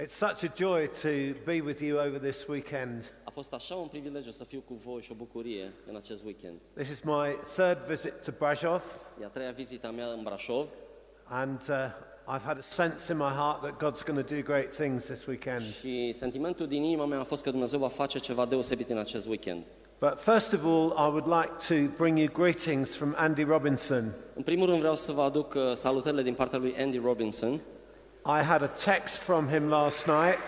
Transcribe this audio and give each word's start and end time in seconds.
It's 0.00 0.12
such 0.12 0.44
a 0.44 0.52
joy 0.56 0.86
to 1.02 1.34
be 1.44 1.60
with 1.60 1.82
you 1.82 1.98
over 1.98 2.18
this 2.20 2.46
weekend. 2.46 3.12
A 3.24 3.30
fost 3.30 3.52
așa 3.52 3.74
un 3.74 3.86
privilegiu 3.86 4.30
să 4.30 4.44
fiu 4.44 4.62
cu 4.66 4.74
voi 4.74 5.00
și 5.00 5.12
o 5.12 5.14
bucurie 5.14 5.72
în 5.88 5.96
acest 5.96 6.24
weekend. 6.24 6.58
This 6.74 6.88
is 6.88 7.00
my 7.00 7.36
third 7.56 7.78
visit 7.78 8.12
to 8.24 8.30
Brasov, 8.38 8.82
E 9.20 9.24
a 9.24 9.28
treia 9.28 9.50
vizită 9.50 9.86
a 9.86 9.90
mea 9.90 10.06
în 10.06 10.22
Brașov 10.22 10.68
and 11.24 11.60
uh, 11.68 12.36
I've 12.36 12.44
had 12.44 12.58
a 12.58 12.62
sense 12.62 13.12
in 13.12 13.18
my 13.18 13.32
heart 13.36 13.60
that 13.60 13.76
God's 13.76 14.04
going 14.06 14.26
to 14.26 14.34
do 14.34 14.42
great 14.42 14.72
things 14.72 15.04
this 15.04 15.26
weekend. 15.26 15.62
și 15.62 16.12
sentimentul 16.12 16.66
din 16.66 16.82
inima 16.82 17.04
mea 17.04 17.18
a 17.20 17.22
fost 17.22 17.42
că 17.42 17.50
Dumnezeu 17.50 17.78
va 17.78 17.88
face 17.88 18.18
ceva 18.18 18.46
deosebit 18.46 18.90
în 18.90 18.98
acest 18.98 19.26
weekend. 19.26 19.62
But 20.00 20.18
first 20.20 20.52
of 20.52 20.64
all, 20.64 20.92
I 20.96 21.08
would 21.10 21.26
like 21.26 21.52
to 21.68 21.92
bring 21.96 22.18
you 22.18 22.28
greetings 22.32 22.96
from 22.96 23.14
Andy 23.16 23.42
Robinson. 23.42 24.14
În 24.34 24.42
primul 24.42 24.66
rând 24.66 24.78
vreau 24.78 24.94
să 24.94 25.12
vă 25.12 25.22
aduc 25.22 25.54
uh, 25.54 25.72
salutările 25.72 26.22
din 26.22 26.34
partea 26.34 26.58
lui 26.58 26.74
Andy 26.78 26.98
Robinson. 26.98 27.60
I 28.28 28.42
had 28.42 28.62
a 28.62 28.70
text 28.84 29.22
from 29.22 29.48
him 29.48 29.68
last 29.68 30.06
night, 30.06 30.38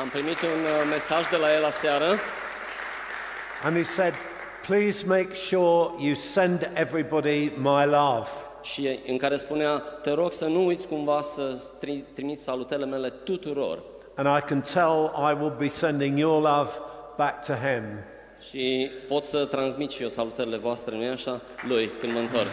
Am 0.00 0.08
primit 0.08 0.40
un 0.42 0.48
uh, 0.64 0.88
mesaj 0.90 1.28
de 1.28 1.36
la 1.36 1.54
el 1.54 1.64
aseară 1.64 2.14
and 3.64 3.76
he 3.76 3.82
said, 3.82 4.14
Please 4.66 5.04
make 5.06 5.34
sure 5.34 5.90
you 5.98 6.14
send 6.14 6.70
everybody 6.74 7.52
my 7.56 7.84
love. 7.84 8.28
și 8.62 8.98
în 9.06 9.18
care 9.18 9.36
spunea, 9.36 9.78
te 9.78 10.10
rog 10.12 10.32
să 10.32 10.46
nu 10.46 10.66
uiți 10.66 10.86
cumva 10.86 11.20
să 11.20 11.62
tri- 11.80 12.04
trimiți 12.14 12.42
salutările 12.42 12.86
mele 12.86 13.08
tuturor. 13.10 13.78
And 14.14 14.38
I 14.38 14.40
can 14.46 14.60
tell 14.60 15.12
I 15.30 15.36
will 15.40 15.54
be 15.58 15.68
sending 15.68 16.18
your 16.18 16.42
love 16.42 16.70
back 17.16 17.46
to 17.46 17.52
him. 17.52 17.82
Și 18.48 18.90
pot 19.08 19.24
să 19.24 19.44
transmit 19.44 19.90
și 19.90 20.02
eu 20.02 20.08
salutările 20.08 20.56
voastre, 20.56 20.94
nu-i 20.94 21.08
așa? 21.08 21.40
Lui, 21.68 21.90
când 22.00 22.12
mă 22.12 22.18
întorc. 22.18 22.48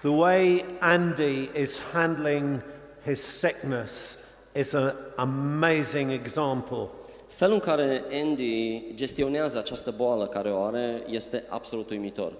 The 0.00 0.10
way 0.10 0.64
Andy 0.80 1.50
is 1.60 1.80
handling 1.92 2.62
his 3.04 3.20
sickness 3.20 4.18
is 4.54 4.72
an 4.72 4.94
amazing 5.16 6.10
example. 6.10 6.88
Felul 7.28 7.54
în 7.54 7.60
care 7.60 8.04
Andy 8.12 8.84
gestionează 8.94 9.58
această 9.58 9.94
boală 9.96 10.26
care 10.26 10.50
o 10.50 10.62
are 10.62 11.02
este 11.06 11.44
absolut 11.48 11.90
uimitor. 11.90 12.32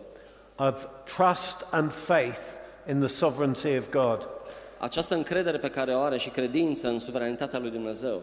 of 0.60 0.86
trust 1.04 1.64
and 1.70 1.90
faith 1.90 2.58
in 2.86 3.00
the 3.00 3.08
sovereignty 3.08 3.76
of 3.76 3.90
God. 3.90 4.28
Această 4.78 5.14
încredere 5.14 5.58
pe 5.58 5.68
care 5.68 5.94
o 5.94 6.00
are 6.00 6.16
și 6.16 6.28
credință 6.28 6.88
în 6.88 6.98
suveranitatea 6.98 7.58
lui 7.58 7.70
Dumnezeu. 7.70 8.20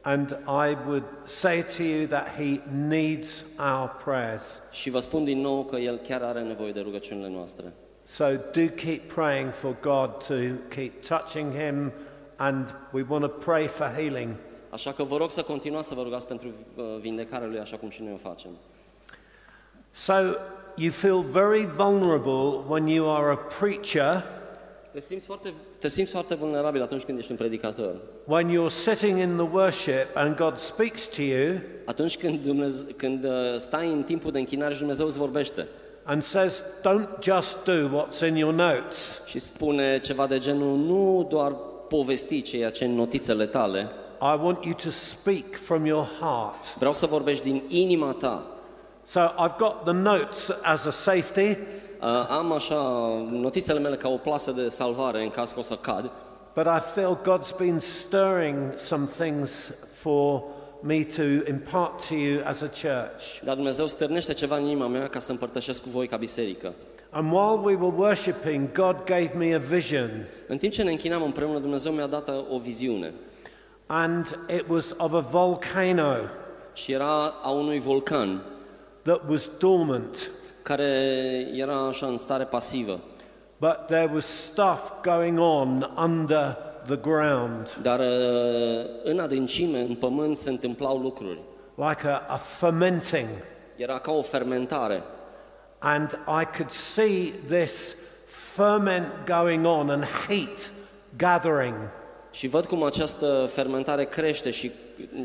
And 0.00 0.38
I 0.46 0.76
would 0.86 1.04
say 1.26 1.64
to 1.76 1.82
you 1.82 2.06
that 2.06 2.28
he 2.36 2.60
needs 2.86 3.44
our 3.58 3.96
prayers. 4.04 4.60
Și 4.70 4.90
vă 4.90 4.98
spun 4.98 5.24
din 5.24 5.40
nou 5.40 5.64
că 5.64 5.76
el 5.76 5.96
chiar 5.96 6.22
are 6.22 6.42
nevoie 6.42 6.72
de 6.72 6.80
rugăciunile 6.80 7.28
noastre. 7.28 7.72
So 8.10 8.38
do 8.52 8.68
keep 8.68 9.12
praying 9.12 9.52
for 9.52 9.76
God 9.82 10.20
to 10.28 10.34
keep 10.74 11.02
touching 11.02 11.52
him, 11.52 11.92
and 12.36 12.72
we 12.92 13.02
want 13.02 13.22
to 13.22 13.28
pray 13.28 13.66
for 13.66 13.86
healing. 13.96 14.34
Așa 14.70 14.92
că 14.92 15.02
vă 15.02 15.16
rog 15.16 15.30
să 15.30 15.42
continuați 15.42 15.88
să 15.88 15.94
vă 15.94 16.02
rugați 16.02 16.26
pentru 16.26 16.48
uh, 16.48 16.84
vindecarea 17.00 17.46
lui 17.46 17.58
așa 17.58 17.76
cum 17.76 17.90
și 17.90 18.02
noi 18.02 18.12
o 18.12 18.16
facem. 18.28 18.50
So 19.90 20.12
you 20.76 20.90
feel 20.90 21.20
very 21.20 21.64
vulnerable 21.64 22.64
when 22.68 22.86
you 22.86 23.10
are 23.16 23.30
a 23.30 23.36
preacher, 23.36 24.24
Te 24.92 25.00
simți 25.00 25.26
foarte, 25.26 25.52
te 25.78 25.88
simți 25.88 26.12
foarte 26.12 26.34
vulnerabil 26.34 26.82
atunci 26.82 27.02
când 27.02 27.18
ești 27.18 27.30
un 27.30 27.36
predicator. 27.36 27.94
when 28.24 28.48
you're 28.48 28.72
sitting 28.72 29.18
in 29.18 29.36
the 29.36 29.48
worship 29.52 30.06
and 30.14 30.36
God 30.36 30.56
speaks 30.56 31.08
to 31.08 31.22
you 31.22 31.56
Atunci 31.84 32.16
când, 32.18 32.40
Dumnezeu, 32.40 32.86
când 32.96 33.24
uh, 33.24 33.30
stai 33.56 33.92
în 33.92 34.02
timpul 34.02 34.30
de 34.30 34.38
închinare 34.38 34.72
și 34.72 34.78
Dumnezeu 34.78 35.06
îți 35.06 35.18
vorbește 35.18 35.66
and 36.08 36.22
says, 36.24 36.62
Don't 36.82 37.08
just 37.20 37.64
do 37.64 37.88
what's 37.88 38.20
in 38.28 38.36
your 38.36 38.52
notes. 38.52 39.20
și 39.26 39.38
spune 39.38 39.98
ceva 39.98 40.26
de 40.26 40.38
genul 40.38 40.76
nu 40.76 41.26
doar 41.30 41.52
povesti 41.88 42.42
ceea 42.42 42.70
ce 42.70 42.84
în 42.84 42.94
notițele 42.94 43.46
tale, 43.46 43.88
I 44.20 44.38
want 44.42 44.64
you 44.64 44.74
to 44.74 44.90
speak 44.90 45.56
from 45.64 45.84
your 45.86 46.08
heart. 46.20 46.76
vreau 46.76 46.92
să 46.92 47.06
vorbești 47.06 47.44
din 47.44 47.62
inima 47.68 48.12
ta. 48.12 48.42
So 49.06 49.20
I've 49.20 49.56
got 49.58 49.84
the 49.84 49.92
notes 49.92 50.50
as 50.62 50.84
a 50.84 50.90
safety, 50.90 51.56
Uh, 52.00 52.26
Am 52.28 52.52
așa 52.52 52.74
notițele 53.30 53.78
mele 53.78 53.96
ca 53.96 54.08
o 54.08 54.16
plasă 54.16 54.50
de 54.50 54.68
salvare 54.68 55.22
în 55.22 55.30
caz 55.30 55.50
că 55.50 55.58
o 55.58 55.62
să 55.62 55.74
cad, 55.74 56.10
but 56.54 56.66
I 56.66 56.80
feel 56.94 57.18
God's 57.22 57.56
been 57.56 57.78
stirring 57.78 58.56
some 58.76 59.06
things 59.18 59.72
for 59.94 60.42
me 60.82 61.02
to 61.02 61.22
impart 61.48 62.08
to 62.08 62.14
you 62.14 62.40
as 62.44 62.60
a 62.60 62.66
church. 62.68 63.40
dar 63.44 63.54
Dumnezeu 63.54 63.86
stârnește 63.86 64.32
ceva 64.32 64.56
în 64.56 64.64
inima 64.64 64.86
mea 64.86 65.08
ca 65.08 65.18
să 65.18 65.32
împărtășesc 65.32 65.82
cu 65.82 65.88
voi 65.88 66.06
ca 66.06 66.16
biserică. 66.16 66.72
And 67.10 67.32
while 67.32 67.60
we 67.62 67.74
were 67.74 67.96
worshiping, 67.96 68.72
God 68.72 68.96
gave 69.04 69.30
me 69.36 69.54
a 69.54 69.58
vision, 69.58 70.10
În 70.46 70.56
timp 70.56 70.72
ce 70.72 70.82
ne 70.82 70.90
închinam 70.90 71.22
împreună, 71.22 71.58
Dumnezeu 71.58 71.92
mi-a 71.92 72.06
dat 72.06 72.28
o 72.50 72.58
viziune 72.58 73.12
and 73.88 74.38
it 74.48 74.68
was 74.68 74.92
of 74.98 75.14
a 75.14 75.20
volcano 75.20 76.28
și 76.74 76.92
era 76.92 77.34
a 77.42 77.50
unui 77.50 77.78
vulcan 77.78 78.42
that 79.02 79.20
was 79.28 79.50
dormant, 79.58 80.30
care 80.62 80.90
era 81.52 81.86
așa 81.86 82.06
în 82.06 82.16
stare 82.16 82.44
pasivă, 82.44 83.00
but 83.58 83.76
there 83.86 84.10
was 84.14 84.24
stuff 84.24 84.92
going 85.02 85.38
on 85.38 85.94
under 85.96 86.56
the 86.88 86.96
ground, 86.96 87.78
dar 87.82 87.98
uh, 87.98 88.06
în 89.02 89.18
adâncime, 89.18 89.80
în 89.80 89.94
pământ, 89.94 90.36
se 90.36 90.50
întâmplau 90.50 90.98
lucruri. 90.98 91.38
like 91.76 92.06
a, 92.06 92.22
a 92.28 92.36
fermenting. 92.36 93.28
Era 93.76 93.98
ca 93.98 94.12
o 94.12 94.22
fermentare 94.22 95.02
And 95.78 96.18
I 96.42 96.44
could 96.56 96.70
see 96.70 97.32
this 97.48 97.94
ferment 98.26 99.06
going 99.26 99.66
on 99.66 99.90
and 99.90 100.04
heat 100.26 100.72
gathering. 101.16 101.76
și 102.30 102.46
văd 102.46 102.66
cum 102.66 102.82
această 102.82 103.48
fermentare 103.52 104.04
crește 104.04 104.50
și 104.50 104.70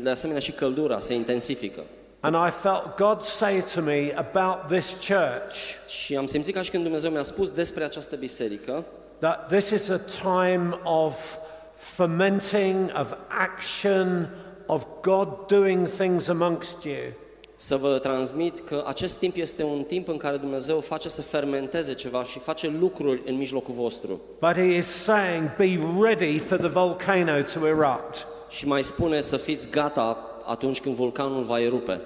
de 0.02 0.10
asemenea 0.10 0.40
și 0.40 0.52
căldura 0.52 0.98
se 0.98 1.14
intensifică. 1.14 1.80
And 2.20 2.34
I 2.34 2.50
felt 2.50 2.96
God 2.96 3.22
say 3.22 3.64
to 3.74 3.80
me 3.80 4.14
about 4.16 4.66
this 4.66 4.92
church 4.92 5.54
Și 5.86 6.16
am 6.16 6.26
simțit 6.26 6.54
ca 6.54 6.62
și 6.62 6.70
când 6.70 6.82
Dumnezeu 6.82 7.10
mi-a 7.10 7.22
spus 7.22 7.50
despre 7.50 7.84
această 7.84 8.16
biserică 8.16 8.84
that 9.18 9.46
this 9.48 9.70
is 9.70 9.88
a 9.88 10.00
time 10.22 10.78
of 10.82 11.36
fermenting, 11.74 12.90
of 13.00 13.12
action, 13.28 14.28
of 14.66 14.86
God 15.02 15.28
doing 15.48 15.86
things 15.86 16.28
amongst 16.28 16.84
you. 16.84 17.12
să 17.56 17.76
vă 17.76 17.98
transmit 17.98 18.58
că 18.58 18.84
acest 18.86 19.18
timp 19.18 19.36
este 19.36 19.62
un 19.62 19.82
timp 19.82 20.08
în 20.08 20.16
care 20.16 20.36
Dumnezeu 20.36 20.80
face 20.80 21.08
să 21.08 21.22
fermenteze 21.22 21.94
ceva 21.94 22.22
și 22.22 22.38
face 22.38 22.72
lucruri 22.80 23.22
în 23.26 23.36
mijlocul 23.36 23.74
vostru. 23.74 24.20
But 24.40 24.52
He 24.52 24.76
is 24.76 24.86
saying, 24.86 25.56
be 25.56 25.78
ready 26.00 26.38
for 26.38 26.58
the 26.58 26.68
volcano 26.68 27.42
to 27.42 27.66
erupt. 27.66 28.26
Și 28.48 28.66
mai 28.66 28.82
spune 28.82 29.20
să 29.20 29.36
fiți 29.36 29.70
gata 29.70 30.18
atunci 30.46 30.80
când 30.80 30.94
vulcanul 30.94 31.42
va 31.42 31.60
erupe. 31.60 32.00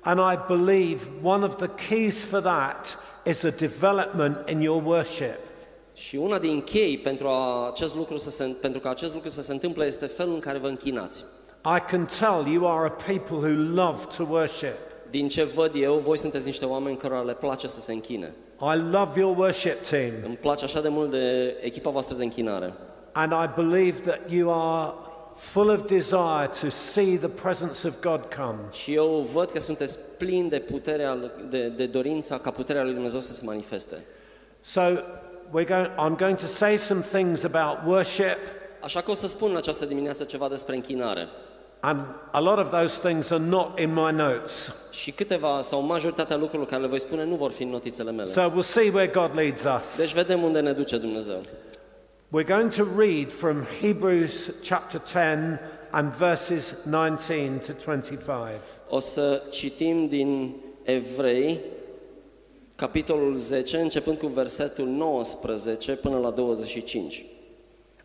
And 0.00 0.18
I 0.18 0.38
believe 0.54 1.00
one 1.22 1.44
of 1.44 1.56
the 1.56 1.70
keys 1.88 2.24
for 2.24 2.40
that 2.40 2.98
is 3.26 3.42
a 3.42 3.50
development 3.50 4.48
in 4.48 4.60
your 4.60 4.82
worship. 4.84 5.38
Și 5.94 6.16
una 6.16 6.38
din 6.38 6.60
chei 6.60 6.98
pentru, 6.98 7.26
a, 7.26 7.68
acest 7.68 7.94
lucru 7.96 8.18
să 8.18 8.30
se, 8.30 8.44
pentru 8.60 8.80
ca 8.80 8.90
acest 8.90 9.14
lucru 9.14 9.28
să 9.28 9.42
se 9.42 9.52
întâmple 9.52 9.84
este 9.84 10.06
felul 10.06 10.34
în 10.34 10.40
care 10.40 10.58
vă 10.58 10.66
închinați. 10.68 11.24
I 11.76 11.80
can 11.90 12.08
tell 12.18 12.52
you 12.52 12.68
are 12.78 12.86
a 12.86 12.90
people 12.90 13.36
who 13.36 13.74
love 13.74 14.04
to 14.16 14.26
worship. 14.30 14.74
Din 15.10 15.28
ce 15.28 15.44
văd 15.44 15.70
eu, 15.74 15.94
voi 15.94 16.18
sunteți 16.18 16.46
niște 16.46 16.64
oameni 16.64 16.96
cărora 16.96 17.20
le 17.20 17.34
place 17.34 17.66
să 17.66 17.80
se 17.80 17.92
închine. 17.92 18.34
I 18.60 18.78
love 18.90 19.20
your 19.20 19.36
worship 19.38 19.86
team, 19.88 20.12
Îmi 20.24 20.36
place 20.36 20.64
așa 20.64 20.80
de 20.80 20.88
mult 20.88 21.10
de 21.10 21.56
echipa 21.60 21.90
voastră 21.90 22.16
de 22.16 22.22
închinare. 22.24 22.72
and 23.12 23.32
I 23.32 23.62
believe 23.62 24.00
that 24.00 24.20
you 24.30 24.52
are 24.52 24.92
full 25.36 25.68
of 25.68 25.86
desire 25.86 26.48
to 26.60 26.68
see 26.70 27.16
the 27.16 27.28
presence 27.28 27.86
of 27.86 28.00
God 28.00 28.20
come. 28.36 28.58
Și 28.72 28.94
eu 28.94 29.26
văd 29.32 29.50
că 29.50 29.60
sunteți 29.60 29.98
plini 30.18 30.48
de 30.48 30.58
puterea, 30.58 31.16
de, 31.48 31.68
de 31.68 31.86
dorința 31.86 32.38
ca 32.38 32.50
puterea 32.50 32.82
lui 32.82 32.92
Dumnezeu 32.92 33.20
să 33.20 33.34
se 33.34 33.42
manifeste. 33.44 33.96
So 34.60 34.80
we're 35.54 35.64
going, 35.68 35.90
I'm 35.98 36.16
going 36.16 36.36
to 36.38 36.46
say 36.46 36.76
some 36.76 37.00
things 37.02 37.44
about 37.44 37.76
worship, 37.86 38.38
Așa 38.80 39.00
că 39.00 39.10
o 39.10 39.14
să 39.14 39.26
spun 39.28 39.50
în 39.50 39.56
această 39.56 39.84
dimineață 39.84 40.24
ceva 40.24 40.48
despre 40.48 40.74
închinare. 40.74 41.28
and 41.80 42.00
a 42.32 42.40
lot 42.40 42.58
of 42.58 42.70
those 42.70 43.08
things 43.08 43.30
are 43.30 43.42
not 43.44 43.78
in 43.78 43.92
my 43.92 44.12
notes. 44.12 44.74
Și 44.90 45.10
câteva 45.10 45.60
sau 45.60 45.80
majoritatea 45.82 46.36
lucrurilor 46.36 46.66
care 46.66 46.82
le 46.82 46.88
voi 46.88 47.00
spune 47.00 47.24
nu 47.24 47.34
vor 47.34 47.50
fi 47.50 47.62
în 47.62 47.68
notițele 47.68 48.10
mele. 48.10 48.30
So 48.30 48.50
we'll 48.50 48.62
see 48.62 48.90
where 48.90 49.06
God 49.06 49.30
leads 49.34 49.62
us. 49.62 49.96
Deci 49.96 50.12
vedem 50.12 50.42
unde 50.42 50.60
ne 50.60 50.72
duce 50.72 50.96
Dumnezeu. 50.96 51.40
We're 52.36 52.46
going 52.48 52.70
to 52.74 52.86
read 52.96 53.32
from 53.32 53.66
Hebrews 53.80 54.50
chapter 54.62 55.00
10 55.00 55.60
and 55.90 56.12
verses 56.12 56.74
19 56.82 57.60
to 57.66 57.72
25. 57.84 58.48
O 58.88 58.98
să 58.98 59.42
citim 59.50 60.08
din 60.08 60.54
Evrei, 60.82 61.60
capitolul 62.76 63.36
10, 63.36 63.76
începând 63.76 64.18
cu 64.18 64.26
versetul 64.26 64.86
19 64.86 65.92
până 65.92 66.18
la 66.18 66.30
25. 66.30 67.24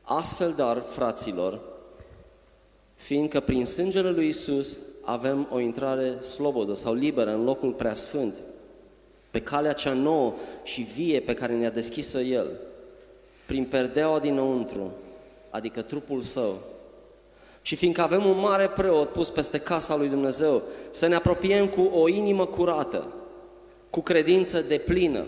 Astfel, 0.01 0.53
dar, 0.57 0.81
fraților, 0.81 1.59
fiindcă 2.95 3.39
prin 3.39 3.65
sângele 3.65 4.09
lui 4.09 4.27
Isus 4.27 4.79
avem 5.03 5.47
o 5.51 5.59
intrare 5.59 6.19
slobodă 6.19 6.73
sau 6.73 6.93
liberă 6.93 7.33
în 7.33 7.43
locul 7.43 7.71
preasfânt, 7.71 8.35
pe 9.31 9.41
calea 9.41 9.73
cea 9.73 9.93
nouă 9.93 10.33
și 10.63 10.81
vie 10.81 11.19
pe 11.19 11.33
care 11.33 11.53
ne-a 11.53 11.69
deschis-o 11.69 12.19
El. 12.19 12.47
prin 13.45 13.65
perdeaua 13.65 14.19
dinăuntru, 14.19 14.91
adică 15.49 15.81
trupul 15.81 16.21
său. 16.21 16.57
Și 17.61 17.75
fiindcă 17.75 18.01
avem 18.01 18.25
un 18.25 18.39
mare 18.39 18.67
preot 18.67 19.11
pus 19.11 19.29
peste 19.29 19.59
casa 19.59 19.95
lui 19.95 20.09
Dumnezeu, 20.09 20.61
să 20.91 21.07
ne 21.07 21.15
apropiem 21.15 21.67
cu 21.67 21.81
o 21.81 22.07
inimă 22.07 22.45
curată, 22.45 23.07
cu 23.89 24.01
credință 24.01 24.61
de 24.61 24.77
plină, 24.77 25.25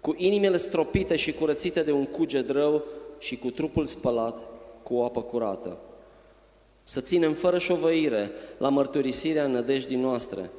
cu 0.00 0.14
inimile 0.16 0.56
stropite 0.56 1.16
și 1.16 1.32
curățite 1.32 1.82
de 1.82 1.92
un 1.92 2.04
cuget 2.04 2.50
rău 2.50 2.84
și 3.18 3.36
cu 3.36 3.50
trupul 3.50 3.86
spălat 3.86 4.38
cu 4.82 4.94
o 4.94 5.04
apă 5.04 5.22
curată. 5.22 5.78
Să 6.82 7.00
ținem 7.00 7.32
fără 7.32 7.58
șovăire 7.58 8.30
la 8.58 8.68
mărturisirea 8.68 9.46
nădejdii 9.46 9.96
noastre, 9.96 10.50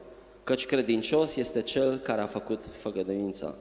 căci 0.44 0.65
credincios 0.65 1.36
este 1.36 1.62
Cel 1.62 1.97
care 1.97 2.21
a 2.21 2.25
făcut 2.25 2.62
făgădăința. 2.71 3.56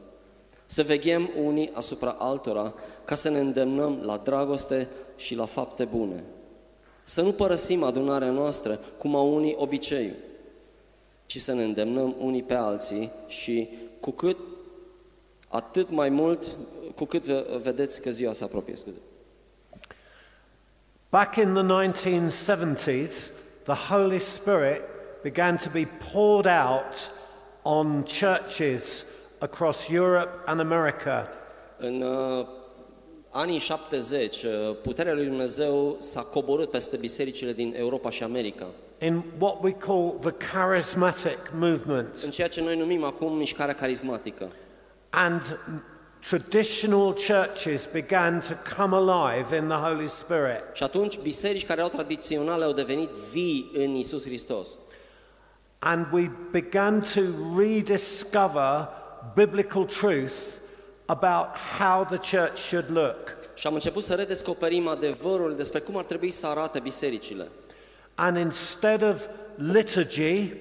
Să 0.67 0.83
veghem 0.83 1.31
unii 1.45 1.71
asupra 1.73 2.17
altora 2.19 2.75
ca 3.05 3.15
să 3.15 3.29
ne 3.29 3.39
îndemnăm 3.39 4.01
la 4.03 4.21
dragoste 4.25 4.89
și 5.17 5.35
la 5.35 5.45
fapte 5.45 5.85
bune. 5.85 6.25
Să 7.05 7.23
nu 7.23 7.33
părăsim 7.33 7.83
adunarea 7.83 8.31
noastră 8.31 8.81
cum 8.99 9.17
au 9.17 9.35
unii 9.35 9.55
obiceiul, 9.59 10.15
ci 11.29 11.41
să 11.41 11.53
ne 11.53 11.65
îndemnăm 11.65 12.15
unii 12.19 12.43
pe 12.43 12.55
alții 12.55 13.13
și 13.27 13.69
cu 14.01 14.11
cât 14.11 14.37
atât 15.49 15.91
mai 15.91 16.09
mult 16.09 16.57
cu 16.95 17.05
cât 17.05 17.25
vedeți 17.63 18.03
că 18.03 18.11
ziua 18.11 18.33
se 18.33 18.45
apropie. 18.45 18.77
Scuze. 18.77 18.97
Back 21.11 21.37
in 21.37 21.55
the 21.55 21.63
1970s, 21.63 23.33
the 23.63 23.95
Holy 23.95 24.19
Spirit 24.19 24.81
began 25.23 25.57
to 25.57 25.71
be 25.73 25.89
poured 26.13 26.47
out 26.47 27.13
on 27.63 28.05
churches 28.21 29.05
across 29.39 29.89
Europe 29.89 30.31
and 30.47 30.61
America. 30.61 31.29
În 31.79 32.03
uh, 32.03 32.47
anii 33.31 33.59
70, 33.59 34.43
uh, 34.43 34.51
puterea 34.83 35.15
lui 35.15 35.25
Dumnezeu 35.25 35.97
s-a 35.99 36.23
coborât 36.23 36.71
peste 36.71 36.97
bisericile 36.97 37.53
din 37.53 37.75
Europa 37.77 38.11
și 38.11 38.23
America. 38.23 38.67
In 39.01 39.23
what 39.39 39.63
we 39.63 39.73
call 39.73 40.19
the 40.21 40.33
charismatic 40.33 41.39
movement. 41.55 42.17
În 42.25 42.31
ceea 42.31 42.49
ce 42.49 42.61
noi 42.61 42.77
numim 42.77 43.05
acum 43.05 43.37
mișcarea 43.37 43.75
carismatică. 43.75 44.49
And 45.11 45.59
traditional 46.29 47.15
churches 47.15 47.89
began 47.93 48.41
to 48.41 48.55
come 48.77 48.97
alive 48.97 49.57
in 49.57 49.69
the 49.69 49.77
Holy 49.77 50.09
Spirit. 50.09 50.63
Și 50.73 50.83
atunci 50.83 51.19
biserici 51.19 51.67
care 51.67 51.79
erau 51.79 51.91
tradiționale 51.91 52.65
au 52.65 52.73
devenit 52.73 53.09
vii 53.09 53.71
în 53.75 53.95
Isus 53.95 54.25
Hristos. 54.25 54.79
And 55.79 56.07
we 56.13 56.31
began 56.51 57.01
to 57.15 57.21
rediscover 57.57 58.89
biblical 59.35 59.85
truth 59.85 60.35
about 61.07 61.47
how 61.79 62.05
the 62.05 62.37
church 62.37 62.57
should 62.57 62.91
look. 62.91 63.37
Și 63.55 63.67
am 63.67 63.75
început 63.75 64.03
să 64.03 64.15
redescoperim 64.15 64.89
adevărul 64.89 65.57
despre 65.57 65.79
cum 65.79 65.97
ar 65.97 66.05
trebui 66.05 66.31
să 66.31 66.47
arate 66.47 66.81
bisericile. 66.81 67.49
And 68.21 68.37
instead 68.37 69.03
of 69.03 69.27
liturgy, 69.55 70.53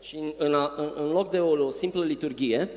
și 0.00 0.16
în, 0.16 0.32
în, 0.36 0.54
în 0.96 1.10
loc 1.10 1.30
de 1.30 1.38
o, 1.38 1.64
o 1.64 1.70
simplă 1.70 2.04
liturghie, 2.04 2.70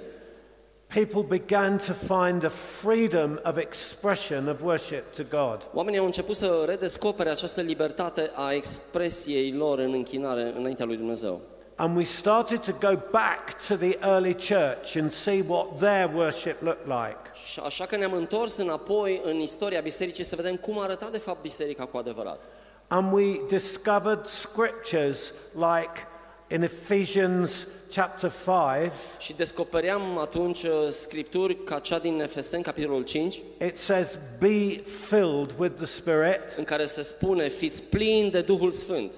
people 0.87 1.37
began 1.37 1.77
to 1.77 1.93
find 1.93 2.43
a 2.43 2.49
freedom 2.49 3.39
of 3.43 3.57
expression 3.57 4.47
of 4.47 4.61
worship 4.61 5.03
to 5.15 5.23
God. 5.29 5.69
Oamenii 5.73 5.99
au 5.99 6.05
început 6.05 6.35
să 6.35 6.63
redescopere 6.67 7.29
această 7.29 7.61
libertate 7.61 8.31
a 8.33 8.51
expresiei 8.51 9.51
lor 9.51 9.79
în 9.79 9.93
închinare 9.93 10.53
înaintea 10.57 10.85
lui 10.85 10.97
Dumnezeu. 10.97 11.41
And 11.75 11.95
we 11.97 12.03
started 12.03 12.59
to 12.59 12.71
go 12.71 12.99
back 13.11 13.67
to 13.67 13.75
the 13.75 13.97
early 14.01 14.33
church 14.33 14.95
and 14.95 15.11
see 15.11 15.43
what 15.47 15.75
their 15.75 16.11
worship 16.15 16.61
looked 16.61 16.85
like. 16.85 17.31
Și 17.51 17.59
așa 17.65 17.85
că 17.85 17.95
ne-am 17.95 18.13
întors 18.13 18.57
înapoi 18.57 19.21
în 19.23 19.39
istoria 19.39 19.81
bisericii 19.81 20.23
să 20.23 20.35
vedem 20.35 20.55
cum 20.55 20.79
arăta 20.79 21.09
de 21.11 21.17
fapt 21.17 21.41
biserica 21.41 21.85
cu 21.85 21.97
adevărat. 21.97 22.39
And 22.89 23.11
we 23.11 23.41
discovered 23.47 24.27
scriptures 24.27 25.33
like 25.53 26.05
in 26.49 26.63
Ephesians 26.63 27.65
chapter 27.89 28.29
5, 28.29 28.91
Și 29.19 29.33
descopeream 29.35 30.17
atunci 30.17 30.63
uh, 30.63 30.87
scripturi 30.89 31.63
ca 31.63 31.79
cea 31.79 31.99
din 31.99 32.21
Efeseni, 32.21 32.63
capitolul 32.63 33.03
5, 33.03 33.41
it 33.65 33.77
says, 33.77 34.19
Be 34.39 34.81
filled 35.07 35.55
with 35.57 35.75
the 35.75 35.85
Spirit, 35.85 36.41
în 36.57 36.63
care 36.63 36.85
se 36.85 37.01
spune, 37.01 37.47
fiți 37.47 37.83
plini 37.83 38.31
de 38.31 38.41
Duhul 38.41 38.71
Sfânt, 38.71 39.11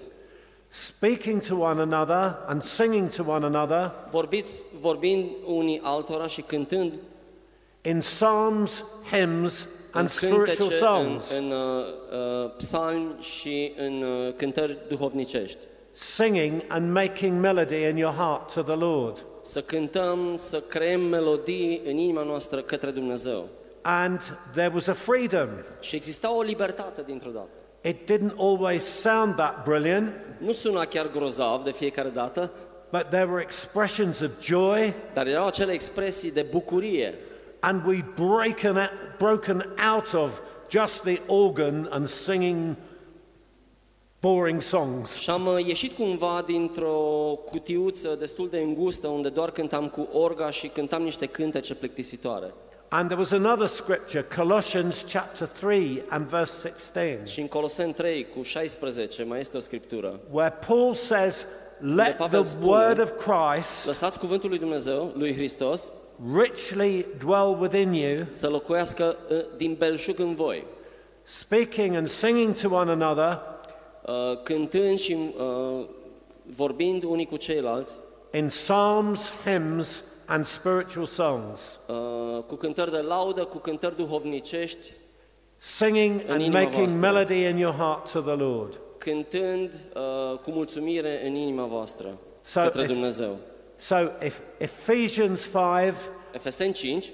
speaking 0.67 1.41
to 1.41 1.55
one 1.55 1.81
another 1.81 2.37
and 2.47 2.63
singing 2.63 3.09
to 3.09 3.23
one 3.27 3.45
another. 3.45 3.91
Vorbiți, 4.09 4.65
vorbind 4.81 5.29
unii 5.45 5.79
altora 5.83 6.27
și 6.27 6.41
cântând 6.41 6.93
in 7.81 7.99
psalms, 7.99 8.83
hymns, 9.11 9.61
în 9.61 9.67
and 9.91 10.09
spiritual 10.09 10.43
cântece, 10.43 10.73
în, 10.73 10.79
songs, 10.79 11.31
în 11.37 11.51
uh, 11.51 11.85
uh, 12.43 12.51
psalmi 12.57 13.15
și 13.19 13.73
în 13.77 14.01
uh, 14.01 14.33
cântări 14.35 14.77
duhovnicești. 14.87 15.57
singing 15.91 16.63
and 16.67 16.91
making 16.91 17.39
melody 17.39 17.83
in 17.83 17.97
your 17.97 18.13
heart 18.13 18.53
to 18.53 18.61
the 18.61 18.75
Lord. 18.75 19.25
Să 19.41 19.61
cântăm, 19.61 20.37
să 20.37 20.59
creăm 20.59 21.01
melodii 21.01 21.81
în 21.85 21.97
inima 21.97 22.23
noastră 22.23 22.59
către 22.59 22.91
Dumnezeu. 22.91 23.47
And 23.81 24.37
there 24.51 24.71
was 24.73 24.87
a 24.87 24.93
freedom. 24.93 25.49
Și 25.79 25.95
exista 25.95 26.35
o 26.35 26.41
libertate 26.41 27.03
dintr-o 27.05 27.29
dată. 27.31 27.57
It 27.81 28.11
didn't 28.11 28.35
always 28.37 28.83
sound 28.83 29.35
that 29.35 29.63
brilliant, 29.63 30.13
Nu 30.37 30.51
suna 30.51 30.85
chiar 30.85 31.09
grozav 31.09 31.63
de 31.63 31.71
fiecare 31.71 32.09
dată, 32.09 32.51
but 32.91 33.05
there 33.09 33.27
were 33.29 33.41
expressions 33.41 34.19
of 34.19 34.29
joy, 34.41 34.93
dar 35.13 35.27
erau 35.27 35.47
acele 35.47 35.71
expresii 35.71 36.31
de 36.31 36.45
bucurie. 36.51 37.13
And 37.59 37.85
we 37.85 38.05
broken, 38.15 38.89
broken 39.17 39.75
out 39.93 40.13
of 40.13 40.39
just 40.69 41.01
the 41.01 41.21
organ 41.27 41.87
and 41.91 42.07
singing 42.07 42.75
boring 44.21 44.61
songs. 44.61 45.11
Și 45.15 45.29
am 45.29 45.45
uh, 45.47 45.65
ieșit 45.67 45.95
cumva 45.95 46.43
dintr-o 46.45 46.93
cutiuță 47.45 48.15
destul 48.19 48.49
de 48.49 48.57
îngustă 48.59 49.07
unde 49.07 49.29
doar 49.29 49.51
cântam 49.51 49.87
cu 49.87 50.07
orga 50.13 50.49
și 50.49 50.67
cântam 50.67 51.01
niște 51.01 51.25
cântece 51.25 51.75
plictisitoare. 51.75 52.53
And 52.91 53.05
there 53.05 53.19
was 53.19 53.31
another 53.31 53.67
scripture, 53.67 54.25
Colossians 54.35 55.05
chapter 55.11 55.47
3 55.47 56.03
and 56.09 56.27
verse 56.27 56.53
16, 56.67 57.21
Și 57.25 57.39
în 57.41 57.47
Coloseni 57.47 57.93
3 57.93 58.27
cu 58.35 58.41
16 58.41 59.23
mai 59.23 59.39
este 59.39 59.57
o 59.57 59.59
scriptură. 59.59 60.19
where 60.31 60.55
Paul 60.67 60.93
says, 60.93 61.45
Let 61.79 62.17
Pavel 62.17 62.41
the 62.41 62.49
spune- 62.49 62.71
word 62.71 62.99
of 62.99 63.11
Christ 63.11 63.85
Lăsați 63.85 64.19
cuvântul 64.19 64.49
lui 64.49 64.59
Dumnezeu, 64.59 65.11
lui 65.15 65.33
Hristos, 65.33 65.91
richly 66.35 67.05
dwell 67.17 67.57
within 67.59 67.93
you, 67.93 68.25
să 68.29 68.49
locuiască 68.49 69.15
din 69.57 69.73
belșug 69.77 70.19
în 70.19 70.35
voi, 70.35 70.65
speaking 71.23 71.95
and 71.95 72.09
singing 72.09 72.55
to 72.55 72.69
one 72.75 72.91
another 72.91 73.39
uh, 74.05 74.41
cântând 74.43 74.97
și 74.97 75.17
vorbind 76.55 77.03
unii 77.03 77.25
cu 77.25 77.37
ceilalți, 77.37 77.95
in 78.33 78.45
psalms, 78.47 79.31
hymns, 79.43 80.03
and 80.25 80.45
spiritual 80.45 81.05
songs, 81.05 81.79
uh, 81.87 82.43
cu 82.47 82.55
cântări 82.55 82.91
de 82.91 82.97
laudă, 82.99 83.43
cu 83.45 83.57
cântări 83.57 83.95
duhovnicești, 83.95 84.91
singing 85.57 86.21
and 86.29 86.53
making 86.53 86.89
melody 86.99 87.43
in 87.43 87.57
your 87.57 87.73
heart 87.73 88.11
to 88.11 88.19
the 88.19 88.33
Lord. 88.35 88.79
cântând 88.97 89.73
uh, 89.95 90.37
cu 90.37 90.51
mulțumire 90.51 91.27
în 91.27 91.35
inima 91.35 91.63
voastră 91.65 92.17
So 92.41 92.61
către 92.61 92.83
if- 92.83 92.87
Dumnezeu. 92.87 93.35
So 93.77 93.95
if 94.25 94.39
Ephesians 94.57 95.41
5, 95.43 95.93
Efeseni 96.31 96.73
5, 96.73 97.11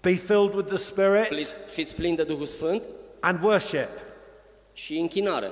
be 0.00 0.14
filled 0.14 0.54
with 0.54 0.68
the 0.68 0.76
Spirit 0.76 1.26
Fiți- 1.26 1.56
Fiți 1.66 1.94
plini 1.94 2.16
de 2.16 2.22
Duhul 2.22 2.46
Sfânt 2.46 2.82
and 3.20 3.42
worship. 3.42 3.88
și 4.72 4.98
închinare. 4.98 5.50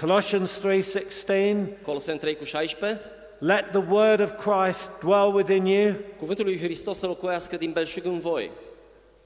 Colossians 0.00 0.58
3:16, 0.58 1.82
Coloseni 1.82 2.18
3 2.18 2.36
cu 2.36 2.44
16. 2.44 3.00
let 3.38 3.64
the 3.70 3.84
word 3.88 4.20
of 4.20 4.30
Christ 4.30 4.90
dwell 5.00 5.34
within 5.34 5.64
you 5.66 5.94
Cuvântul 6.18 6.44
lui 6.44 6.58
Hristos 6.58 6.98
să 6.98 7.06
locuiască 7.06 7.56
din 7.56 7.72
belșug 7.72 8.04
în 8.04 8.18
voi 8.18 8.50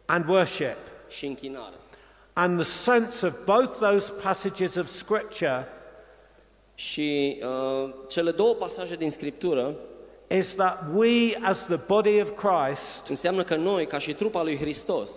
and 0.07 0.29
worship. 0.29 0.77
și 1.09 1.27
închinare. 1.27 1.75
And 2.33 2.61
the 2.61 2.71
sense 2.71 3.27
of 3.27 3.33
both 3.45 3.79
those 3.79 4.13
passages 4.23 4.75
of 4.75 4.87
scripture 4.87 5.67
Și 6.75 7.41
uh, 7.43 7.95
cele 8.09 8.31
două 8.31 8.55
pasaje 8.55 8.95
din 8.97 9.11
Scriptură 9.11 9.75
is 10.39 10.55
that 10.55 10.83
we 10.95 11.37
as 11.43 11.65
the 11.65 11.77
body 11.87 12.21
of 12.21 12.31
Christ 12.31 13.07
înseamnă 13.09 13.43
că 13.43 13.57
noi, 13.57 13.87
ca 13.87 13.99
și 13.99 14.15
trupa 14.15 14.43
lui 14.43 14.57
Hristos, 14.57 15.11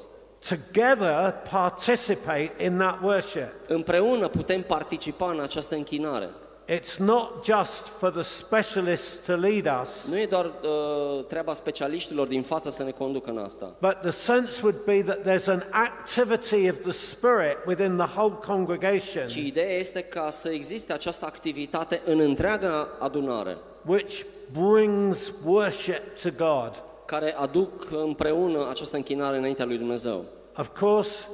together 0.50 1.34
participate 1.52 2.52
in 2.64 2.78
that 2.78 3.00
worship. 3.04 3.48
împreună 3.68 4.28
putem 4.28 4.62
participa 4.62 5.32
în 5.32 5.40
această 5.40 5.76
închinare. 5.76 6.30
It's 6.68 6.98
not 6.98 7.44
just 7.46 7.88
for 7.88 8.10
the 8.10 8.22
specialists 8.22 9.26
to 9.26 9.34
lead 9.36 9.68
us, 9.82 10.06
Nu 10.10 10.20
e 10.20 10.26
doar 10.26 10.46
uh, 10.46 11.26
treaba 11.26 11.54
specialiștilor 11.54 12.28
din 12.28 12.42
față 12.42 12.70
să 12.70 12.84
ne 12.84 12.92
conducă 12.92 13.30
în 13.30 13.38
asta, 13.38 13.76
but 13.82 13.96
the 14.02 14.12
sense 14.12 14.60
would 14.62 14.78
be 14.86 15.02
that 15.02 15.20
there's 15.22 15.48
an 15.48 15.64
activity 15.72 16.70
of 16.70 16.80
the 16.82 16.92
Spirit 16.92 17.58
within 17.66 17.98
the 17.98 18.08
whole 18.16 18.34
congregation, 18.46 19.26
ci 19.28 19.36
ideea 19.36 19.78
este 19.78 20.02
ca 20.02 20.30
să 20.30 20.50
existe 20.50 20.94
această 20.94 21.26
activitate 21.26 22.02
în 22.06 22.20
întreaga 22.20 22.88
adunare, 23.00 23.58
which 23.86 24.22
brings 24.52 25.32
worship 25.46 26.02
to 26.22 26.30
God. 26.38 26.84
care 27.06 27.36
aduc 27.38 27.92
împreună 27.92 28.68
această 28.70 28.96
închinare 28.96 29.38
înaintea 29.38 29.66
lui 29.66 29.78
Dumnezeu. 29.78 30.26
Of 30.58 30.80
course, 30.80 31.28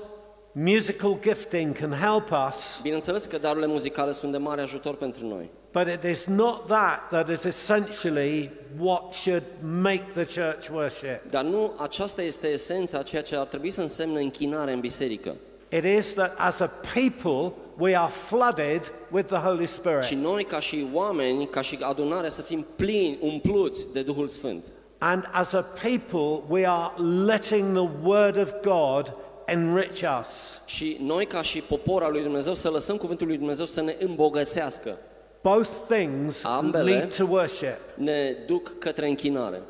musical 0.51 1.17
gifting 1.21 1.77
can 1.77 1.91
help 1.91 2.29
us, 2.49 2.79
Bineînțeles 2.81 3.25
că 3.25 3.37
darurile 3.37 3.67
muzicale 3.67 4.11
sunt 4.11 4.31
de 4.31 4.37
mare 4.37 4.61
ajutor 4.61 4.95
pentru 4.95 5.27
noi, 5.27 5.49
but 5.71 5.87
it 5.87 6.03
is 6.03 6.25
not 6.25 6.67
that 6.67 7.07
that 7.09 7.29
is 7.29 7.43
essentially 7.43 8.51
what 8.79 9.13
should 9.13 9.43
make 9.61 10.05
the 10.13 10.41
church 10.41 10.67
worship. 10.73 11.29
dar 11.29 11.43
nu 11.43 11.73
aceasta 11.77 12.21
este 12.21 12.47
esența 12.47 12.97
a 12.97 13.03
ceea 13.03 13.21
ce 13.21 13.35
ar 13.35 13.45
trebui 13.45 13.69
să 13.69 13.81
însemne 13.81 14.21
închinare 14.21 14.71
în 14.71 14.79
biserică. 14.79 15.35
It 15.69 15.83
is 15.83 16.13
that 16.13 16.35
as 16.37 16.59
a 16.59 16.71
people 16.93 17.51
we 17.79 17.95
are 17.95 18.11
flooded 18.11 18.91
with 19.11 19.27
the 19.27 19.37
Holy 19.37 19.65
Ci 19.65 19.69
Spirit. 19.69 20.09
noi, 20.09 20.43
ca 20.43 20.59
și 20.59 20.87
oameni, 20.93 21.47
ca 21.47 21.61
și 21.61 21.77
adunare, 21.81 22.29
să 22.29 22.41
fim 22.41 22.65
plini, 22.75 23.17
umpluți 23.21 23.93
de 23.93 24.01
Duhul 24.01 24.27
Sfânt. 24.27 24.63
And 24.97 25.29
as 25.31 25.53
a 25.53 25.61
people 25.61 26.43
we 26.47 26.67
are 26.67 26.91
letting 27.25 27.73
the 27.77 27.89
Word 28.03 28.37
of 28.37 28.51
God 28.61 29.13
enrich 29.45 30.01
us. 30.21 30.61
Și 30.65 30.97
noi, 31.01 31.25
ca 31.25 31.41
și 31.41 31.61
popor 31.61 32.03
al 32.03 32.11
lui 32.11 32.21
Dumnezeu, 32.21 32.53
să 32.53 32.69
lăsăm 32.69 32.97
cuvântul 32.97 33.27
lui 33.27 33.37
Dumnezeu 33.37 33.65
să 33.65 33.81
ne 33.81 33.95
îmbogățească. 33.99 34.97
Both 35.41 35.69
things 35.87 36.43
Ambele. 36.43 36.91
lead 36.91 37.15
to 37.15 37.25
worship. 37.29 37.77
Ne 37.95 38.35
duc 38.47 38.79
către 38.79 39.07
închinare. 39.07 39.61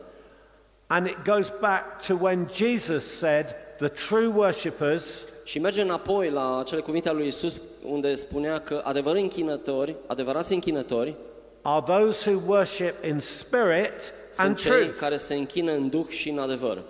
And 0.88 1.08
it 1.08 1.18
goes 1.26 1.52
back 1.60 2.06
to 2.08 2.18
when 2.22 2.50
Jesus 2.56 3.18
said, 3.18 3.56
The 3.78 3.88
true 3.88 4.28
worshippers 4.28 5.24
Și 5.44 5.60
merge 5.60 5.82
înapoi 5.82 6.30
la 6.30 6.60
acele 6.60 6.82
cuvinte 6.82 7.10
ale 7.10 7.18
lui 7.18 7.28
Isus, 7.28 7.62
unde 7.84 8.14
spunea 8.14 8.58
că 8.58 8.82
adevărați 8.84 9.22
închinători, 9.22 9.96
adevărați 10.08 10.54
închinători, 10.54 11.16
are 11.62 11.84
those 11.86 12.30
who 12.30 12.42
worship 12.48 13.04
in 13.06 13.20
spirit 13.20 14.14
and 14.38 14.58
sunt 14.58 14.58
cei 14.58 14.84
truth. 14.84 15.00
care 15.00 15.18
se 15.18 15.36
închină 15.36 15.72
în 15.72 15.90
duh 15.90 16.08
și 16.08 16.30
în 16.30 16.40
adevăr. 16.40 16.84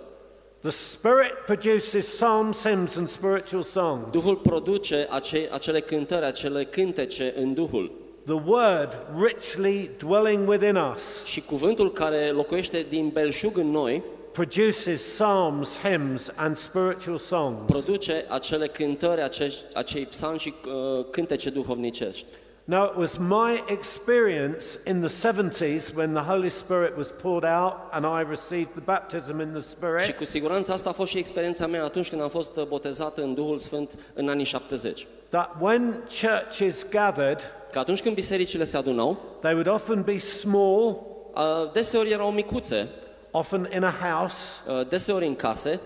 The 0.60 0.70
Spirit 0.70 1.32
produces 1.46 2.04
psalms, 2.04 2.62
hymns, 2.62 2.96
and 2.96 3.08
spiritual 3.08 3.62
songs. 3.62 4.10
Duhul 4.10 4.36
produce 4.36 5.06
ace, 5.10 5.48
acele 5.52 5.80
cântări, 5.80 6.24
acele 6.24 6.64
cântece 6.64 7.34
în 7.36 7.54
Duhul. 7.54 7.92
The 8.24 8.34
Word 8.46 9.06
richly 9.22 9.90
dwelling 9.98 10.48
within 10.48 10.76
us 10.76 11.24
Și 11.24 11.40
cuvântul 11.40 11.92
care 11.92 12.30
locuiește 12.30 12.86
din 12.88 13.08
belșug 13.08 13.56
în 13.56 13.70
noi 13.70 14.02
produces 14.32 15.02
psalms, 15.02 15.78
hymns, 15.78 16.30
and 16.36 16.56
spiritual 16.56 17.18
songs. 17.18 17.58
produce 17.66 18.24
acele 18.28 18.66
cântări, 18.66 19.22
acei, 19.22 19.52
acei 19.74 20.06
psalmi 20.06 20.38
și 20.38 20.54
uh, 20.66 21.06
cântece 21.10 21.50
duhovnicești. 21.50 22.24
Now, 22.64 22.84
it 22.84 22.96
was 22.96 23.16
my 23.16 23.64
experience 23.66 24.78
in 24.86 25.00
the 25.00 25.08
70s 25.08 25.94
when 25.94 26.12
the 26.14 26.22
Holy 26.22 26.50
Spirit 26.50 26.96
was 26.96 27.12
poured 27.22 27.44
out 27.44 27.74
and 27.90 28.04
I 28.04 28.22
received 28.28 28.72
the 28.74 28.80
baptism 28.84 29.40
in 29.40 29.50
the 29.52 29.60
Și 29.60 29.68
Spirit 29.68 30.16
cu 30.16 30.24
siguranță 30.24 30.72
asta 30.72 30.90
a 30.90 30.92
fost 30.92 31.10
și 31.10 31.18
experiența 31.18 31.66
mea 31.66 31.84
atunci 31.84 32.08
când 32.08 32.22
am 32.22 32.28
fost 32.28 32.56
uh, 32.56 32.64
botezat 32.66 33.18
în 33.18 33.34
Duhul 33.34 33.58
Sfânt 33.58 33.98
în 34.14 34.28
anii 34.28 34.44
70. 34.44 35.06
that 35.28 35.56
when 35.60 36.04
churches 36.20 36.86
gathered, 36.90 37.40
Că 37.70 37.78
atunci 37.78 38.02
când 38.02 38.14
bisericile 38.14 38.64
se 38.64 38.76
adunau, 38.76 39.18
they 39.40 39.52
would 39.52 39.68
often 39.68 40.02
be 40.02 40.18
small, 40.18 41.06
uh, 41.34 41.72
deseori 41.72 42.10
erau 42.10 42.30
micuțe, 42.30 42.88
often 43.30 43.68
in 43.74 43.84
a 43.84 43.90
house, 43.90 44.62
uh, 44.68 44.88
deseori 44.88 45.26
în 45.26 45.36
case, 45.36 45.80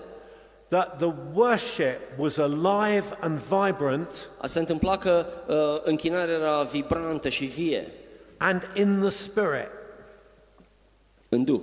that 0.69 0.97
the 0.99 1.13
worship 1.33 2.01
was 2.19 2.37
alive 2.37 3.17
and 3.21 3.39
vibrant 3.39 4.31
se 4.45 4.59
întâmpla 4.59 4.99
că 4.99 5.27
uh, 5.47 5.81
închinarea 5.85 6.35
era 6.35 6.63
vibrantă 6.63 7.29
și 7.29 7.45
vie 7.45 7.93
and 8.39 8.71
in 8.75 9.01
the 9.01 9.11
Spirit. 9.11 9.69
în 11.29 11.45
Duh. 11.45 11.63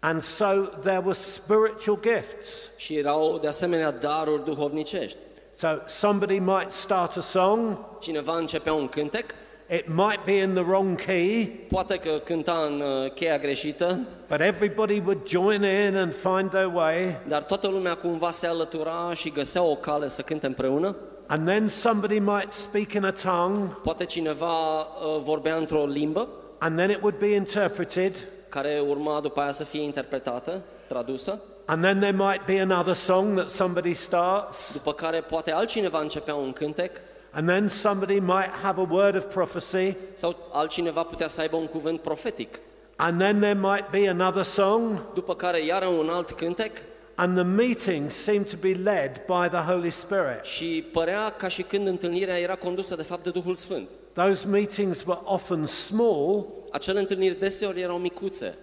And 0.00 0.22
so 0.22 0.66
there 0.80 0.98
were 0.98 1.14
spiritual 1.14 1.98
gifts. 2.00 2.70
Și 2.76 2.96
erau 2.96 3.38
de 3.38 3.46
asemenea 3.46 3.90
daruri 3.90 4.44
duhovnicești. 4.44 5.16
So 5.54 5.68
somebody 5.86 6.38
might 6.38 6.72
start 6.72 7.16
a 7.16 7.20
song, 7.20 7.78
Cineva 8.00 8.36
începea 8.36 8.72
un 8.72 8.88
cântec, 8.88 9.34
it 9.72 9.88
might 9.88 10.24
be 10.24 10.38
in 10.38 10.52
the 10.52 10.62
wrong 10.62 11.00
key, 11.00 11.46
poate 11.46 11.96
că 11.96 12.10
cânta 12.24 12.68
în 12.70 12.80
uh, 12.80 13.12
cheia 13.12 13.38
greșită, 13.38 14.00
but 14.28 14.40
everybody 14.40 15.02
would 15.04 15.26
join 15.26 15.62
in 15.62 15.96
and 15.96 16.14
find 16.14 16.50
their 16.50 16.70
way. 16.74 17.20
dar 17.28 17.42
toată 17.42 17.68
lumea 17.68 17.94
cumva 17.94 18.30
se 18.30 18.46
alătura 18.46 19.10
și 19.14 19.30
găsea 19.30 19.62
o 19.62 19.74
cale 19.74 20.08
să 20.08 20.22
cânte 20.22 20.46
împreună. 20.46 20.96
And 21.26 21.46
then 21.46 21.68
somebody 21.68 22.18
might 22.18 22.50
speak 22.50 22.92
in 22.92 23.04
a 23.04 23.12
tongue, 23.12 23.76
Poate 23.82 24.04
cineva 24.04 24.80
uh, 24.80 25.20
vorbea 25.22 25.56
într-o 25.56 25.84
limbă 25.86 26.28
and 26.58 26.76
then 26.76 26.90
it 26.90 27.00
would 27.00 27.18
be 27.18 27.34
interpreted, 27.34 28.28
care 28.48 28.82
urma 28.88 29.20
după 29.20 29.40
aia 29.40 29.52
să 29.52 29.64
fie 29.64 29.82
interpretată, 29.82 30.62
tradusă, 30.86 31.40
and 31.64 31.82
then 31.82 31.98
there 31.98 32.16
might 32.16 32.44
be 32.46 32.60
another 32.60 32.94
song 32.94 33.34
that 33.36 33.50
somebody 33.50 33.94
starts, 33.94 34.72
după 34.72 34.92
care 34.92 35.20
poate 35.20 35.52
altcineva 35.52 36.00
începea 36.00 36.34
un 36.34 36.52
cântec 36.52 37.00
and 37.32 37.48
then 37.48 37.68
somebody 37.68 38.20
might 38.20 38.50
have 38.62 38.80
a 38.80 38.86
word 38.90 39.14
of 39.14 39.24
prophecy, 39.32 39.96
sau 40.12 40.36
altcineva 40.52 41.02
putea 41.02 41.28
să 41.28 41.40
aibă 41.40 41.56
un 41.56 41.66
cuvânt 41.66 42.00
profetic, 42.00 42.58
and 42.96 43.20
then 43.20 43.40
there 43.40 43.58
might 43.60 43.90
be 43.90 44.08
another 44.08 44.42
song, 44.42 45.02
după 45.14 45.34
care 45.34 45.64
iară 45.64 45.86
un 45.86 46.08
alt 46.08 46.30
cântec. 46.30 46.72
And 47.14 47.34
the 47.36 47.44
meeting 47.44 48.10
seemed 48.10 48.50
to 48.50 48.56
be 48.60 48.72
led 48.72 49.22
by 49.26 49.48
the 49.48 49.72
Holy 49.72 49.90
Spirit. 49.90 50.44
și 50.44 50.84
părea 50.92 51.30
ca 51.30 51.48
și 51.48 51.62
când 51.62 51.86
întâlnirea 51.86 52.38
era 52.38 52.54
condusă 52.54 52.96
de 52.96 53.02
fapt 53.02 53.22
de 53.22 53.30
Duhul 53.30 53.54
Sfânt. 53.54 53.88
Those 54.12 54.46
meetings 54.46 55.04
were 55.06 55.20
often 55.24 55.66
small, 55.66 56.46
Acele 56.72 56.98
întâlniri 56.98 57.38
deseori 57.38 57.80
erau 57.80 57.98
micuțe, 57.98 58.54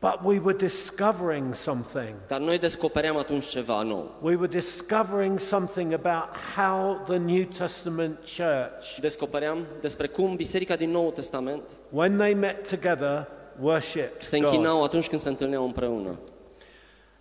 but 0.00 0.18
we 0.22 0.38
were 0.38 0.56
discovering 0.56 1.54
something. 1.54 2.14
dar 2.26 2.40
noi 2.40 2.58
descopeream 2.58 3.16
atunci 3.16 3.46
ceva 3.46 3.82
nou. 3.82 4.10
We 4.20 4.34
were 4.34 4.46
discovering 4.46 5.38
something 5.38 5.92
about 5.92 6.36
how 6.56 7.02
the 7.06 7.16
New 7.16 7.44
Testament 7.44 8.18
church, 8.24 9.00
Descopeream 9.00 9.58
despre 9.80 10.06
cum 10.06 10.36
Biserica 10.36 10.76
din 10.76 10.90
Noul 10.90 11.10
Testament 11.10 11.62
when 11.90 12.16
they 12.16 12.34
met 12.34 12.68
together, 12.68 13.28
worshipped 13.60 14.22
se 14.22 14.38
God. 14.38 14.48
închinau 14.48 14.82
atunci 14.84 15.08
când 15.08 15.20
se 15.20 15.28
întâlneau 15.28 15.64
împreună. 15.64 16.18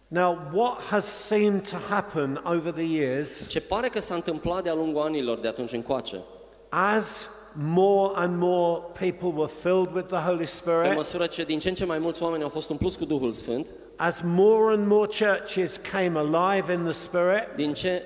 Now, 0.08 0.38
what 0.54 0.80
has 0.90 1.06
seemed 1.06 1.70
to 1.70 1.78
happen 1.90 2.42
over 2.46 2.72
the 2.72 2.98
years 2.98 3.48
Ce 3.48 3.62
pare 3.62 3.90
că 3.90 4.00
s-a 4.00 4.16
întâmplat 4.16 4.64
de-a 4.64 4.74
lungul 4.74 5.02
anilor 5.02 5.40
de 5.40 5.48
atunci 5.48 5.72
încoace, 5.72 6.18
as 6.70 7.30
more 7.60 8.12
and 8.16 8.38
more 8.38 8.82
people 9.00 9.32
were 9.32 9.52
filled 9.62 9.94
with 9.94 10.08
the 10.08 10.20
Holy 10.20 10.38
pe 10.38 10.46
Spirit, 10.46 10.96
măsură 10.96 11.26
ce 11.26 11.44
din 11.44 11.60
ce 11.60 11.70
în 11.70 11.76
ce 11.76 11.86
mai 11.86 12.00
mulți 12.00 12.24
oameni 12.24 12.44
au 12.44 12.50
fost 12.50 12.70
umpluți 12.70 12.98
cu 12.98 13.06
Duhul 13.06 13.32
Sfânt, 13.32 13.68
as 13.96 14.22
more 14.24 14.74
and 14.74 14.88
more 14.88 15.08
churches 15.20 15.80
came 15.92 16.20
alive 16.20 16.74
in 16.74 16.84
the 16.84 16.92
Spirit, 16.92 17.48
din 17.56 17.74
ce, 17.74 18.02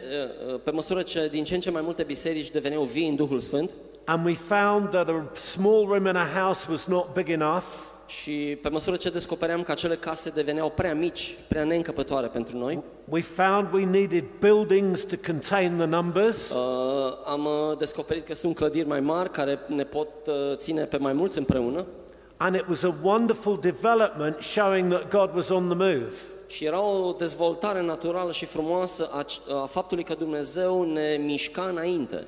uh, 0.47 0.53
uh, 0.53 0.59
pe 0.63 0.71
măsură 0.71 1.01
ce 1.01 1.27
din 1.31 1.43
ce 1.43 1.53
în 1.53 1.59
ce 1.59 1.71
mai 1.71 1.81
multe 1.83 2.03
biserici 2.03 2.49
deveneau 2.49 2.83
vii 2.83 3.07
în 3.07 3.15
Duhul 3.15 3.39
Sfânt 3.39 3.71
and 4.05 4.25
we 4.25 4.35
found 4.35 4.91
that 4.91 5.09
a 5.09 5.25
small 5.33 5.87
room 5.87 6.07
in 6.07 6.15
a 6.15 6.25
house 6.25 6.67
was 6.67 6.87
not 6.87 7.13
big 7.13 7.29
enough, 7.29 7.90
și 8.19 8.57
pe 8.61 8.69
măsură 8.69 8.95
ce 8.95 9.09
descopeream 9.09 9.63
că 9.63 9.71
acele 9.71 9.95
case 9.95 10.29
deveneau 10.29 10.69
prea 10.69 10.93
mici, 10.93 11.35
prea 11.47 11.63
neîncăpătoare 11.63 12.27
pentru 12.27 12.57
noi, 12.57 12.79
we 13.09 13.21
found 13.21 13.73
we 13.73 13.85
needed 13.85 14.23
buildings 14.39 15.03
to 15.03 15.15
contain 15.25 15.77
the 15.77 15.85
numbers. 15.85 16.49
uh, 16.49 16.57
am 17.25 17.45
uh, 17.45 17.77
descoperit 17.77 18.25
că 18.25 18.35
sunt 18.35 18.55
clădiri 18.55 18.87
mai 18.87 18.99
mari 18.99 19.31
care 19.31 19.59
ne 19.67 19.83
pot 19.83 20.07
uh, 20.27 20.55
ține 20.55 20.83
pe 20.83 20.97
mai 20.97 21.13
mulți 21.13 21.37
împreună 21.37 21.85
And 22.37 22.55
it 22.55 22.67
was 22.67 22.83
a 22.83 22.95
wonderful 23.01 23.59
development 23.61 24.41
showing 24.41 24.91
that 24.93 25.09
God 25.09 25.35
was 25.35 25.49
on 25.49 25.65
the 25.67 25.75
move. 25.75 26.11
și 26.47 26.65
era 26.65 26.81
o 26.81 27.11
dezvoltare 27.11 27.81
naturală 27.81 28.31
și 28.31 28.45
frumoasă 28.45 29.09
a, 29.11 29.25
a 29.61 29.65
faptului 29.65 30.03
că 30.03 30.13
Dumnezeu 30.13 30.91
ne 30.91 31.19
mișca 31.23 31.61
înainte. 31.61 32.27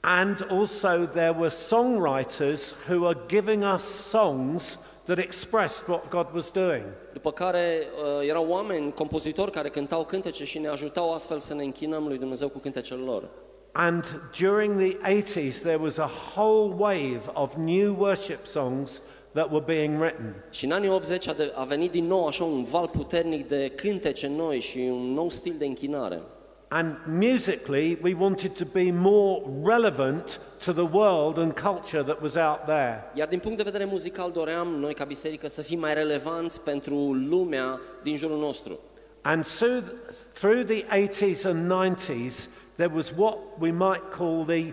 And 0.00 0.46
also, 0.50 1.06
there 1.06 1.32
were 1.32 1.50
songwriters 1.50 2.72
who 2.88 3.06
are 3.06 3.16
giving 3.26 3.64
us 3.64 3.82
songs 3.82 4.78
that 5.06 5.18
expressed 5.18 5.88
what 5.88 6.10
God 6.10 6.26
was 6.34 6.50
doing. 6.50 6.84
După 7.12 7.30
care 7.32 7.86
uh, 8.20 8.28
erau 8.28 8.46
oameni, 8.48 8.92
compozitori 8.92 9.50
care 9.50 9.68
cântau 9.68 10.04
cântece 10.04 10.44
și 10.44 10.58
ne 10.58 10.68
ajutau 10.68 11.12
astfel 11.12 11.38
să 11.38 11.54
ne 11.54 11.62
închinăm 11.62 12.06
lui 12.06 12.18
Dumnezeu 12.18 12.48
cu 12.48 12.58
cântecele 12.58 13.00
lor. 13.00 13.28
And 13.72 14.20
during 14.38 14.78
the 14.78 14.96
80s, 15.22 15.60
there 15.62 15.78
was 15.80 15.98
a 15.98 16.10
whole 16.34 16.74
wave 16.78 17.22
of 17.32 17.56
new 17.56 17.94
worship 17.98 18.46
songs 18.46 19.00
that 19.32 19.50
were 19.50 19.64
being 19.66 20.00
written. 20.00 20.44
Și 20.50 20.64
în 20.64 20.72
anii 20.72 20.88
80 20.88 21.28
a, 21.28 21.32
de, 21.32 21.52
a 21.54 21.64
venit 21.64 21.90
din 21.90 22.06
nou 22.06 22.26
așa 22.26 22.44
un 22.44 22.62
val 22.62 22.88
puternic 22.88 23.48
de 23.48 23.72
cântece 23.76 24.28
noi 24.28 24.60
și 24.60 24.78
un 24.78 25.12
nou 25.12 25.30
stil 25.30 25.54
de 25.58 25.66
închinare. 25.66 26.22
And 26.70 26.96
musically, 27.06 27.98
we 28.02 28.14
wanted 28.14 28.54
to 28.56 28.64
be 28.66 28.90
more 28.90 29.42
relevant 29.46 30.38
to 30.58 30.72
the 30.72 30.84
world 30.84 31.38
and 31.38 31.56
culture 31.56 32.02
that 32.02 32.20
was 32.20 32.36
out 32.36 32.66
there. 32.66 33.10
Iar 33.14 33.28
din 33.28 33.38
punct 33.38 33.56
de 33.56 33.62
vedere 33.62 33.84
muzical 33.84 34.30
doream 34.30 34.68
noi 34.68 34.94
ca 34.94 35.04
biserică 35.04 35.48
să 35.48 35.62
fim 35.62 35.78
mai 35.78 35.94
relevanți 35.94 36.60
pentru 36.60 37.12
lumea 37.12 37.80
din 38.02 38.16
jurul 38.16 38.38
nostru. 38.38 38.78
And 39.22 39.44
so, 39.44 39.66
through 40.32 40.64
the 40.64 40.84
80s 40.84 41.44
and 41.44 41.72
90s, 41.72 42.48
there 42.76 42.92
was 42.94 43.12
what 43.16 43.38
we 43.58 43.70
might 43.70 44.02
call 44.10 44.44
the 44.44 44.72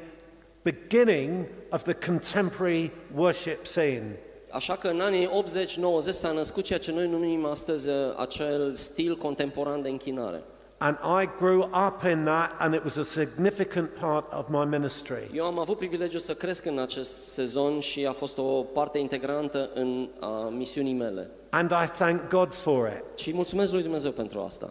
beginning 0.61 1.45
of 1.69 1.83
the 1.83 1.93
contemporary 1.93 2.91
worship 3.13 3.65
scene. 3.65 4.19
Așa 4.49 4.75
că 4.75 4.87
în 4.87 4.99
anii 4.99 5.27
80-90 5.27 6.09
s-a 6.09 6.31
născut 6.31 6.63
ceea 6.63 6.79
ce 6.79 6.91
noi 6.91 7.07
numim 7.07 7.45
astăzi 7.45 7.89
uh, 7.89 7.95
acel 8.17 8.75
stil 8.75 9.15
contemporan 9.15 9.81
de 9.81 9.89
închinare. 9.89 10.43
And 10.77 10.97
I 11.21 11.29
grew 11.39 11.63
up 11.63 12.03
in 12.03 12.23
that, 12.23 12.51
and 12.59 12.73
it 12.73 12.83
was 12.83 12.97
a 12.97 13.03
significant 13.03 13.89
part 13.89 14.33
of 14.33 14.47
my 14.49 14.65
ministry. 14.65 15.29
Eu 15.33 15.45
am 15.45 15.59
avut 15.59 15.77
privilegiul 15.77 16.19
să 16.19 16.33
cresc 16.33 16.65
în 16.65 16.79
acest 16.79 17.27
sezon 17.27 17.79
și 17.79 18.05
a 18.05 18.11
fost 18.11 18.37
o 18.37 18.43
parte 18.61 18.97
integrantă 18.97 19.69
în 19.73 20.09
a 20.19 20.49
misiunii 20.49 20.93
mele. 20.93 21.29
And 21.49 21.71
I 21.71 21.87
thank 21.97 22.29
God 22.29 22.53
for 22.53 22.87
it. 22.87 23.19
Și 23.19 23.27
îi 23.27 23.35
mulțumesc 23.35 23.71
lui 23.71 23.81
Dumnezeu 23.81 24.11
pentru 24.11 24.39
asta. 24.39 24.69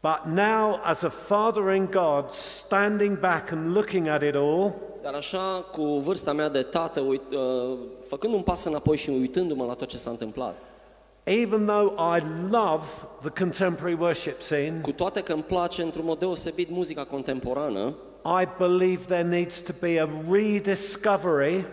But 0.00 0.32
now, 0.34 0.80
as 0.82 1.02
a 1.02 1.08
father 1.08 1.74
in 1.74 1.88
God, 1.90 2.30
standing 2.30 3.18
back 3.18 3.50
and 3.50 3.74
looking 3.74 4.08
at 4.08 4.22
it 4.22 4.34
all, 4.34 4.74
Dar 5.02 5.14
așa, 5.14 5.64
cu 5.72 5.82
vârsta 5.82 6.32
mea 6.32 6.48
de 6.48 6.62
tată, 6.62 7.00
uit, 7.00 7.22
uh, 7.32 7.78
făcând 8.06 8.34
un 8.34 8.42
pas 8.42 8.64
înapoi 8.64 8.96
și 8.96 9.10
uitându-mă 9.10 9.64
la 9.64 9.74
tot 9.74 9.88
ce 9.88 9.96
s-a 9.96 10.10
întâmplat, 10.10 10.56
even 11.26 11.66
though 11.66 11.94
I 12.16 12.22
love 12.50 13.06
the 13.22 13.30
contemporary 13.30 13.94
worship 13.94 14.40
scene, 14.40 14.80
cu 14.82 14.92
toate 14.92 15.22
că 15.22 15.32
îmi 15.32 15.42
place 15.42 15.82
într-un 15.82 16.04
mod 16.04 16.18
deosebit 16.18 16.70
muzica 16.70 17.04
contemporană, 17.04 17.94
I 18.42 18.48
believe 18.58 19.04
there 19.06 19.28
needs 19.28 19.60
to 19.60 19.72
be 19.80 20.00
a 20.00 20.08
rediscovery 20.30 21.66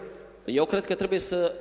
eu 0.46 0.66
cred 0.66 0.86
că 0.86 0.96
trebuie 0.96 1.20
să 1.20 1.54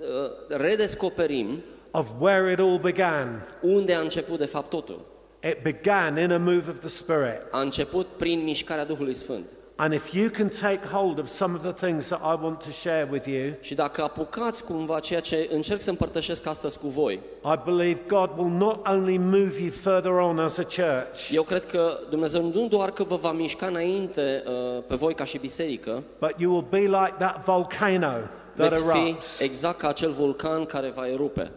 uh, 0.00 0.56
redescoperim 0.58 1.62
of 1.90 2.08
where 2.18 2.52
it 2.52 2.58
all 2.58 2.78
began. 2.78 3.48
unde 3.62 3.94
a 3.94 4.00
început 4.00 4.38
de 4.38 4.46
fapt 4.46 4.70
totul. 4.70 5.00
It 5.42 5.62
began 5.62 6.18
in 6.18 6.30
a 6.30 6.38
move 6.38 6.70
of 6.70 6.78
the 6.78 6.88
Spirit. 6.88 7.40
A 7.50 7.60
început 7.60 8.06
prin 8.06 8.42
mișcarea 8.42 8.84
Duhului 8.84 9.14
Sfânt. 9.14 9.44
And 9.78 9.92
if 9.92 10.14
you 10.14 10.30
can 10.30 10.48
take 10.48 10.86
hold 10.86 11.18
of 11.18 11.28
some 11.28 11.54
of 11.54 11.62
the 11.62 11.86
things 11.86 12.08
that 12.08 12.20
I 12.22 12.34
want 12.42 12.60
to 12.60 12.70
share 12.70 13.08
with 13.10 13.26
you, 13.26 13.52
Și 13.60 13.74
dacă 13.74 14.02
apucați 14.02 14.64
cumva 14.64 15.00
ceea 15.00 15.20
ce 15.20 15.48
încerc 15.52 15.80
să 15.80 15.90
împărtășesc 15.90 16.46
astăzi 16.46 16.78
cu 16.78 16.88
voi, 16.88 17.20
I 17.44 17.60
believe 17.64 18.02
God 18.06 18.30
will 18.36 18.50
not 18.50 18.86
only 18.86 19.18
move 19.18 19.60
you 19.60 19.70
further 19.70 20.10
on 20.12 20.38
as 20.38 20.58
a 20.58 20.62
church, 20.62 21.30
eu 21.30 21.42
cred 21.42 21.64
că 21.64 21.98
Dumnezeu 22.10 22.42
nu 22.54 22.68
doar 22.68 22.90
că 22.90 23.02
vă 23.02 23.16
va 23.16 23.32
mișca 23.32 23.66
înainte 23.66 24.42
uh, 24.46 24.82
pe 24.86 24.94
voi 24.94 25.14
ca 25.14 25.24
și 25.24 25.38
biserică, 25.38 26.02
but 26.18 26.34
you 26.36 26.52
will 26.52 26.66
be 26.70 26.78
like 26.78 27.14
that 27.18 27.44
volcano 27.44 28.12
that 28.54 28.68
veți 28.68 28.90
fi 28.90 28.98
erupts. 28.98 29.40
exact 29.40 29.78
ca 29.78 29.88
acel 29.88 30.10
vulcan 30.10 30.64
care 30.64 30.92
va 30.94 31.08
erupe. 31.08 31.50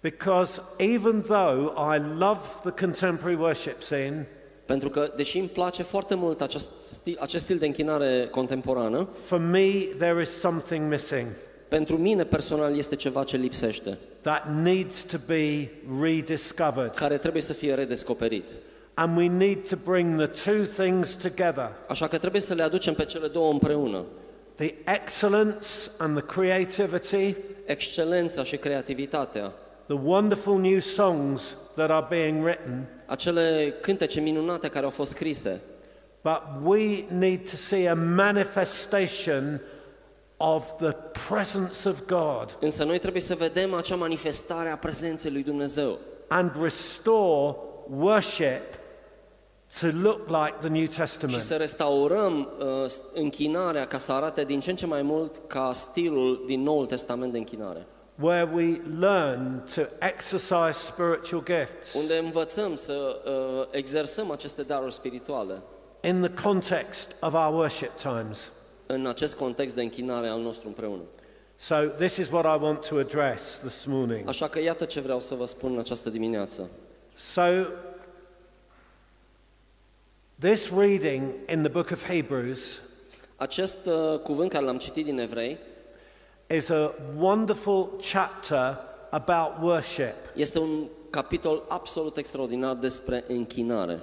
Because 0.00 0.62
even 0.76 1.22
though 1.22 1.72
I 1.76 1.98
love 2.18 2.40
the 2.62 2.70
contemporary 2.70 3.36
worship 3.36 3.82
scene, 3.82 4.28
Pentru 4.68 4.90
că, 4.90 5.12
deși 5.16 5.38
îmi 5.38 5.48
place 5.48 5.82
foarte 5.82 6.14
mult 6.14 6.40
acest 6.40 6.70
stil, 6.80 7.16
acest 7.20 7.44
stil 7.44 7.58
de 7.58 7.66
închinare 7.66 8.28
contemporană, 8.30 9.08
for 9.24 9.38
me 9.38 9.70
there 9.98 10.20
is 10.20 10.38
something 10.38 10.90
missing 10.90 11.26
pentru 11.68 11.96
mine 11.96 12.24
personal 12.24 12.76
este 12.76 12.96
ceva 12.96 13.24
ce 13.24 13.36
lipsește, 13.36 13.98
that 14.20 14.54
needs 14.62 15.04
to 15.04 15.16
be 15.26 15.70
rediscovered. 16.00 16.94
care 16.94 17.16
trebuie 17.16 17.42
să 17.42 17.52
fie 17.52 17.74
redescoperit. 17.74 18.44
And 18.94 19.16
we 19.16 19.28
need 19.28 19.68
to 19.68 19.76
bring 19.84 20.22
the 20.22 20.52
two 20.52 20.64
things 20.64 21.14
together 21.14 21.72
Așa 21.88 22.08
că 22.08 22.18
trebuie 22.18 22.40
să 22.40 22.54
le 22.54 22.62
aducem 22.62 22.94
pe 22.94 23.04
cele 23.04 23.26
două 23.28 23.52
împreună. 23.52 24.04
the 24.54 24.74
excellence 24.84 25.66
and 25.96 26.16
the 26.16 26.26
creativity, 26.40 27.36
Excelența 27.64 28.42
și 28.42 28.56
creativitatea, 28.56 29.52
the 29.88 29.96
wonderful 29.96 30.58
new 30.58 30.80
songs 30.80 31.56
that 31.74 31.90
are 31.90 32.06
being 32.08 32.44
written, 32.44 32.86
acele 33.06 33.74
cântece 33.80 34.20
minunate 34.20 34.68
care 34.68 34.84
au 34.84 34.90
fost 34.90 35.10
scrise, 35.10 35.60
but 36.22 36.42
we 36.64 37.04
need 37.08 37.50
to 37.50 37.56
see 37.56 37.88
a 37.88 37.94
manifestation 37.94 39.60
of 40.36 40.76
the 40.76 40.92
presence 41.28 41.88
of 41.88 42.06
God 42.06 42.56
însă 42.60 42.84
noi 42.84 42.98
trebuie 42.98 43.22
să 43.22 43.34
vedem 43.34 43.74
acea 43.74 43.96
manifestare 43.96 44.68
a 44.68 44.76
prezenței 44.76 45.30
lui 45.30 45.42
Dumnezeu 45.42 45.98
and 46.28 46.50
restore 46.62 47.56
worship 47.96 48.62
to 49.80 49.86
look 49.92 50.28
like 50.28 50.54
the 50.60 50.68
New 50.68 50.82
și 50.82 50.88
Testament. 50.88 51.40
să 51.40 51.56
restaurăm 51.56 52.48
uh, 52.58 52.90
închinarea 53.14 53.84
ca 53.84 53.98
să 53.98 54.12
arate 54.12 54.44
din 54.44 54.60
ce 54.60 54.70
în 54.70 54.76
ce 54.76 54.86
mai 54.86 55.02
mult 55.02 55.40
ca 55.46 55.70
stilul 55.72 56.42
din 56.46 56.62
Noul 56.62 56.86
Testament 56.86 57.32
de 57.32 57.38
închinare. 57.38 57.86
Where 58.20 58.44
we 58.44 58.80
learn 58.98 59.62
to 59.74 59.82
exercise 60.00 60.78
spiritual 60.78 61.42
gifts 61.42 61.94
unde 61.94 62.16
învățăm 62.16 62.74
să 62.74 63.22
uh, 63.24 63.66
exersăm 63.70 64.30
aceste 64.30 64.62
daruri 64.62 64.92
spirituale 64.92 65.62
in 66.00 66.20
the 66.20 66.42
context 66.42 67.10
of 67.20 67.34
our 67.34 67.54
worship 67.54 67.96
times. 67.96 68.50
în 68.86 69.06
acest 69.06 69.36
context 69.36 69.74
de 69.74 69.82
închinare 69.82 70.28
al 70.28 70.40
nostru 70.40 70.68
împreună. 70.68 71.02
So, 71.56 71.74
this 71.74 72.16
is 72.16 72.30
what 72.30 72.44
I 72.44 72.62
want 72.62 72.86
to 72.88 72.98
address 72.98 73.58
this 73.58 73.84
morning. 73.84 74.28
Așa 74.28 74.48
că 74.48 74.60
iată 74.60 74.84
ce 74.84 75.00
vreau 75.00 75.20
să 75.20 75.34
vă 75.34 75.44
spun 75.44 75.72
în 75.72 75.78
această 75.78 76.10
dimineață. 76.10 76.70
So, 77.14 77.42
this 80.38 80.70
reading 80.70 81.22
in 81.48 81.62
the 81.62 81.70
book 81.70 81.90
of 81.90 82.06
Hebrews 82.06 82.80
Acest 83.38 83.86
uh, 83.86 84.18
cuvânt 84.18 84.50
care 84.50 84.64
l-am 84.64 84.78
citit 84.78 85.04
din 85.04 85.18
Evrei 85.18 85.58
is 86.50 86.70
a 86.70 86.94
wonderful 87.16 87.88
chapter 88.00 88.78
about 89.10 89.60
worship. 89.60 90.14
este 90.34 90.58
un 90.58 90.88
capitol 91.10 91.64
absolut 91.68 92.16
extraordinar 92.16 92.74
despre 92.74 93.24
închinare. 93.28 94.02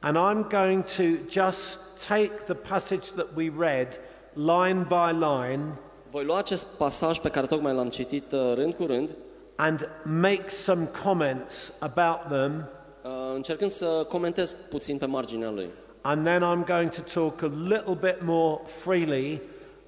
And 0.00 0.16
I'm 0.16 0.48
going 0.48 0.84
to 0.96 1.02
just 1.28 1.78
take 2.08 2.44
the 2.46 2.54
passage 2.54 3.06
that 3.06 3.26
we 3.34 3.52
read 3.58 4.00
line 4.34 4.82
by 4.82 5.12
line 5.12 5.78
Voi 6.12 6.24
lua 6.24 6.38
acest 6.38 6.66
pasaj 6.78 7.18
pe 7.18 7.28
care 7.28 7.46
tocmai 7.46 7.74
l-am 7.74 7.88
citit 7.88 8.32
uh, 8.32 8.52
rând 8.54 8.74
cu 8.74 8.86
rând, 8.86 9.08
and 9.56 9.88
make 10.04 10.48
some 10.48 10.90
comments 11.04 11.72
about 11.78 12.28
them. 12.28 12.68
uh, 13.02 13.10
încercând 13.34 13.70
să 13.70 14.06
comentez 14.08 14.56
puțin 14.70 14.98
pe 14.98 15.06
marginea 15.06 15.50
lui. 15.50 15.68
And 16.00 16.24
then 16.24 16.42
I'm 16.42 16.64
going 16.64 16.90
to 16.90 17.00
talk 17.00 17.42
a 17.42 17.50
little 17.68 17.94
bit 17.94 18.16
more 18.22 18.60
freely 18.66 19.40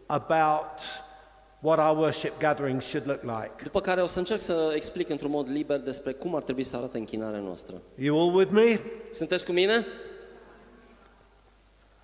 about 0.07 0.81
what 1.64 1.79
our 1.79 1.96
worship 1.96 2.38
gathering 2.38 2.81
should 2.81 3.07
look 3.07 3.22
like. 3.22 3.62
După 3.62 3.81
care 3.81 4.03
o 4.03 4.07
să 4.07 4.18
încerc 4.18 4.40
să 4.40 4.72
explic 4.74 5.09
într-un 5.09 5.31
mod 5.31 5.48
liber 5.50 5.79
despre 5.79 6.12
cum 6.12 6.35
ar 6.35 6.42
trebui 6.42 6.62
să 6.62 6.77
arate 6.77 6.98
închinarea 6.98 7.40
noastră. 7.40 7.83
You 7.94 8.20
all 8.20 8.35
with 8.37 8.50
me? 8.53 8.81
Sunteți 9.12 9.44
cu 9.44 9.53
mine? 9.53 9.87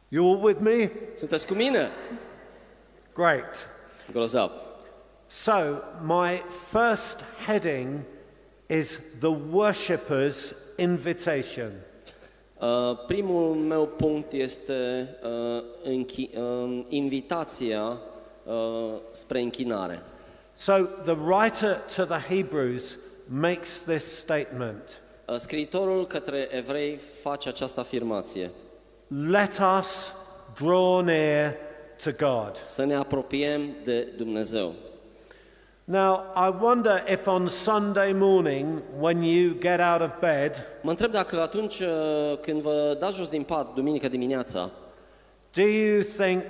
You 0.09 0.33
all 0.33 0.45
with 0.45 0.61
me? 0.61 0.91
Sunteți 1.15 1.47
cu 1.47 1.55
mine? 1.55 1.89
Great. 3.15 3.69
Grozav. 4.13 4.51
So, 5.27 5.53
my 6.03 6.43
first 6.71 7.21
heading 7.47 8.01
is 8.67 9.01
the 9.19 9.37
worshipper's 9.53 10.55
invitation. 10.77 11.73
Uh, 12.61 12.99
primul 13.07 13.55
meu 13.55 13.87
punct 13.87 14.33
este 14.33 15.09
uh, 15.23 15.63
închi- 15.83 16.37
uh, 16.37 16.85
invitația 16.89 18.01
uh, 18.51 18.95
spre 19.11 19.41
închinare. 19.41 20.03
So, 20.57 20.73
the 20.83 21.17
writer 21.27 21.77
to 21.97 22.05
the 22.05 22.35
Hebrews 22.35 22.99
makes 23.27 23.79
this 23.79 24.17
statement 24.19 25.01
Uh, 25.31 25.37
scriitorul 25.37 26.07
către 26.07 26.49
evrei 26.51 26.97
face 27.23 27.49
această 27.49 27.81
afirmație. 27.81 28.51
Let 29.29 29.61
us 29.79 30.15
draw 30.63 31.01
near 31.01 31.55
to 32.05 32.11
God. 32.11 32.57
Să 32.63 32.85
ne 32.85 32.95
apropiem 32.95 33.61
de 33.85 34.03
Dumnezeu. 34.17 34.73
Now, 35.85 36.21
I 36.37 36.55
wonder 36.61 37.05
if 37.13 37.27
on 37.27 37.49
Sunday 37.49 38.13
morning, 38.13 38.83
when 38.99 39.23
you 39.23 39.55
get 39.61 39.81
out 39.81 40.01
of 40.01 40.11
bed, 40.21 40.69
Mă 40.83 40.91
întreb 40.91 41.11
dacă 41.11 41.41
atunci 41.41 41.79
uh, 41.79 42.39
când 42.41 42.61
vă 42.61 42.97
dați 42.99 43.17
jos 43.17 43.29
din 43.29 43.43
pat, 43.43 43.75
duminică 43.75 44.09
dimineața, 44.09 44.71
do 45.53 45.63
you 45.63 46.03
think 46.03 46.43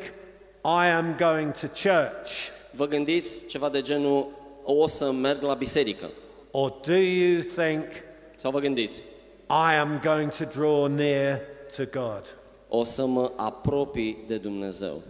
I 0.65 0.87
am 0.87 1.17
going 1.19 1.53
to 1.53 1.67
church? 1.67 2.31
vă 2.73 2.87
gândiți 2.87 3.47
ceva 3.47 3.69
de 3.69 3.81
genul 3.81 4.27
o 4.65 4.87
să 4.87 5.13
merg 5.13 5.43
la 5.43 5.55
biserică? 5.55 6.11
Or 6.51 6.75
do 6.87 6.95
you 6.95 7.41
think 7.41 7.85
Sau 8.37 8.51
vă 8.51 8.59
gândiți 8.59 9.03
I 9.49 9.75
am 9.75 10.01
going 10.05 10.31
to 10.31 10.45
draw 10.45 10.87
near 10.87 11.41
to 11.77 11.83
God? 12.01 12.35
o 12.69 12.85
să 12.85 13.07
mă 13.07 13.33
apropii 13.37 14.25
de 14.27 14.37
Dumnezeu? 14.37 15.03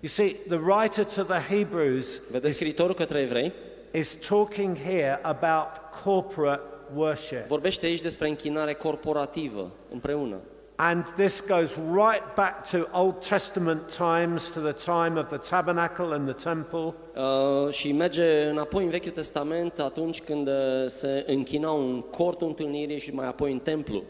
You 0.00 0.10
see, 0.10 0.36
the 0.46 0.58
writer 0.66 1.04
to 1.04 1.22
the 1.22 1.54
Hebrews 1.56 2.20
Vedeți 2.30 2.54
scriitorul 2.54 2.94
către 2.94 3.20
evrei? 3.20 3.52
is 3.92 4.16
talking 4.28 4.76
here 4.76 5.18
about 5.22 5.68
corporate 6.04 6.62
worship. 6.94 7.46
Vorbește 7.46 7.86
aici 7.86 8.00
despre 8.00 8.28
închinare 8.28 8.72
corporativă, 8.72 9.70
împreună. 9.92 10.36
And 10.80 11.04
this 11.16 11.40
goes 11.40 11.76
right 11.76 12.22
back 12.36 12.70
to 12.70 12.88
Old 12.92 13.20
Testament 13.20 13.88
times, 13.88 14.48
to 14.50 14.60
the 14.60 14.72
time 14.72 15.18
of 15.18 15.28
the 15.28 15.38
tabernacle 15.38 16.12
and 16.12 16.28
the 16.28 16.50
temple. 16.50 16.94
Uh, 17.16 17.72
și 17.72 17.92
merge 17.92 18.44
înapoi 18.44 18.84
în 18.84 18.90
Vechiul 18.90 19.10
Testament 19.10 19.78
atunci 19.78 20.22
când 20.22 20.48
uh, 20.48 20.54
se 20.86 21.24
închinau 21.26 21.80
în 21.80 22.00
cortul 22.00 22.46
întâlnirii 22.46 22.98
și 22.98 23.14
mai 23.14 23.26
apoi 23.26 23.52
în 23.52 23.58
templu. 23.58 24.02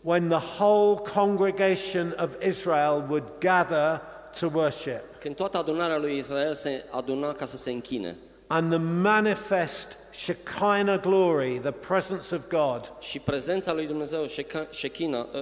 when 0.00 0.28
the 0.28 0.42
whole 0.58 0.96
congregation 1.14 2.14
of 2.18 2.36
Israel 2.46 3.04
would 3.08 3.24
gather 3.38 4.00
to 4.40 4.50
worship. 4.54 5.02
Când 5.18 5.36
toată 5.36 5.58
adunarea 5.58 5.98
lui 5.98 6.16
Israel 6.16 6.54
se 6.54 6.84
aduna 6.90 7.32
ca 7.32 7.44
să 7.44 7.56
se 7.56 7.70
închine. 7.70 8.16
and 8.46 8.70
the 8.70 8.80
manifest 9.02 9.96
Shekinah 10.10 11.00
glory, 11.00 11.58
the 11.58 11.70
presence 11.70 12.34
of 12.34 12.48
God, 12.48 12.92
și 13.00 13.18
prezența 13.18 13.72
lui 13.72 13.86
Dumnezeu, 13.86 14.24
Shekinah, 14.70 15.24
uh, 15.34 15.40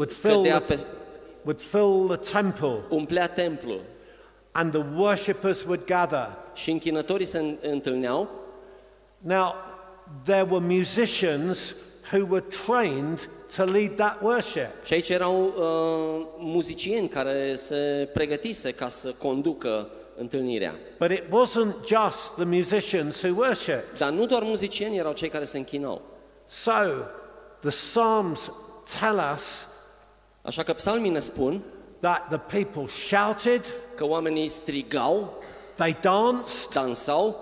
would 0.00 0.12
fill 0.12 0.34
cădea 0.42 0.58
the, 0.60 0.74
pe, 0.74 0.86
would 1.44 1.60
fill 1.60 2.16
the 2.16 2.32
temple, 2.40 2.78
umplea 2.88 3.28
templul 3.28 3.80
and 4.52 4.72
the 4.72 4.82
worshippers 4.96 5.62
would 5.64 5.84
gather. 5.84 6.28
și 6.54 6.70
închinătorii 6.70 7.26
se 7.26 7.38
în- 7.38 7.56
întâlneau 7.62 8.28
Now, 9.18 9.54
there 10.24 10.46
were 10.50 10.64
musicians 10.66 11.74
who 12.12 12.26
were 12.30 12.44
trained 12.66 13.28
to 13.56 13.64
lead 13.64 13.94
that 13.96 14.20
worship. 14.22 14.84
și 14.84 14.92
aici 14.92 15.08
erau 15.08 15.42
uh, 15.44 16.26
muzicieni 16.38 17.08
care 17.08 17.54
se 17.54 18.08
pregătise 18.12 18.70
ca 18.72 18.88
să 18.88 19.12
conducă 19.18 19.88
întâlnirea. 20.16 20.74
But 20.98 21.10
it 21.10 21.22
wasn't 21.22 21.74
just 21.86 22.34
the 22.34 22.44
musicians 22.44 23.22
who 23.22 23.34
worshipped. 23.36 23.98
Dar 23.98 24.10
nu 24.10 24.26
doar 24.26 24.42
muzicieni 24.42 24.96
erau 24.96 25.12
cei 25.12 25.28
care 25.28 25.44
se 25.44 25.58
închinau. 25.58 26.02
So, 26.46 26.70
the 27.60 27.70
Psalms 27.70 28.50
tell 29.00 29.20
us 29.34 29.66
Așa 30.42 30.62
că 30.62 30.72
psalmii 30.72 31.10
ne 31.10 31.18
spun 31.18 31.62
that 32.00 32.28
the 32.28 32.38
people 32.38 32.86
shouted, 32.86 33.64
că 33.94 34.06
oamenii 34.06 34.48
strigau, 34.48 35.34
they 35.74 35.96
danced, 36.00 36.72
dansau, 36.72 37.36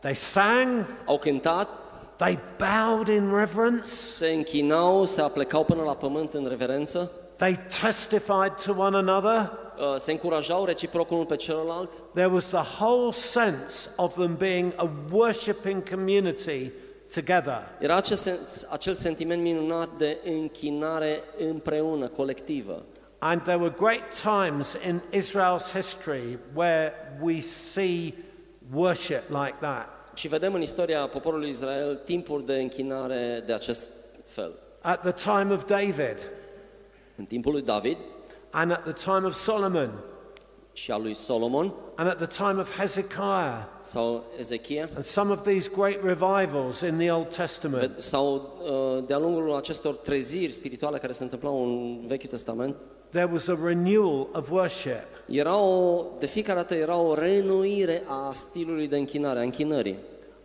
they 0.00 0.14
sang, 0.14 0.86
au 1.06 1.18
cântat, 1.18 1.68
they 2.16 2.38
bowed 2.58 3.08
in 3.08 3.34
reverence, 3.34 3.90
se 3.90 4.26
închinau, 4.26 5.04
se 5.04 5.20
aplecau 5.20 5.64
până 5.64 5.82
la 5.82 5.94
pământ 5.94 6.34
în 6.34 6.46
reverență, 6.48 7.10
they 7.36 7.58
testified 7.82 8.52
to 8.64 8.74
one 8.76 8.96
another. 8.96 9.50
uh, 9.78 9.94
se 9.96 10.10
încurajau 10.10 10.64
reciproc 10.64 11.10
unul 11.10 11.24
pe 11.24 11.36
celălalt. 11.36 11.90
There 12.14 12.30
was 12.32 12.44
the 12.44 12.84
whole 12.84 13.12
sense 13.12 13.90
of 13.96 14.14
them 14.14 14.36
being 14.36 14.72
a 14.76 14.90
worshipping 15.10 15.88
community 15.90 16.72
together. 17.14 17.68
Era 17.78 17.96
acel, 17.96 18.16
sen- 18.16 18.68
acel 18.70 18.94
sentiment 18.94 19.42
minunat 19.42 19.88
de 19.96 20.18
închinare 20.24 21.20
împreună, 21.38 22.08
colectivă. 22.08 22.82
And 23.18 23.42
there 23.42 23.56
were 23.56 23.74
great 23.78 24.20
times 24.22 24.76
in 24.86 25.02
Israel's 25.12 25.72
history 25.74 26.38
where 26.54 26.92
we 27.20 27.40
see 27.40 28.14
worship 28.74 29.28
like 29.28 29.56
that. 29.60 29.88
Și 30.14 30.28
vedem 30.28 30.54
în 30.54 30.60
istoria 30.60 31.06
poporului 31.06 31.48
Israel 31.48 32.00
timpuri 32.04 32.44
de 32.44 32.54
închinare 32.54 33.42
de 33.46 33.52
acest 33.52 33.90
fel. 34.26 34.52
At 34.80 35.00
the 35.00 35.12
time 35.12 35.54
of 35.54 35.64
David 35.64 36.30
În 37.16 37.24
timpul 37.24 37.52
lui 37.52 37.62
David 37.62 37.96
and 38.50 38.70
at 38.70 38.82
the 38.82 38.92
time 38.92 39.26
of 39.26 39.34
Solomon 39.34 40.04
și 40.72 40.90
al 40.90 41.02
lui 41.02 41.14
Solomon 41.14 41.72
and 41.94 42.08
at 42.08 42.16
the 42.16 42.26
time 42.44 42.60
of 42.60 42.78
Hezekiah 42.78 43.66
sau 43.80 44.24
Ezechia 44.38 44.88
and 44.94 45.04
some 45.04 45.32
of 45.32 45.42
these 45.42 45.68
great 45.74 45.98
revivals 46.02 46.80
in 46.80 46.96
the 46.98 47.10
Old 47.12 47.34
Testament. 47.34 47.82
Ved- 47.82 47.98
sau 47.98 48.52
uh, 48.96 49.04
de-a 49.06 49.18
lungul 49.18 49.54
acestor 49.54 49.94
treziri 49.94 50.52
spirituale 50.52 50.98
care 50.98 51.12
se 51.12 51.22
întâmplau 51.22 51.64
în 51.64 52.06
Vechiul 52.06 52.28
Testament, 52.30 52.76
There 53.10 53.28
was 53.32 53.48
a 53.48 53.58
renewal 53.64 54.28
of 54.32 54.50
worship. 54.50 55.04
era 55.26 55.56
o, 55.56 56.04
de 56.18 56.26
fiecare 56.26 56.58
dată 56.58 56.74
era 56.74 56.96
o 56.96 57.14
reînnoire 57.14 58.02
a 58.06 58.32
stilului 58.32 58.88
de 58.88 58.96
închinare, 58.96 59.38
a 59.38 59.42
închinării. 59.42 59.96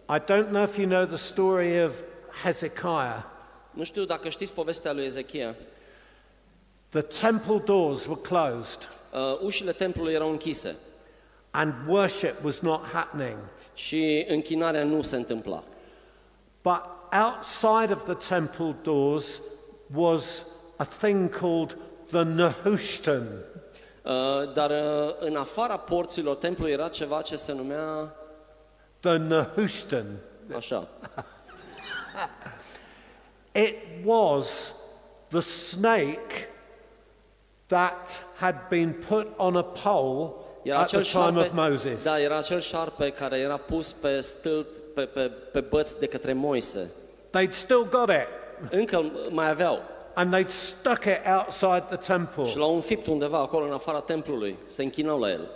I 0.10 0.20
don't 0.20 0.48
know 0.50 0.63
if 0.63 0.78
you 0.78 0.88
know 0.88 1.06
the 1.06 1.16
story 1.16 1.84
of 1.84 2.00
Hezekiah. 2.44 3.24
Nu 3.72 3.84
știu 3.84 4.04
dacă 4.06 4.30
știți 4.30 4.54
povestea 4.54 4.94
lui 4.94 5.06
Ezechia. 5.06 5.56
The 6.90 7.02
temple 7.02 7.62
doors 7.66 8.06
were 8.06 8.22
closed 8.22 8.90
Uh, 9.13 9.39
ușile 9.41 9.72
templului 9.72 10.13
erau 10.13 10.30
închise 10.30 10.76
and 11.52 11.74
worship 11.88 12.43
was 12.43 12.62
not 12.62 12.86
happening. 12.86 13.38
și 13.74 14.26
închinarea 14.28 14.84
nu 14.84 15.02
se 15.02 15.15
întâmpla. 15.15 15.63
But 16.62 16.82
outside 17.12 17.93
of 17.93 18.04
the 18.04 18.36
temple 18.36 18.76
doors 18.82 19.41
was 19.93 20.46
a 20.76 20.84
thing 20.86 21.30
called 21.30 21.78
the 22.12 22.24
Nehushtan. 22.24 23.28
Uh, 24.04 24.54
dar 24.54 24.70
uh, 24.70 25.15
în 25.20 25.36
afara 25.36 25.78
porților 25.78 26.36
templului 26.36 26.72
era 26.72 26.88
ceva 26.88 27.22
ce 27.22 27.36
se 27.36 27.54
numea 27.54 28.15
The 29.00 29.17
Nehushtan. 29.17 30.06
așa. 30.56 30.88
It 33.52 33.76
was 34.06 34.74
the 35.28 35.39
snake 35.39 36.50
that 37.65 38.27
had 38.39 38.56
been 38.69 38.95
put 39.08 39.28
on 39.38 39.56
a 39.56 39.63
pole 39.63 40.34
Era 40.63 40.80
at 40.80 40.88
the 40.89 40.97
acel 40.97 41.04
time 41.12 41.39
of 41.39 41.45
șarpe, 41.45 41.69
Moses. 41.69 42.04
da, 42.04 42.19
era 42.19 42.38
acel 42.38 42.60
șarpe 42.60 43.10
care 43.10 43.38
era 43.38 43.58
pus 43.58 43.91
pe 43.93 44.19
stâlp, 44.21 44.67
pe, 44.93 45.02
pe, 45.02 45.32
pe 45.52 45.60
băți 45.60 46.00
de 46.00 46.06
către 46.08 46.34
Moise. 46.34 46.91
They'd 47.38 47.52
still 47.54 47.88
got 47.89 48.10
it, 48.10 48.28
Încă 48.71 49.12
mai 49.30 49.50
aveau 49.50 49.80
and 50.13 50.34
they'd 50.36 50.50
stuck 50.50 51.06
it 51.06 51.19
outside 51.38 51.84
the 51.88 52.13
temple. 52.13 52.45
și 52.45 52.58
l-au 52.58 52.73
înfipt 52.73 53.08
undeva 53.08 53.38
acolo 53.38 53.65
în 53.65 53.71
afara 53.71 54.00
templului, 54.00 54.56
se 54.65 54.84
închinau 54.84 55.19
la 55.19 55.30
el. 55.30 55.47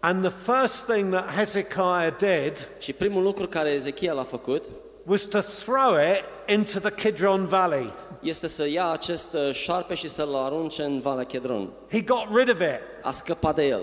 And 0.00 0.24
the 0.28 0.52
first 0.52 0.84
thing 0.84 1.12
that 1.12 1.34
Hezekiah 1.36 2.14
did 2.18 2.68
Și 2.78 2.92
primul 2.92 3.22
lucru 3.22 3.46
care 3.48 3.68
Ezechia 3.68 4.12
l-a 4.12 4.22
făcut 4.22 4.62
was 5.08 5.26
to 5.26 5.40
throw 5.40 5.96
it 5.96 6.24
into 6.46 6.80
the 6.80 6.90
Kidron 6.90 7.46
Valley. 7.46 7.92
este 8.20 8.48
să 8.48 8.68
ia 8.68 8.90
acest 8.90 9.34
uh, 9.34 9.52
șarpe 9.52 9.94
și 9.94 10.08
să-l 10.08 10.34
arunce 10.34 10.82
în 10.82 11.00
Valea 11.00 11.24
Chedron. 11.24 11.68
He 11.90 12.00
got 12.00 12.26
rid 12.34 12.50
of 12.50 12.60
it. 12.60 12.80
A 13.02 13.10
scăpat 13.10 13.54
de 13.54 13.66
el. 13.66 13.80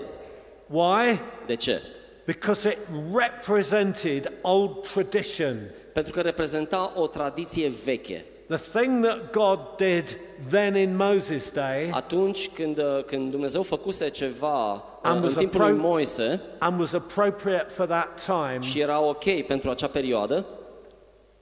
Why? 0.66 1.20
De 1.46 1.54
ce? 1.54 1.82
Because 2.24 2.68
it 2.68 2.78
represented 3.14 4.32
old 4.42 4.88
tradition. 4.92 5.56
Pentru 5.92 6.12
că 6.12 6.20
reprezenta 6.20 6.92
o 6.94 7.06
tradiție 7.06 7.72
veche. 7.84 8.24
The 8.48 8.78
thing 8.78 9.04
that 9.04 9.32
God 9.32 9.58
did 9.76 10.18
then 10.50 10.76
in 10.76 10.96
Moses' 10.96 11.52
day 11.52 11.90
Atunci 11.92 12.48
când, 12.48 12.78
uh, 12.78 13.04
când 13.06 13.30
Dumnezeu 13.30 13.62
făcuse 13.62 14.08
ceva 14.08 14.72
uh, 14.72 14.80
Am 15.02 15.14
în 15.14 15.20
văzut 15.20 15.38
timpul 15.38 15.60
lui 15.60 15.72
pro- 15.72 15.88
Moise 15.88 16.40
and 16.58 16.80
was 16.80 16.92
appropriate 16.92 17.66
for 17.68 17.86
that 17.86 18.24
time, 18.24 18.58
și 18.60 18.80
era 18.80 19.00
ok 19.00 19.46
pentru 19.46 19.70
acea 19.70 19.86
perioadă, 19.86 20.46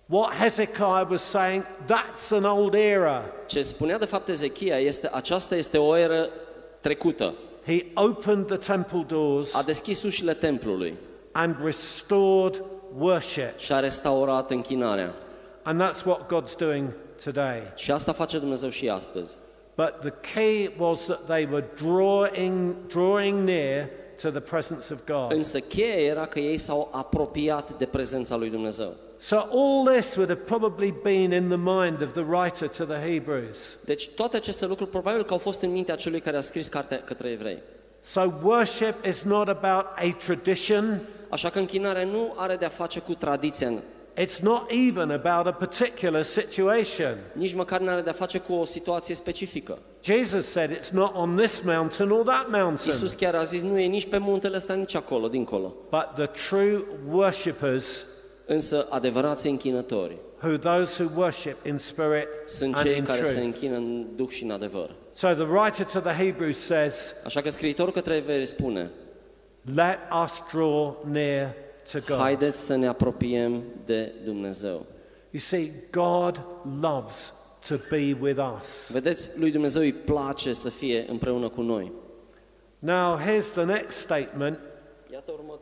what 0.07 0.35
Hezekiah 0.35 1.07
was 1.11 1.23
saying, 1.23 1.65
that's 1.87 2.31
an 2.31 2.45
old 2.45 2.75
era. 2.75 3.23
ce 3.47 3.63
spunea 3.63 3.99
de 3.99 4.05
fapt 4.05 4.29
Ezechia 4.29 4.77
este 4.79 5.11
aceasta 5.13 5.57
este 5.57 5.79
o 5.79 5.97
eră 5.97 6.29
trecută. 6.81 7.35
He 7.67 7.87
opened 7.95 8.47
the 8.47 8.57
temple 8.57 9.05
doors 9.07 9.55
A 9.55 9.63
deschis 9.63 10.03
ușile 10.03 10.35
templului 10.35 10.95
and 11.33 11.57
restored 11.65 12.63
worship. 12.99 13.59
și 13.59 13.73
a 13.73 13.81
restaurat 13.81 14.51
închinarea. 14.51 15.15
And 15.63 15.83
that's 15.83 16.05
what 16.05 16.21
God's 16.27 16.57
doing 16.59 16.89
today. 17.25 17.63
Și 17.77 17.91
asta 17.91 18.13
face 18.13 18.39
Dumnezeu 18.39 18.69
și 18.69 18.89
astăzi. 18.89 19.37
But 19.77 19.95
the 20.01 20.13
key 20.35 20.71
was 20.79 21.05
that 21.05 21.25
they 21.27 21.49
were 21.51 21.69
drawing, 21.83 22.75
drawing 22.87 23.49
near 23.49 23.89
to 24.23 24.31
the 24.31 24.41
presence 24.41 24.93
of 24.93 25.01
God. 25.07 25.33
Însă 25.33 25.59
cheia 25.61 25.95
era 26.05 26.27
că 26.27 26.39
ei 26.39 26.59
s-au 26.59 26.89
apropiat 26.93 27.79
de 27.79 27.85
prezența 27.85 28.37
lui 28.37 28.51
Dumnezeu. 28.51 28.93
So 29.27 29.39
all 29.39 29.85
this 29.85 30.17
would 30.17 30.29
have 30.29 30.45
probably 30.45 30.91
been 30.91 31.33
in 31.33 31.49
the 31.49 31.57
mind 31.57 32.03
of 32.03 32.13
the 32.13 32.25
writer 32.25 32.69
to 32.69 32.85
the 32.85 32.99
Hebrews. 32.99 33.77
Deci 33.85 34.09
toate 34.09 34.37
aceste 34.37 34.67
lucruri 34.67 34.91
probabil 34.91 35.25
că 35.25 35.33
au 35.33 35.39
fost 35.39 35.63
în 35.63 35.73
mintea 35.73 35.95
celui 35.95 36.21
care 36.21 36.37
a 36.37 36.41
scris 36.41 36.69
cartea 36.69 37.01
către 37.01 37.29
evrei. 37.29 37.63
So 38.01 38.33
worship 38.43 39.07
is 39.07 39.23
not 39.23 39.49
about 39.49 39.85
a 39.97 40.17
tradition. 40.19 41.01
Așa 41.29 41.51
că 41.51 41.59
închinarea 41.59 42.05
nu 42.05 42.33
are 42.37 42.57
de-a 42.57 42.69
face 42.69 43.01
cu 43.01 43.15
tradiția, 43.15 43.83
It's 44.17 44.39
not 44.43 44.71
even 44.71 45.11
about 45.11 45.47
a 45.47 45.53
particular 45.53 46.23
situation. 46.23 47.19
nici 47.33 47.55
măcar 47.55 47.81
nu 47.81 47.91
are 47.91 48.01
de-a 48.01 48.13
face 48.13 48.39
cu 48.39 48.53
o 48.53 48.65
situație 48.65 49.15
specifică. 49.15 49.79
Jesus 50.03 50.47
said 50.47 50.71
it's 50.71 50.91
not 50.91 51.15
on 51.15 51.37
this 51.37 51.61
mountain 51.61 52.11
or 52.11 52.25
that 52.25 52.47
mountain. 52.51 52.87
Iisus 52.87 53.13
chiar 53.13 53.35
a 53.35 53.43
zis, 53.43 53.63
nu 53.63 53.79
e 53.79 53.87
nici 53.87 54.09
pe 54.09 54.19
muntele 54.19 54.57
ăsta, 54.57 54.75
nici 54.75 54.95
acolo, 54.95 55.29
dincolo. 55.29 55.75
But 55.91 56.07
the 56.15 56.49
true 56.49 56.85
worshippers 57.11 58.05
Însă 58.47 58.87
adevărații 58.91 59.51
închinători 59.51 60.17
who 60.43 60.57
those 60.57 61.03
who 61.03 61.21
worship 61.21 61.67
in 61.67 61.79
spirit 61.79 62.29
sunt 62.45 62.75
and 62.75 62.85
cei 62.85 62.97
in 62.97 63.05
care 63.05 63.23
se 63.23 63.31
truth. 63.33 63.45
închină 63.45 63.77
în 63.77 64.07
duh 64.17 64.29
și 64.29 64.43
în 64.43 64.51
adevăr. 64.51 64.95
So 65.13 65.29
the 65.29 65.43
writer 65.43 65.87
to 65.87 66.01
the 66.01 66.25
Hebrews 66.25 66.59
says, 66.59 67.15
Așa 67.25 67.41
că 67.41 67.51
scriitorul 67.51 67.93
către 67.93 68.15
evrei 68.17 68.47
spune, 68.47 68.91
let 69.75 69.99
us 70.25 70.43
draw 70.53 71.05
near 71.11 71.55
to 71.93 71.99
God. 72.07 72.19
haideți 72.19 72.61
să 72.61 72.77
ne 72.77 72.87
apropiem 72.87 73.63
de 73.85 74.13
Dumnezeu. 74.25 74.87
You 75.31 75.41
see, 75.41 75.73
God 75.91 76.41
loves 76.81 77.33
to 77.69 77.75
be 77.91 78.17
with 78.21 78.41
us. 78.61 78.91
Vedeți, 78.91 79.29
lui 79.39 79.51
Dumnezeu 79.51 79.83
îi 79.83 79.93
place 79.93 80.53
să 80.53 80.69
fie 80.69 81.07
împreună 81.09 81.49
cu 81.49 81.63
noi. 81.63 81.93
Now, 82.79 83.19
here's 83.19 83.53
the 83.55 83.65
next 83.65 83.99
statement. 83.99 84.59
Iată 85.13 85.33
urmă, 85.33 85.61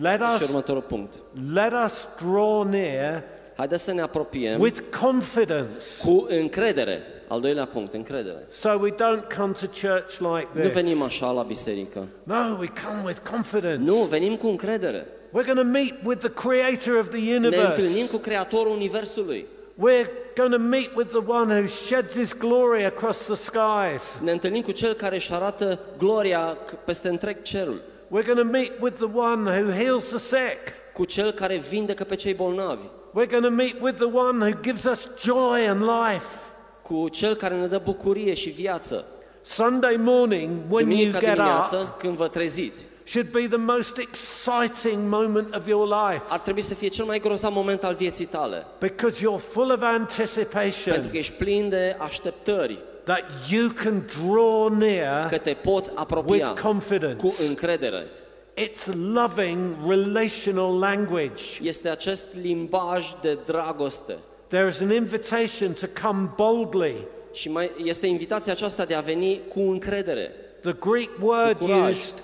Let 0.00 0.20
și 0.20 0.26
us, 0.34 0.48
următorul 0.48 0.82
punct. 0.82 1.14
let 1.54 1.72
us 1.86 2.08
draw 2.22 2.62
near 2.62 3.22
Haideți 3.56 3.84
să 3.84 3.92
ne 3.92 4.00
apropiem 4.00 4.60
with 4.60 4.80
confidence. 5.00 5.84
cu 6.04 6.26
încredere. 6.28 6.98
Al 7.28 7.40
doilea 7.40 7.64
punct, 7.64 7.92
încredere. 7.94 8.46
So 8.50 8.68
we 8.80 8.90
don't 8.90 9.36
come 9.36 9.52
to 9.52 9.66
church 9.66 10.18
like 10.18 10.48
Nu 10.52 10.60
this. 10.60 10.72
venim 10.72 11.02
așa 11.02 11.30
la 11.30 11.42
biserică. 11.42 12.06
No, 12.22 12.34
we 12.58 12.72
come 12.86 13.02
with 13.04 13.18
confidence. 13.30 13.76
Nu, 13.84 13.94
venim 13.94 14.36
cu 14.36 14.46
încredere. 14.46 15.06
We're 15.28 15.44
going 15.46 15.58
to 15.58 15.62
meet 15.64 15.94
with 16.04 16.18
the 16.20 16.30
creator 16.48 16.98
of 16.98 17.08
the 17.08 17.18
Ne 17.18 17.34
întâlnim 17.46 17.90
universe. 17.90 18.10
cu 18.10 18.16
Creatorul 18.16 18.72
Universului. 18.72 19.46
We're 19.74 20.10
going 20.36 20.52
to 20.52 20.58
meet 20.58 20.90
with 20.96 21.08
the 21.10 21.22
one 21.26 21.54
who 21.58 21.66
sheds 21.66 22.12
his 22.18 22.32
glory 22.38 22.84
across 22.84 23.24
the 23.24 23.34
skies. 23.34 24.18
Ne 24.22 24.30
întâlnim 24.30 24.62
cu 24.62 24.70
Cel 24.72 24.92
care 24.92 25.14
își 25.14 25.32
arată 25.32 25.78
gloria 25.98 26.56
c- 26.56 26.84
peste 26.84 27.08
întreg 27.08 27.42
cerul. 27.42 27.80
We're 28.12 28.26
going 28.26 28.38
to 28.38 28.58
meet 28.58 28.72
with 28.80 28.96
the 28.96 29.08
one 29.14 29.46
who 29.60 29.70
heals 29.70 30.08
the 30.08 30.18
sick. 30.18 30.58
Cu 30.92 31.04
Cel 31.04 31.30
care 31.32 31.56
vindecă 31.56 32.04
pe 32.04 32.14
cei 32.14 32.34
bolnavi. 32.34 32.86
We're 33.14 33.30
going 33.30 33.44
to 33.44 33.50
meet 33.50 33.80
with 33.80 33.96
the 33.96 34.08
one 34.12 34.50
who 34.50 34.60
gives 34.60 34.84
us 34.84 35.08
joy 35.24 35.66
and 35.68 35.80
life. 35.80 36.26
Cu 36.82 37.08
Cel 37.08 37.34
care 37.34 37.54
ne 37.54 37.66
dă 37.66 37.80
bucurie 37.84 38.34
și 38.34 38.48
viață. 38.48 39.04
Sunday 39.42 39.96
morning, 39.96 40.50
when 40.68 40.90
you 40.90 40.96
Duminica 40.96 41.18
get 41.18 41.28
up, 41.28 41.34
dimineață, 41.34 41.94
când 41.98 42.16
vă 42.16 42.28
treziți, 42.28 42.86
should 43.04 43.28
be 43.30 43.46
the 43.46 43.56
most 43.56 43.96
exciting 43.98 45.08
moment 45.08 45.54
of 45.54 45.66
your 45.66 45.86
life 45.86 46.24
ar 46.28 46.38
trebui 46.38 46.60
să 46.60 46.74
fie 46.74 46.88
cel 46.88 47.04
mai 47.04 47.18
grozav 47.18 47.54
moment 47.54 47.84
al 47.84 47.94
vieții 47.94 48.24
tale. 48.24 48.66
because 48.78 49.20
you're 49.20 49.48
full 49.48 49.70
of 49.70 49.78
Pentru 49.80 49.86
anticipation 49.86 51.08
că 51.10 51.16
ești 51.16 51.32
plin 51.32 51.68
de 51.68 51.96
așteptări, 51.98 52.82
that 53.10 53.24
you 53.48 53.70
can 53.70 54.06
draw 54.06 54.68
near 54.68 55.26
că 55.26 55.38
te 55.38 55.54
poți 55.54 55.90
apropia 55.94 56.48
with 56.48 56.60
confidence. 56.60 57.26
cu 57.26 57.34
încredere. 57.48 58.02
It's 58.54 58.86
loving 59.12 59.74
relational 59.88 60.78
language. 60.78 61.42
Este 61.62 61.88
acest 61.88 62.28
limbaj 62.42 63.04
de 63.20 63.38
dragoste. 63.46 64.16
There 64.46 64.68
is 64.68 64.80
an 64.80 64.92
invitation 64.92 65.72
to 65.72 65.86
come 66.02 66.30
boldly. 66.36 67.06
Și 67.32 67.50
mai 67.50 67.70
este 67.84 68.06
invitația 68.06 68.52
aceasta 68.52 68.84
de 68.84 68.94
a 68.94 69.00
veni 69.00 69.40
cu 69.48 69.60
încredere. 69.60 70.30
The 70.62 70.72
Greek 70.80 71.10
word 71.20 71.58
curaj. 71.58 71.90
used 71.90 72.14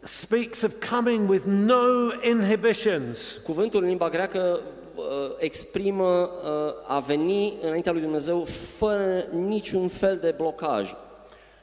speaks 0.00 0.62
of 0.62 0.74
coming 0.90 1.28
with 1.28 1.44
no 1.46 2.10
inhibitions. 2.22 3.40
Cuvântul 3.42 3.82
în 3.82 3.88
limba 3.88 4.08
greacă 4.08 4.60
uh, 4.60 4.81
exprimă 5.38 6.04
uh, 6.04 6.50
a 6.86 6.98
veni 6.98 7.54
înaintea 7.62 7.92
lui 7.92 8.00
Dumnezeu 8.00 8.44
fără 8.76 9.24
niciun 9.30 9.88
fel 9.88 10.16
de 10.16 10.34
blocaj. 10.36 10.94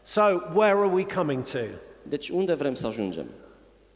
So, 0.04 0.22
where 0.54 0.78
are 0.78 0.90
we 0.94 1.06
coming 1.16 1.44
to? 1.44 1.60
Deci 2.04 2.30
unde 2.30 2.54
vrem 2.54 2.74
să 2.74 2.88
ajungem? 2.88 3.26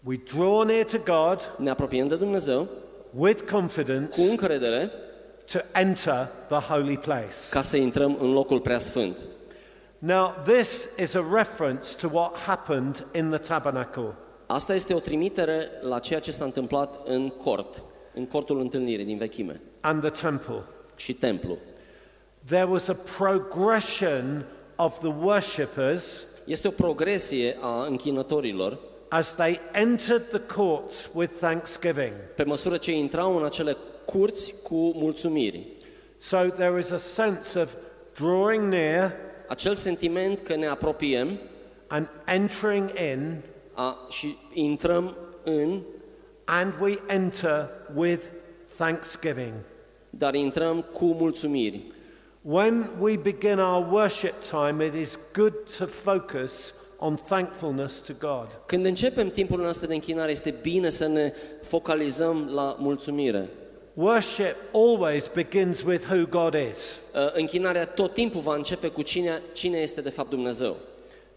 We 0.03 0.15
draw 0.34 0.62
near 0.62 0.84
to 0.84 0.97
God 0.97 1.56
Ne 1.58 1.69
apropiem 1.69 2.08
de 2.08 2.15
Dumnezeu 2.15 2.67
with 3.17 3.51
confidence 3.51 4.21
cu 4.21 4.29
încredere 4.29 4.91
to 5.51 5.60
enter 5.71 6.29
the 6.47 6.73
holy 6.73 6.97
place. 6.97 7.36
ca 7.49 7.62
să 7.62 7.77
intrăm 7.77 8.17
în 8.19 8.34
locul 8.34 8.60
preasfânt. 8.60 9.17
Now, 9.99 10.34
this 10.43 10.88
is 10.97 11.13
a 11.13 11.25
reference 11.32 11.95
to 12.01 12.10
what 12.12 12.38
happened 12.38 13.06
in 13.15 13.29
the 13.29 13.38
tabernacle. 13.38 14.13
Asta 14.45 14.73
este 14.73 14.93
o 14.93 14.99
trimitere 14.99 15.69
la 15.82 15.99
ceea 15.99 16.19
ce 16.19 16.32
s-a 16.32 16.45
întâmplat 16.45 16.99
în 17.06 17.29
cort, 17.29 17.84
în 18.13 18.26
cortul 18.26 18.60
întâlnirii 18.60 19.06
din 19.06 19.17
vechime 19.17 19.62
and 19.82 20.02
the 20.02 20.10
temple. 20.21 20.63
și 20.95 21.13
templu. 21.13 21.58
There 22.45 22.67
was 22.69 22.88
a 22.88 22.97
progression 23.17 24.45
of 24.76 24.99
the 24.99 25.13
worshippers 25.21 26.26
Este 26.45 26.67
o 26.67 26.71
progresie 26.71 27.58
a 27.62 27.86
închinătorilor 27.86 28.80
as 29.10 29.36
they 29.36 29.60
entered 29.71 30.28
the 30.30 30.39
courts 30.39 31.10
with 31.13 31.34
thanksgiving. 31.39 32.13
pe 32.36 32.43
măsură 32.43 32.78
ce 32.78 32.91
intrau 32.91 33.38
în 33.38 33.45
acele 33.45 33.78
curți 34.06 34.54
cu 34.63 34.76
mulțumiri. 34.76 35.65
So 36.19 36.38
there 36.38 36.80
is 36.80 36.89
a 36.89 36.97
sense 36.97 37.60
of 37.60 37.76
drawing 38.13 38.63
near 38.63 39.15
Acel 39.47 39.73
sentiment 39.73 40.39
că 40.39 40.56
ne 40.56 40.67
apropiem 40.67 41.39
and 41.88 42.10
entering 42.26 42.89
in, 43.12 43.41
a, 43.73 43.97
și 44.10 44.36
intrăm 44.54 45.15
în, 45.43 45.82
and 46.45 46.73
we 46.79 46.99
enter 47.08 47.69
with 47.95 48.21
thanksgiving. 48.77 49.53
dar 50.17 50.34
intrăm 50.34 50.86
cu 50.93 51.06
mulțumiri. 51.06 51.84
When 52.41 52.91
we 52.99 53.17
begin 53.17 53.60
our 53.60 53.88
worship 53.91 54.34
time, 54.41 54.86
it 54.86 54.93
is 54.93 55.19
good 55.34 55.53
to 55.77 55.86
focus 55.86 56.73
on 56.97 57.15
thankfulness 57.15 57.99
to 57.99 58.13
God. 58.19 58.47
Când 58.65 58.86
începem 58.86 59.29
timpul 59.29 59.60
nostru 59.62 59.88
de 59.88 59.93
închinare, 59.93 60.32
este 60.32 60.53
bine 60.62 60.89
să 60.89 61.08
ne 61.08 61.34
focalizăm 61.62 62.49
la 62.53 62.75
mulțumire. 62.79 63.49
Worship 63.93 64.56
always 64.73 65.32
begins 65.34 65.84
with 65.84 66.06
who 66.10 66.25
God 66.25 66.53
is. 66.53 66.99
Uh, 67.13 67.34
Închinarea 67.34 67.86
tot 67.86 68.13
timpul 68.13 68.41
va 68.41 68.56
începe 68.56 68.88
cu 68.88 69.01
cine, 69.01 69.41
cine 69.53 69.77
este 69.77 70.01
de 70.01 70.10
fapt 70.10 70.29
Dumnezeu. 70.29 70.75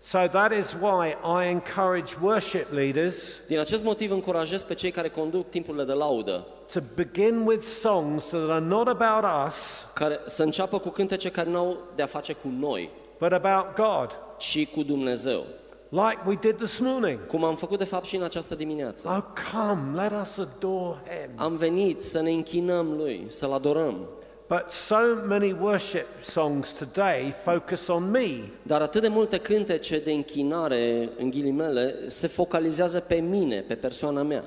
So 0.06 0.28
that 0.28 0.52
is 0.52 0.74
why 0.80 1.16
I 1.40 1.48
encourage 1.48 2.14
worship 2.20 2.72
leaders 2.72 3.40
Din 3.46 3.58
acest 3.58 3.84
motiv 3.84 4.10
încurajez 4.10 4.62
pe 4.62 4.74
cei 4.74 4.90
care 4.90 5.08
conduc 5.08 5.50
timpurile 5.50 5.84
de 5.84 5.92
laudă 5.92 6.46
to 6.72 6.80
begin 6.94 7.42
with 7.44 7.64
songs 7.64 8.24
that 8.24 8.50
are 8.50 8.64
not 8.64 8.88
about 8.88 9.48
us, 9.48 9.86
care 9.94 10.20
să 10.24 10.42
înceapă 10.42 10.78
cu 10.78 10.88
cântece 10.88 11.30
care 11.30 11.50
nu 11.50 11.58
au 11.58 11.76
de 11.94 12.02
a 12.02 12.06
face 12.06 12.32
cu 12.32 12.48
noi, 12.58 12.90
but 13.18 13.32
about 13.32 13.74
God, 13.74 14.18
ci 14.38 14.68
cu 14.68 14.82
Dumnezeu. 14.82 15.44
like 15.90 16.18
we 16.26 16.34
did 16.40 16.56
this 16.56 16.78
morning. 16.78 17.26
Cum 17.26 17.44
am 17.44 17.54
făcut 17.54 17.78
de 17.78 17.84
fapt 17.84 18.04
și 18.06 18.16
în 18.16 18.22
această 18.22 18.54
dimineață. 18.54 19.08
Oh, 19.08 19.22
come, 19.52 20.02
let 20.02 20.12
us 20.22 20.38
adore 20.38 20.96
Him. 21.04 21.30
Am 21.34 21.56
venit 21.56 22.02
să 22.02 22.20
ne 22.20 22.30
închinăm 22.30 22.92
Lui, 22.96 23.26
să-L 23.28 23.52
adorăm. 23.52 24.08
But 24.48 24.70
so 24.70 24.96
many 25.26 25.52
worship 25.60 26.06
songs 26.22 26.72
today 26.72 27.34
focus 27.44 27.88
on 27.88 28.10
me. 28.10 28.28
Dar 28.62 28.80
atât 28.82 29.00
de 29.02 29.08
multe 29.08 29.38
cântece 29.38 29.98
de 29.98 30.12
închinare, 30.12 31.08
în 31.18 31.30
ghilimele, 31.30 31.94
se 32.08 32.26
focalizează 32.26 33.00
pe 33.00 33.14
mine, 33.14 33.60
pe 33.68 33.74
persoana 33.74 34.22
mea. 34.22 34.44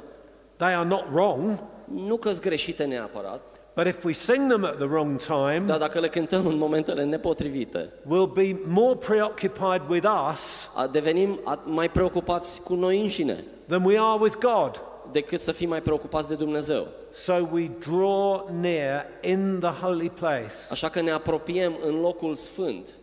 They 0.55 0.73
are 0.73 0.87
not 0.87 1.03
wrong, 1.13 1.63
Nu 1.93 2.17
că 2.17 2.29
sunt 2.29 2.41
greșite 2.41 2.83
neapărat, 2.83 3.41
but 3.75 3.85
if 3.87 4.03
we 4.03 4.11
sing 4.13 4.49
them 4.51 4.63
at 4.63 4.75
the 4.75 4.85
wrong 4.85 5.19
time, 5.21 5.63
dar 5.65 5.77
dacă 5.77 5.99
le 5.99 6.07
cântăm 6.07 6.47
în 6.47 6.57
momentele 6.57 7.03
nepotrivite, 7.03 7.89
we'll 8.03 8.33
be 8.33 8.59
more 8.67 8.95
preoccupied 8.95 9.81
with 9.89 10.07
us 10.31 10.69
a- 10.75 10.87
devenim 10.87 11.39
a- 11.43 11.59
mai 11.65 11.89
preocupați 11.89 12.61
cu 12.63 12.73
noi 12.73 13.01
înșine 13.01 13.43
than 13.67 13.83
we 13.85 13.97
are 13.99 14.17
with 14.21 14.35
God. 14.39 14.81
Decât 15.11 15.41
să 15.41 15.51
fim 15.51 15.69
mai 15.69 15.81
preocupați 15.81 16.27
de 16.27 16.35
Dumnezeu. 16.35 16.87
So 17.11 17.33
we 17.51 17.71
draw 17.79 18.49
near 18.59 19.05
in 19.21 19.57
the 19.59 19.85
holy 19.85 20.09
place. 20.09 20.53
Așa 20.71 20.89
că 20.89 21.01
ne 21.01 21.11
apropiem 21.11 21.73
în 21.85 21.99
locul 21.99 22.35
sfânt 22.35 22.93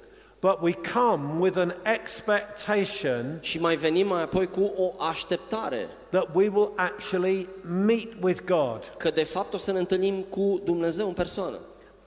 But 0.41 0.61
we 0.61 0.75
come 0.93 1.41
with 1.41 1.57
an 1.57 1.75
expectation 1.83 3.39
și 3.41 3.61
mai 3.61 3.77
venim 3.77 4.07
mai 4.07 4.23
apoi 4.23 4.47
cu 4.47 4.73
o 4.77 4.93
așteptare 4.99 5.89
that 6.11 6.29
we 6.35 6.49
will 6.49 6.73
actually 6.77 7.49
meet 7.87 8.09
with 8.21 8.41
God. 8.45 8.93
că 8.97 9.11
de 9.11 9.25
fapt 9.25 9.55
o 9.55 9.57
să 9.57 9.73
ne 9.73 9.79
întâlnim 9.79 10.23
cu 10.23 10.61
Dumnezeu 10.65 11.07
în 11.07 11.13
persoană. 11.13 11.59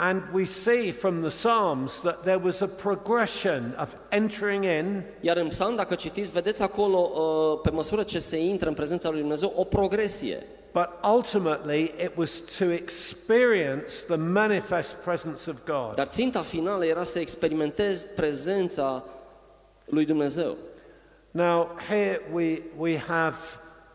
And 0.01 0.21
we 0.33 0.45
see 0.45 0.91
from 0.91 1.21
the 1.21 1.29
Psalms 1.29 1.99
that 2.01 2.23
there 2.23 2.37
was 2.37 2.61
a 2.61 2.67
progression 2.67 3.75
of 3.77 3.95
entering 4.09 4.63
in 4.63 5.03
Iar 5.21 5.37
în 5.37 5.47
psalm, 5.47 5.75
dacă 5.75 5.95
citiți, 5.95 6.31
vedeți 6.31 6.61
acolo, 6.61 7.11
uh, 7.13 7.59
pe 7.63 7.69
măsură 7.69 8.03
ce 8.03 8.19
se 8.19 8.37
intră 8.37 8.69
în 8.69 8.73
prezența 8.75 9.09
lui 9.09 9.19
Dumnezeu, 9.19 9.53
o 9.55 9.63
progresie. 9.63 10.37
But 10.73 10.89
ultimately, 11.03 11.81
it 11.81 12.11
was 12.15 12.43
to 12.57 12.71
experience 12.71 13.91
the 14.07 14.15
manifest 14.15 14.93
presence 14.93 15.49
of 15.49 15.57
God. 15.65 15.95
Dar 15.95 16.07
ținta 16.07 16.41
finală 16.41 16.85
era 16.85 17.03
să 17.03 17.19
experimentezi 17.19 18.05
prezența 18.05 19.03
lui 19.85 20.05
Dumnezeu. 20.05 20.55
Now, 21.31 21.69
here 21.89 22.21
we, 22.33 22.61
we 22.77 22.97
have 22.97 23.35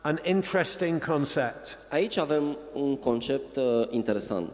an 0.01 0.19
interesting 0.23 1.05
concept 1.05 1.79
Aici 1.91 2.17
avem 2.17 2.59
un 2.73 2.97
concept 2.97 3.57
uh, 3.57 3.83
interesant, 3.91 4.51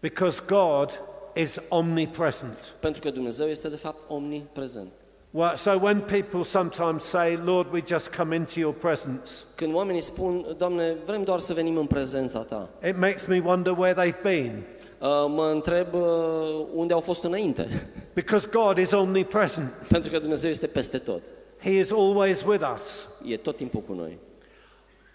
because 0.00 0.42
God 0.46 1.00
is 1.34 1.56
omnipresent. 1.68 2.74
pentru 2.80 3.00
că 3.00 3.10
Dumnezeu 3.10 3.46
este 3.46 3.68
de 3.68 3.76
fapt 3.76 4.02
omniprezent. 4.08 4.88
Well, 5.30 5.56
so 5.56 5.78
when 5.80 6.00
people 6.00 6.42
sometimes 6.42 7.04
say, 7.04 7.38
Lord, 7.44 7.72
we 7.72 7.82
just 7.86 8.14
come 8.16 8.34
into 8.34 8.58
your 8.60 8.74
presence, 8.74 9.30
Când 9.54 9.74
oamenii 9.74 10.00
spun, 10.00 10.46
Doamne, 10.58 10.96
vrem 11.04 11.22
doar 11.22 11.38
să 11.38 11.52
venim 11.52 11.76
în 11.76 11.86
prezența 11.86 12.38
Ta, 12.38 12.68
it 12.86 12.96
makes 12.96 13.24
me 13.24 13.42
wonder 13.44 13.78
where 13.78 13.92
they've 14.02 14.22
been 14.22 14.64
uh, 14.98 15.24
mă 15.28 15.50
întreb 15.52 15.94
uh, 15.94 16.66
unde 16.74 16.92
au 16.92 17.00
fost 17.00 17.24
înainte, 17.24 17.68
because 18.14 18.48
God 18.52 18.78
is 18.78 18.90
omnipresent. 18.90 19.70
pentru 19.88 20.10
că 20.10 20.18
Dumnezeu 20.18 20.50
este 20.50 20.66
peste 20.66 20.98
tot. 20.98 21.22
He 21.62 21.70
is 21.70 21.90
always 21.90 22.42
with 22.42 22.72
us. 22.76 23.08
E 23.24 23.36
tot 23.36 23.56
timpul 23.56 23.80
cu 23.80 23.92
noi. 23.92 24.18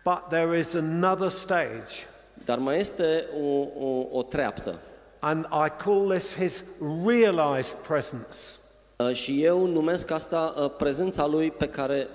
But 0.04 0.20
there 0.30 0.58
is 0.58 0.74
another 0.74 1.30
stage, 1.30 2.08
Dar 2.46 2.58
mai 2.58 2.78
este 2.78 3.26
o, 3.44 3.66
o, 3.86 4.08
o 4.12 4.24
treaptă. 4.24 4.80
and 5.20 5.46
I 5.46 5.84
call 5.84 6.10
this 6.10 6.36
his 6.36 6.64
realized 7.06 7.78
presence. 7.88 8.38
Uh, 8.96 9.12
Și 9.14 9.44
eu 9.44 9.66
numesc 9.68 10.12
asta 10.12 10.54
uh, 10.58 10.72
prezența 10.78 11.28
lui 11.28 11.52
pe 11.52 11.68
care, 11.68 12.08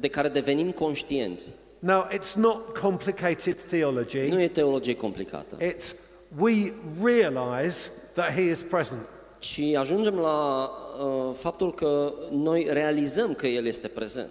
de 0.00 0.08
care 0.08 0.28
devenim 0.28 0.70
conștienți. 0.70 1.48
Now, 1.78 2.08
it's 2.14 2.32
not 2.36 2.78
complicated 2.78 3.56
theology. 3.68 4.18
Nu 4.28 4.40
e 4.40 4.48
teologie 4.48 4.96
complicată, 4.96 5.56
It's 5.56 5.94
we 6.38 6.72
realize 7.04 7.76
that 8.14 8.30
He 8.32 8.40
is 8.42 8.60
present. 8.60 9.08
ci 9.38 9.60
ajungem 9.78 10.14
la 10.18 10.70
uh, 11.04 11.34
faptul 11.34 11.74
că 11.74 12.12
noi 12.30 12.66
realizăm 12.70 13.34
că 13.34 13.46
El 13.46 13.66
este 13.66 13.88
prezent. 13.88 14.28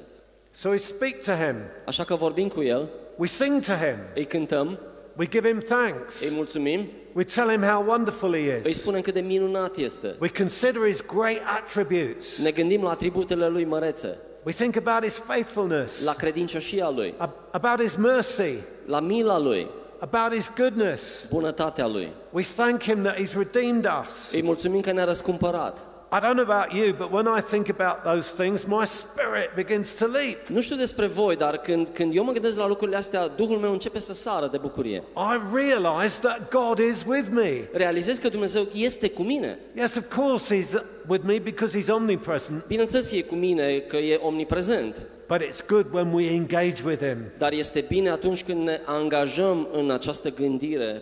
So 0.52 0.70
we 0.70 0.78
speak 0.78 1.14
to 1.26 1.32
Him. 1.32 1.56
Așa 1.86 2.04
că 2.04 2.16
vorbim 2.16 2.48
cu 2.48 2.62
El 2.64 2.90
We 3.18 3.28
sing 3.28 3.64
to 3.66 3.72
him. 3.72 3.96
îi 4.16 4.26
cântăm, 4.26 4.80
We 5.22 5.28
give 5.28 5.48
him 5.50 5.60
thanks. 5.60 6.22
îi 6.22 6.30
mulțumim, 6.36 6.88
We 7.14 7.24
tell 7.24 7.50
him 7.50 7.64
how 7.64 7.84
wonderful 7.88 8.34
he 8.36 8.62
îi 8.64 8.70
is. 8.72 8.78
spunem 8.78 9.02
cât 9.02 9.14
de 9.14 9.20
minunat 9.20 9.78
este. 9.78 10.16
We 10.20 10.30
consider 10.38 10.86
his 10.88 11.02
great 11.16 11.40
attributes. 11.58 12.38
Ne 12.38 12.52
gândim 12.52 12.84
la 12.84 12.90
atributele 12.90 13.48
lui 13.48 13.66
mărețe, 13.66 14.18
We 14.44 14.52
think 14.52 14.76
about 14.76 15.04
his 15.04 15.18
faithfulness, 15.18 16.04
la 16.04 16.14
credincioșia 16.14 16.90
lui, 16.90 17.14
ab- 17.18 17.36
about 17.52 17.82
his 17.82 17.96
mercy, 17.96 18.54
la 18.86 19.00
mila 19.00 19.40
lui, 19.40 19.68
about 20.00 20.34
his 20.34 20.52
goodness. 20.58 21.26
bunătatea 21.30 21.88
lui. 21.88 22.10
We 22.32 22.44
thank 22.56 22.82
him 22.82 23.04
that 23.04 23.16
he's 23.16 23.34
redeemed 23.38 23.86
us. 24.04 24.32
Îi 24.32 24.42
mulțumim 24.44 24.82
că 24.82 24.92
ne-a 24.92 25.04
răscumpărat. 25.04 25.86
I 26.14 26.20
don't 26.20 26.36
know 26.36 26.44
about 26.50 26.74
you, 26.74 26.94
but 26.94 27.10
when 27.12 27.26
I 27.38 27.42
think 27.42 27.70
about 27.70 28.04
those 28.04 28.34
things, 28.44 28.66
my 28.66 28.86
spirit 28.86 29.50
begins 29.56 29.94
to 29.94 30.06
leap. 30.06 30.48
Nu 30.48 30.62
știu 30.62 30.76
despre 30.76 31.06
voi, 31.06 31.36
dar 31.36 31.58
când, 31.58 31.90
când 31.94 32.16
eu 32.16 32.24
mă 32.24 32.32
gândesc 32.32 32.58
la 32.58 32.68
lucrurile 32.68 32.98
astea, 32.98 33.28
Duhul 33.28 33.58
meu 33.58 33.72
începe 33.72 34.00
să 34.00 34.14
sară 34.14 34.48
de 34.52 34.58
bucurie. 34.58 35.04
I 35.16 35.40
realize 35.56 36.20
that 36.22 36.50
God 36.50 36.80
is 36.80 37.04
with 37.08 37.28
me. 37.32 37.70
Realizez 37.74 38.18
că 38.18 38.30
Dumnezeu 38.30 38.68
este 38.74 39.10
cu 39.10 39.22
mine. 39.22 39.60
Yes, 39.76 39.96
of 39.96 40.16
course, 40.16 40.56
He's 40.56 40.84
with 41.08 41.24
me 41.26 41.38
because 41.40 41.80
He's 41.82 41.88
omnipresent, 41.90 42.66
Bineînțeles, 42.68 43.12
e 43.12 43.22
cu 43.22 43.36
mine 43.36 43.78
că 43.78 43.98
e 43.98 44.20
omniprezent, 44.22 45.02
but 45.28 45.42
it's 45.42 45.66
good 45.68 45.86
when 45.94 46.14
we 46.14 46.26
engage 46.30 46.82
with 46.86 47.04
Him. 47.06 47.18
dar 47.38 47.52
este 47.52 47.86
bine 47.88 48.10
atunci 48.10 48.44
când 48.44 48.64
ne 48.64 48.82
angajăm 48.86 49.68
în 49.72 49.92
această 49.92 50.30
gândire. 50.30 51.02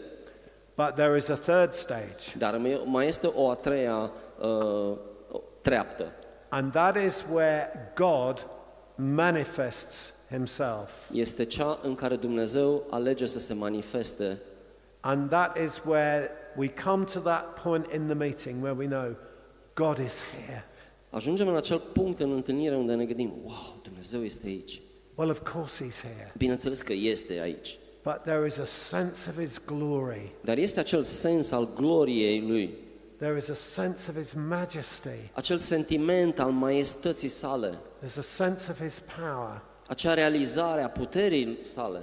But 0.75 0.93
there 0.95 1.17
is 1.17 1.27
a 1.29 1.33
third 1.35 1.73
stage, 1.73 2.23
Dar 2.37 2.57
mai- 2.57 2.81
mai 2.85 3.07
este 3.07 3.27
o 3.35 3.49
a 3.49 3.53
treia 3.55 4.11
uh, 4.41 4.97
treaptă. 5.61 6.13
and 6.49 6.71
that 6.71 6.95
is 6.95 7.25
where 7.31 7.69
God 7.95 8.45
manifests 8.95 10.13
Himself. 10.29 11.09
Este 11.13 11.45
cea 11.45 11.79
în 11.83 11.95
care 11.95 12.15
Dumnezeu 12.15 12.83
alege 12.89 13.25
să 13.25 13.39
se 13.39 13.53
manifeste 13.53 14.41
And 14.99 15.29
that 15.29 15.57
is 15.57 15.81
where 15.85 16.29
we 16.57 16.67
come 16.83 17.03
to 17.03 17.19
that 17.19 17.61
point 17.63 17.93
in 17.93 18.05
the 18.05 18.13
meeting 18.15 18.61
where 18.61 18.75
we 18.77 18.87
know 18.87 19.15
God 19.73 19.97
is 19.97 20.21
here. 20.45 20.65
Ajungem 21.09 21.47
în 21.47 21.55
acel 21.55 21.77
punct 21.93 22.19
în 22.19 22.31
întâlnire 22.31 22.75
unde 22.75 22.93
ne 22.93 23.05
gândim, 23.05 23.33
wow, 23.43 23.79
Dumnezeu 23.83 24.23
este 24.23 24.47
aici. 24.47 24.81
Well, 25.15 25.29
of 25.29 25.51
course 25.51 25.83
He's 25.85 26.01
here. 26.01 26.27
Bineînțeles 26.37 26.81
că 26.81 26.93
este 26.93 27.39
aici. 27.39 27.77
But 28.03 28.21
there 28.23 28.47
is 28.47 28.57
a 28.57 28.65
sense 28.65 29.29
of 29.29 29.39
His 29.39 29.61
glory. 29.65 30.31
Dar 30.41 30.57
este 30.57 30.79
acel 30.79 31.03
sens 31.03 31.51
al 31.51 31.69
gloriei 31.75 32.41
Lui, 32.47 32.73
There 33.19 33.37
is 33.37 33.49
a 33.49 33.53
sense 33.53 34.09
of 34.09 34.15
His 34.17 34.33
majesty. 34.47 35.29
acel 35.33 35.57
sentiment 35.57 36.39
al 36.39 36.51
maestății 36.51 37.27
sale, 37.27 37.79
There's 38.03 38.17
a 38.17 38.21
sense 38.21 38.71
of 38.71 38.81
His 38.81 39.01
power. 39.19 39.61
acea 39.87 40.13
realizare 40.13 40.81
a 40.81 40.87
puterii 40.89 41.57
sale. 41.61 42.01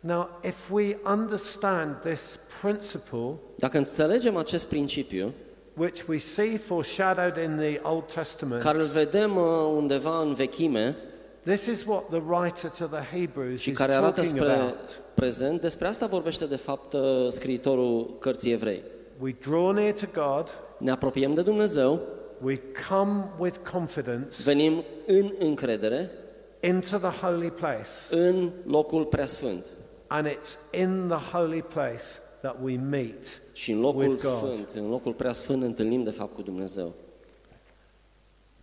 Now, 0.00 0.28
if 0.44 0.70
we 0.70 0.96
understand 1.04 1.96
this 2.00 2.38
principle, 2.60 3.34
Dacă 3.56 3.78
înțelegem 3.78 4.36
acest 4.36 4.66
principiu, 4.66 5.32
which 5.74 6.02
we 6.08 6.18
see 6.18 6.56
foreshadowed 6.56 7.36
in 7.36 7.56
the 7.56 7.80
Old 7.82 8.12
Testament, 8.12 8.62
care 8.62 8.78
îl 8.80 8.86
vedem 8.86 9.36
uh, 9.36 9.44
undeva 9.76 10.20
în 10.20 10.34
vechime 10.34 10.96
this 11.42 11.66
is 11.66 11.84
what 11.86 12.08
the 12.08 12.20
writer 12.28 12.70
to 12.70 12.86
the 12.86 13.18
Hebrews 13.18 13.60
și 13.60 13.70
is 13.70 13.76
care 13.76 13.92
arată 13.92 14.20
talking 14.20 14.38
spre 14.38 14.52
about. 14.52 15.02
prezent, 15.14 15.60
despre 15.60 15.86
asta 15.86 16.06
vorbește 16.06 16.46
de 16.46 16.56
fapt 16.56 16.92
uh, 16.92 17.26
scriitorul 17.28 18.16
cărții 18.18 18.52
evrei. 18.52 18.82
We 19.20 19.36
draw 19.40 19.72
near 19.72 19.92
to 19.92 20.06
God, 20.14 20.48
Ne 20.78 20.90
apropiem 20.90 21.34
de 21.34 21.42
Dumnezeu, 21.42 22.00
we 22.42 22.60
come 22.88 23.30
with 23.38 23.56
confidence 23.72 24.42
venim 24.42 24.84
în 25.06 25.34
încredere 25.38 26.10
into 26.60 26.98
the 26.98 27.26
holy 27.26 27.50
place, 27.50 27.88
în 28.10 28.50
locul 28.64 29.04
preasfânt 29.04 29.66
and 30.06 30.26
it's 30.28 30.58
in 30.80 31.06
the 31.08 31.36
holy 31.36 31.62
place 31.62 32.02
that 32.40 32.56
we 32.62 32.76
meet. 32.76 33.42
și 33.52 33.72
în 33.72 33.80
locul 33.80 34.08
With 34.08 34.22
God. 34.22 34.32
sfânt, 34.36 34.70
în 34.74 34.88
locul 34.88 35.12
preasfânt 35.12 35.60
ne 35.60 35.66
întâlnim 35.66 36.02
de 36.02 36.10
fapt 36.10 36.34
cu 36.34 36.42
Dumnezeu. 36.42 36.94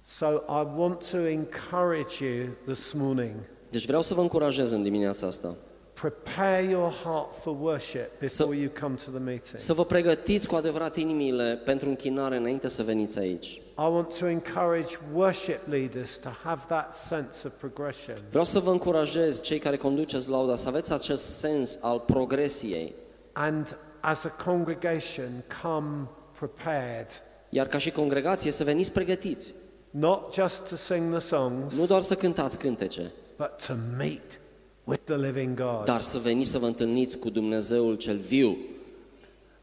So 0.05 0.25
I 0.47 0.67
want 0.77 1.09
to 1.11 1.17
encourage 1.17 2.25
you 2.25 2.47
this 2.65 2.91
morning. 2.93 3.35
Deci 3.69 3.85
vreau 3.85 4.01
să 4.01 4.13
vă 4.13 4.21
încurajez 4.21 4.71
în 4.71 4.83
dimineața 4.83 5.27
asta 5.27 5.55
Prepare 6.03 6.61
your 6.69 6.91
heart 6.91 7.33
for 7.33 7.55
worship 7.59 8.19
before 8.19 8.55
you 8.55 8.69
come 8.79 8.95
to 8.95 9.11
the 9.11 9.19
meeting. 9.19 9.59
să 9.59 9.73
vă 9.73 9.85
pregătiți 9.85 10.47
cu 10.47 10.55
adevărat 10.55 10.95
inimile 10.95 11.61
pentru 11.65 11.89
închinare 11.89 12.37
înainte 12.37 12.67
să 12.67 12.83
veniți 12.83 13.19
aici. 13.19 13.47
I 13.47 13.61
want 13.75 14.17
to 14.17 14.27
encourage 14.27 14.97
worship 15.13 15.67
leaders 15.67 16.17
to 16.17 16.29
have 16.43 16.61
that 16.67 16.95
sense 16.95 17.47
of 17.47 17.51
progression. 17.57 18.15
Vreau 18.29 18.43
să 18.43 18.59
vă 18.59 18.71
încurajez, 18.71 19.41
cei 19.41 19.59
care 19.59 19.77
conduceți 19.77 20.29
lauda, 20.29 20.55
să 20.55 20.67
aveți 20.67 20.93
acest 20.93 21.37
sens 21.37 21.77
al 21.81 21.99
progresiei, 21.99 22.93
And 23.33 23.77
as 23.99 24.23
a 24.23 24.29
congregation, 24.29 25.43
come 25.61 26.07
prepared. 26.39 27.07
iar 27.49 27.67
ca 27.67 27.77
și 27.77 27.91
congregație 27.91 28.51
să 28.51 28.63
veniți 28.63 28.91
pregătiți, 28.91 29.53
Not 29.89 30.33
just 30.33 30.67
to 30.69 30.75
sing 30.75 31.11
the 31.11 31.27
songs, 31.27 31.73
nu 31.73 31.85
doar 31.85 32.01
să 32.01 32.15
cântați 32.15 32.57
cântece, 32.57 33.11
but 33.37 33.51
to 33.67 33.73
meet 33.97 34.41
with 34.83 35.01
the 35.05 35.15
living 35.15 35.55
God. 35.61 35.85
dar 35.85 36.01
să 36.01 36.17
veniți 36.17 36.49
să 36.49 36.57
vă 36.57 36.65
întâlniți 36.65 37.17
cu 37.17 37.29
Dumnezeul 37.29 37.95
cel 37.95 38.17
viu. 38.17 38.57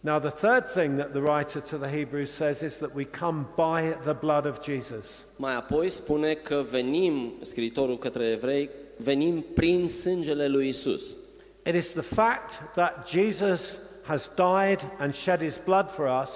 Now, 0.02 0.18
the 0.18 0.30
third 0.30 0.64
thing 0.72 0.98
that 0.98 1.10
the 1.12 1.20
writer 1.20 1.60
to 1.60 1.76
the 1.76 1.98
Hebrews 1.98 2.30
says 2.30 2.60
is 2.60 2.76
that 2.76 2.90
we 2.94 3.04
come 3.04 3.46
by 3.56 3.96
the 4.04 4.12
blood 4.12 4.46
of 4.46 4.64
Jesus. 4.64 5.24
Mai 5.36 5.54
apoi 5.54 5.88
spune 5.88 6.34
că 6.34 6.64
venim, 6.70 7.32
scriitorul 7.40 7.98
către 7.98 8.24
evrei, 8.24 8.70
venim 8.96 9.44
prin 9.54 9.88
sângele 9.88 10.48
lui 10.48 10.68
Isus. 10.68 11.16
It 11.66 11.74
is 11.74 11.90
the 11.90 12.00
fact 12.00 12.74
that 12.74 13.08
Jesus 13.08 13.78
has 14.02 14.30
died 14.36 14.90
and 14.98 15.14
shed 15.14 15.42
his 15.42 15.60
blood 15.64 15.88
for 15.90 16.22
us 16.22 16.30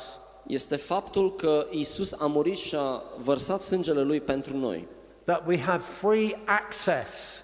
Este 0.47 0.77
faptul 0.77 1.35
că 1.35 1.66
Isus 1.70 2.12
a 2.12 2.27
murit 2.27 2.57
și 2.57 2.75
a 2.79 3.03
vărsat 3.18 3.61
sângele 3.61 4.03
lui 4.03 4.20
pentru 4.20 4.57
noi. 4.57 4.88
that 5.25 5.47
we 5.47 5.59
have 5.59 5.83
free 5.83 6.42
access 6.44 7.44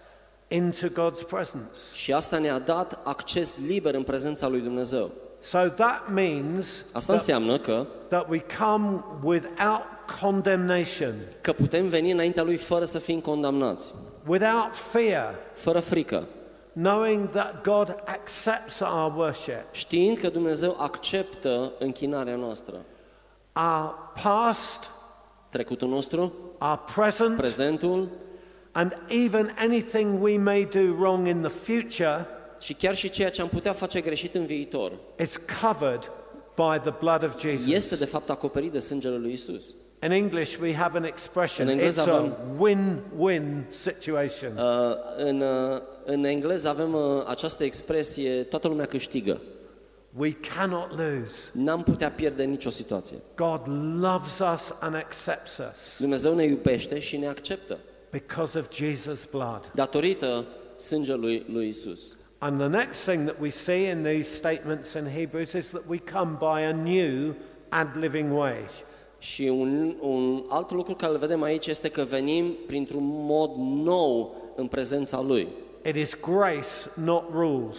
into 0.51 0.89
God's 0.89 1.27
presence. 1.27 1.79
Și 1.93 2.13
asta 2.13 2.39
ne-a 2.39 2.59
dat 2.59 2.99
acces 3.03 3.59
liber 3.67 3.95
în 3.95 4.03
prezența 4.03 4.49
lui 4.49 4.61
Dumnezeu. 4.61 5.11
So 5.41 5.59
that 5.59 6.13
means 6.13 6.85
Asta 6.93 7.13
that, 7.13 7.17
înseamnă 7.17 7.59
că, 7.59 7.87
that 8.09 8.29
we 8.29 8.45
come 8.59 9.05
without 9.23 9.83
condemnation, 10.21 11.15
că 11.41 11.53
putem 11.53 11.89
veni 11.89 12.11
înaintea 12.11 12.43
lui 12.43 12.57
fără 12.57 12.85
să 12.85 12.99
fim 12.99 13.21
condamnați, 13.21 13.95
without 14.27 14.75
fear, 14.75 15.35
fără 15.53 15.81
frică, 15.81 16.27
knowing 16.73 17.31
that 17.31 17.63
God 17.63 18.03
accepts 18.07 18.81
our 18.81 19.13
worship. 19.17 19.65
știind 19.71 20.19
că 20.19 20.29
Dumnezeu 20.29 20.77
acceptă 20.79 21.73
închinarea 21.79 22.37
noastră. 22.37 22.75
Our 23.53 23.95
past, 24.23 24.91
Trecutul 25.51 25.89
nostru, 25.89 26.33
our 26.61 26.81
present, 26.95 27.37
prezentul 27.37 28.09
and 28.73 28.97
even 29.09 29.55
anything 29.59 30.23
we 30.23 30.37
may 30.39 30.65
do 30.65 30.95
wrong 30.99 31.27
in 31.27 31.41
the 31.41 31.49
future 31.51 32.27
și 32.61 32.75
chiar 32.75 32.95
și 32.95 33.11
ceea 33.11 33.31
ce 33.31 33.41
am 33.41 33.49
putea 33.49 33.73
face 33.73 34.01
greșit 34.01 34.35
în 34.35 34.47
viitor 34.47 34.93
is 35.21 35.37
covered 35.63 36.11
by 36.55 36.91
the 36.91 36.93
blood 36.99 37.25
of 37.25 37.41
Jesus. 37.41 37.73
este 37.73 37.97
de 37.97 38.05
fapt 38.05 38.31
acoperit 38.31 38.73
de 38.73 38.79
sângele 38.79 39.17
lui 39.17 39.33
Isus. 39.33 39.75
In 40.03 40.11
English, 40.11 40.57
we 40.61 40.75
have 40.75 40.99
an 40.99 41.05
expression. 41.05 41.67
În 41.67 41.73
It's 41.73 41.77
engleză 41.77 42.01
a 42.01 42.15
avem- 42.15 42.37
win-win 42.61 43.65
situation. 43.69 44.53
Uh, 44.57 44.95
în, 45.17 45.41
uh, 45.41 45.81
în 46.05 46.25
engleză 46.25 46.69
avem 46.69 46.95
uh, 46.95 47.23
această 47.27 47.65
expresie, 47.65 48.43
toată 48.43 48.69
lumea 48.69 48.87
câștigă. 48.87 49.41
We 50.17 50.33
cannot 50.33 50.89
lose. 50.91 51.51
N-am 51.53 51.83
putea 51.83 52.11
pierde 52.11 52.45
nicio 52.45 52.71
situație. 52.71 53.17
God 53.37 53.61
loves 54.01 54.39
us 54.55 54.75
and 54.81 54.95
accepts 54.95 55.57
us 55.57 55.99
Dumnezeu 55.99 56.35
ne 56.35 56.45
iubește 56.45 56.99
și 56.99 57.17
ne 57.17 57.27
acceptă 57.27 57.79
because 58.11 58.59
of 58.59 58.69
Jesus' 58.75 59.25
blood. 59.31 59.71
datorită 59.75 60.45
sângelui 60.75 61.45
lui 61.53 61.69
Isus. 61.69 62.15
And 62.39 62.59
the 62.59 62.69
next 62.69 63.05
thing 63.05 63.25
that 63.29 63.41
we 63.41 63.51
see 63.51 63.91
in 63.91 64.03
these 64.03 64.35
statements 64.35 64.93
in 64.95 65.07
Hebrews 65.07 65.53
is 65.53 65.67
that 65.67 65.83
we 65.89 65.99
come 66.13 66.37
by 66.39 66.63
a 66.65 66.73
new 66.73 67.35
and 67.69 67.89
living 67.99 68.33
way. 68.37 68.57
Și 69.19 69.43
un, 69.43 69.95
un 70.01 70.45
alt 70.49 70.71
lucru 70.71 70.95
care 70.95 71.13
îl 71.13 71.19
vedem 71.19 71.43
aici 71.43 71.67
este 71.67 71.89
că 71.91 72.03
venim 72.03 72.57
printr-un 72.67 73.05
mod 73.05 73.51
nou 73.85 74.35
în 74.57 74.67
prezența 74.67 75.21
Lui. 75.21 75.49
It 75.85 75.95
is 75.97 76.17
grace, 76.21 76.69
not 76.95 77.25
rules. 77.33 77.79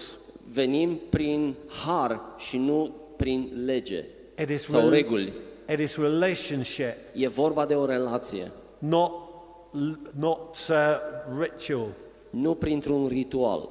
Venim 0.53 0.99
prin 1.09 1.55
har 1.85 2.21
și 2.37 2.57
nu 2.57 2.95
prin 3.15 3.51
lege 3.65 4.03
It 4.39 4.49
is, 4.49 4.63
sau 4.63 4.79
rel- 4.79 4.89
reguli. 4.89 5.33
it 5.69 5.79
is 5.79 5.95
relationship, 5.95 6.95
E 7.13 7.27
vorba 7.27 7.65
de 7.65 7.75
o 7.75 7.85
relație, 7.85 8.51
not, 8.79 9.11
not 10.11 10.67
uh, 10.69 10.97
ritual. 11.39 11.87
nu 12.29 12.55
printr-un 12.55 13.07
ritual. 13.07 13.69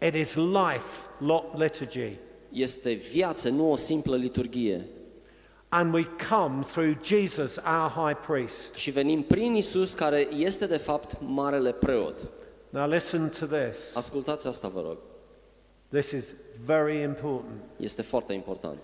It 0.00 0.14
is 0.14 0.34
life, 0.34 1.08
not 1.18 1.58
liturgy. 1.58 2.18
Este 2.52 2.92
viață, 2.92 3.48
nu 3.48 3.70
o 3.70 3.76
simplă 3.76 4.16
liturghie. 4.16 4.86
And 5.68 5.94
we 5.94 6.06
come 6.30 6.62
through 6.62 7.02
Jesus, 7.02 7.56
our 7.56 7.90
high 7.90 8.18
priest. 8.26 8.74
Și 8.74 8.90
venim 8.90 9.22
prin 9.22 9.54
Isus, 9.54 9.92
care 9.92 10.28
este 10.34 10.66
de 10.66 10.76
fapt 10.76 11.16
marele 11.20 11.72
preot. 11.72 12.28
Now 12.70 12.88
listen 12.88 13.28
to 13.38 13.46
this. 13.46 13.96
Ascultați 13.96 14.46
asta, 14.46 14.68
vă 14.68 14.80
rog. 14.80 14.96
This 15.88 16.10
is 16.10 16.34
very 16.64 17.02
important. 17.02 17.60
Este 17.76 18.02
foarte 18.02 18.32
important. 18.32 18.78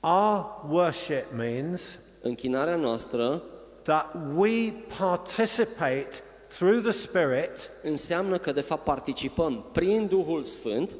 Our 0.00 0.64
worship 0.68 1.24
means 1.36 1.98
Închinarea 2.22 2.76
noastră 2.76 3.42
that 3.82 4.14
we 4.36 4.72
participate 4.98 6.08
through 6.48 6.82
the 6.82 6.90
Spirit 6.92 7.70
înseamnă 7.82 8.38
că 8.38 8.52
de 8.52 8.60
fapt 8.60 8.84
participăm 8.84 9.64
prin 9.72 10.06
Duhul 10.06 10.42
Sfânt 10.42 10.90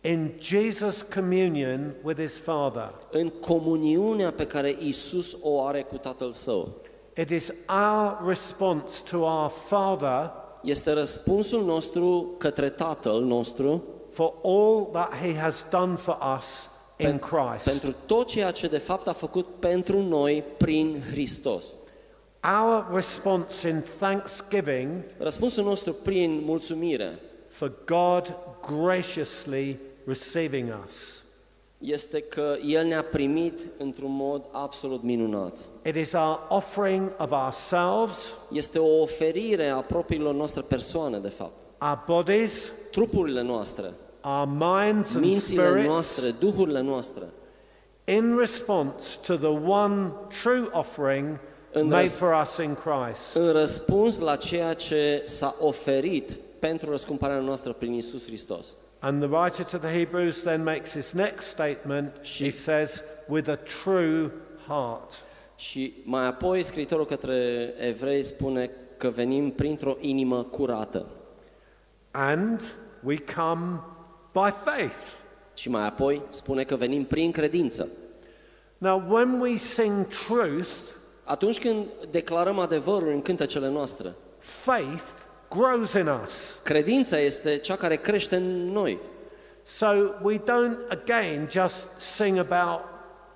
in 0.00 0.32
Jesus' 0.40 1.14
communion 1.14 1.94
with 2.02 2.20
his 2.20 2.38
Father. 2.38 2.90
în 3.10 3.28
comuniunea 3.28 4.30
pe 4.32 4.46
care 4.46 4.76
Isus 4.78 5.36
o 5.42 5.62
are 5.64 5.82
cu 5.82 5.96
Tatăl 5.96 6.32
Său. 6.32 6.68
It 7.16 7.30
is 7.30 7.52
our 7.68 8.28
response 8.28 9.02
to 9.10 9.16
our 9.18 9.48
Father 9.50 10.30
Este 10.62 10.92
răspunsul 10.92 11.64
nostru 11.64 12.34
către 12.38 12.68
Tatăl 12.70 13.20
nostru 13.22 13.82
for 14.10 14.32
all 14.44 14.88
that 14.92 15.14
he 15.14 15.38
has 15.38 15.66
done 15.70 15.94
for 15.96 16.18
us 16.38 16.68
in 16.96 17.06
pen- 17.06 17.18
Christ. 17.18 17.64
pentru 17.68 17.94
tot 18.06 18.26
ceea 18.26 18.50
ce 18.50 18.66
de 18.68 18.78
fapt 18.78 19.06
a 19.08 19.12
făcut 19.12 19.46
pentru 19.58 20.02
noi 20.02 20.44
prin 20.56 21.02
Hristos. 21.10 21.74
Our 22.46 22.86
response 22.92 23.68
in 23.68 23.80
thanksgiving 23.98 25.04
Răspunsul 25.18 25.64
nostru 25.64 25.92
prin 25.92 26.42
mulțumire 26.44 27.18
for 27.48 27.72
God 27.84 28.34
graciously 28.82 29.78
receiving 30.06 30.72
us. 30.86 31.24
este 31.78 32.20
că 32.22 32.56
El 32.66 32.86
ne-a 32.86 33.02
primit 33.02 33.60
într-un 33.78 34.14
mod 34.16 34.44
absolut 34.52 35.02
minunat. 35.02 35.58
It 35.84 35.94
is 35.94 36.12
our 36.12 36.38
offering 36.48 37.12
of 37.18 37.30
ourselves, 37.30 38.34
Este 38.52 38.78
o 38.78 39.00
oferire 39.00 39.68
a 39.68 39.80
propriilor 39.80 40.34
noastre 40.34 40.62
persoane, 40.68 41.18
de 41.18 41.28
fapt. 41.28 41.52
our 41.80 42.02
bodies, 42.06 42.72
Trupurile 42.90 43.42
noastre, 43.42 43.90
our 44.24 44.46
minds 44.48 45.14
and 45.14 45.24
mințile 45.24 45.62
spirits 45.62 45.88
noastre, 45.88 46.30
duhurile 46.38 46.80
noastre, 46.80 47.24
in 48.04 48.36
response 48.36 49.18
to 49.26 49.36
the 49.36 49.70
one 49.70 50.12
true 50.42 50.68
offering 50.72 51.38
În 51.80 51.86
made 51.86 52.00
răs- 52.00 52.14
for 52.16 52.40
us 52.42 52.56
in 52.56 52.74
Christ. 52.74 53.34
în 53.34 53.52
răspuns 53.52 54.18
la 54.18 54.36
ceea 54.36 54.74
ce 54.74 55.22
s-a 55.24 55.56
oferit 55.60 56.36
pentru 56.58 56.90
răscumpărarea 56.90 57.42
noastră 57.42 57.72
prin 57.72 57.92
Isus 57.92 58.26
Hristos. 58.26 58.74
And 58.98 59.22
the 59.22 59.36
writer 59.36 59.64
to 59.64 59.78
the 59.78 59.98
Hebrews 59.98 60.36
then 60.40 60.62
makes 60.62 60.92
his 60.92 61.12
next 61.12 61.46
statement. 61.46 62.20
He 62.38 62.50
says, 62.50 63.02
with 63.28 63.50
a 63.50 63.58
true 63.84 64.30
heart. 64.66 65.12
Și 65.56 65.94
mai 66.04 66.26
apoi 66.26 66.62
scriitorul 66.62 67.06
către 67.06 67.72
evrei 67.78 68.22
spune 68.22 68.70
că 68.96 69.08
venim 69.08 69.50
printr-o 69.50 69.96
inimă 70.00 70.42
curată. 70.42 71.06
And 72.10 72.74
we 73.04 73.16
come 73.36 73.80
by 74.32 74.50
faith. 74.64 75.12
Și 75.54 75.70
mai 75.70 75.86
apoi 75.86 76.22
spune 76.28 76.62
că 76.64 76.76
venim 76.76 77.04
prin 77.04 77.30
credință. 77.30 77.88
Now, 78.78 79.04
when 79.08 79.40
we 79.40 79.56
sing 79.56 80.06
truth, 80.06 80.70
Atunci 81.28 81.58
când 81.58 81.86
declarăm 82.10 82.58
adevărul 82.58 83.08
în 83.08 83.22
cântecele 83.22 83.68
noastre, 83.68 84.14
faith 84.38 85.04
grows 85.50 85.92
in 85.92 86.06
us. 86.06 86.58
credința 86.62 87.18
este 87.18 87.56
cea 87.56 87.76
care 87.76 87.96
crește 87.96 88.36
în 88.36 88.70
noi. 88.72 88.98
So 89.64 89.86
we 90.22 90.38
don't 90.38 90.88
again 90.88 91.48
just 91.50 91.88
sing 91.98 92.38
about 92.38 92.80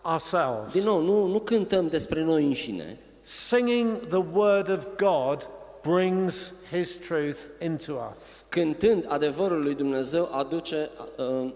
ourselves. 0.02 0.72
Din 0.72 0.82
nou, 0.82 1.02
nu, 1.02 1.26
nu 1.26 1.38
cântăm 1.38 1.88
despre 1.88 2.22
noi 2.22 2.44
înșine. 2.44 2.98
Singing 3.22 4.06
the 4.06 4.24
word 4.32 4.68
of 4.68 4.86
God 4.96 5.48
brings 5.82 6.52
his 6.70 6.98
truth 6.98 7.38
into 7.58 7.92
us. 8.12 8.44
Cântând 8.48 9.04
adevărul 9.08 9.62
lui 9.62 9.74
Dumnezeu 9.74 10.28
aduce... 10.32 10.88
Uh, 11.18 11.52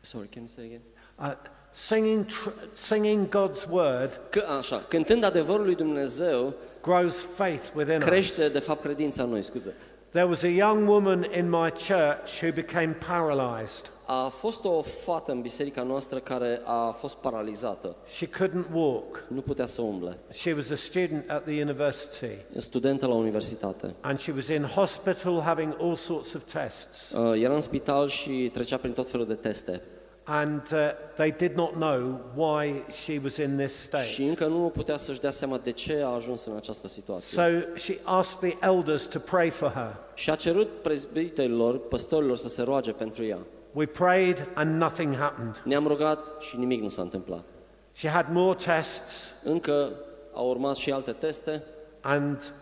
sorry, 0.00 0.28
can 0.28 0.42
you 0.42 0.46
say 0.46 0.64
again? 0.64 0.82
Uh, 1.18 1.32
singing, 1.74 2.24
tr- 2.26 2.52
singing 2.74 3.28
God's 3.28 3.66
word 3.70 4.20
Că, 4.30 4.42
așa, 4.58 4.82
cântând 4.88 5.24
adevărul 5.24 5.64
lui 5.64 5.74
Dumnezeu, 5.74 6.54
grows 6.82 7.14
faith 7.34 7.62
within 7.76 7.96
us. 7.96 8.04
crește 8.04 8.48
de 8.48 8.58
fapt 8.58 8.82
credința 8.82 9.22
în 9.22 9.28
noi, 9.30 9.42
scuze. 9.42 9.74
There 10.10 10.26
was 10.26 10.42
a 10.42 10.46
young 10.48 10.88
woman 10.88 11.26
in 11.36 11.48
my 11.50 11.70
church 11.70 12.40
who 12.42 12.52
became 12.54 12.96
paralyzed. 13.06 13.88
A 14.06 14.28
fost 14.28 14.64
o 14.64 14.82
fată 14.82 15.32
în 15.32 15.40
biserica 15.40 15.82
noastră 15.82 16.18
care 16.18 16.60
a 16.64 16.90
fost 16.90 17.16
paralizată. 17.16 17.96
She 18.16 18.26
couldn't 18.28 18.72
walk. 18.74 19.24
Nu 19.28 19.40
putea 19.40 19.66
să 19.66 19.82
umble. 19.82 20.18
She 20.32 20.52
was 20.52 20.70
a 20.70 20.74
student 20.74 21.30
at 21.30 21.44
the 21.44 21.60
university 21.62 22.26
E 22.56 22.60
studentă 22.60 23.06
la 23.06 23.14
universitate. 23.14 23.94
and 24.00 24.18
she 24.18 24.32
was 24.32 24.46
in 24.48 24.62
hospital 24.64 25.40
having 25.40 25.76
all 25.80 25.96
sorts 25.96 26.34
of 26.34 26.42
tests. 26.52 27.10
Uh, 27.10 27.40
Era 27.42 27.54
în 27.54 27.60
spital 27.60 28.08
și 28.08 28.50
trecea 28.52 28.76
prin 28.76 28.92
tot 28.92 29.10
felul 29.10 29.26
de 29.26 29.34
teste. 29.34 29.80
And 30.26 30.62
uh, 30.72 30.78
they 31.16 31.30
did 31.30 31.54
not 31.54 31.72
know 31.72 32.20
why 32.34 32.82
she 33.04 33.20
was 33.22 33.36
in 33.36 33.56
this 33.56 33.72
Și 33.78 33.82
state. 33.84 34.28
încă 34.28 34.46
nu 34.46 34.70
putea 34.74 34.96
să-și 34.96 35.20
dea 35.20 35.30
seama 35.30 35.58
de 35.58 35.70
ce 35.70 36.02
a 36.04 36.08
ajuns 36.08 36.44
în 36.44 36.56
această 36.56 36.88
situație. 36.88 37.36
So 37.42 37.78
she 37.78 37.98
asked 38.02 38.50
the 38.50 38.68
elders 38.68 39.02
to 39.02 39.18
pray 39.18 39.50
for 39.50 39.70
her. 39.70 39.96
Și 40.14 40.30
a 40.30 40.34
cerut 40.34 40.68
prezbiterilor, 40.82 41.78
păstorilor 41.78 42.36
să 42.36 42.48
se 42.48 42.62
roage 42.62 42.92
pentru 42.92 43.24
ea. 43.24 43.38
We 43.72 43.86
prayed 43.86 44.46
and 44.54 44.80
nothing 44.80 45.16
happened. 45.16 45.62
Ne-am 45.64 45.86
rugat 45.86 46.18
și 46.40 46.56
nimic 46.58 46.82
nu 46.82 46.88
s-a 46.88 47.02
întâmplat. 47.02 47.44
She 47.92 48.08
had 48.08 48.26
more 48.32 48.56
tests 48.64 49.32
Încă 49.42 49.90
au 50.32 50.48
urmat 50.48 50.76
și 50.76 50.92
alte 50.92 51.12
teste. 51.12 51.62
and 52.00 52.52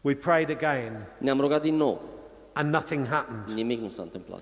we 0.00 0.14
prayed 0.14 0.50
again 0.50 1.06
Ne-am 1.18 1.40
rugat 1.40 1.62
din 1.62 1.76
nou. 1.76 2.00
and 2.52 2.72
nothing 2.72 3.06
happened. 3.06 3.56
Nimic 3.56 3.80
nu 3.80 3.88
s-a 3.88 4.02
întâmplat. 4.02 4.40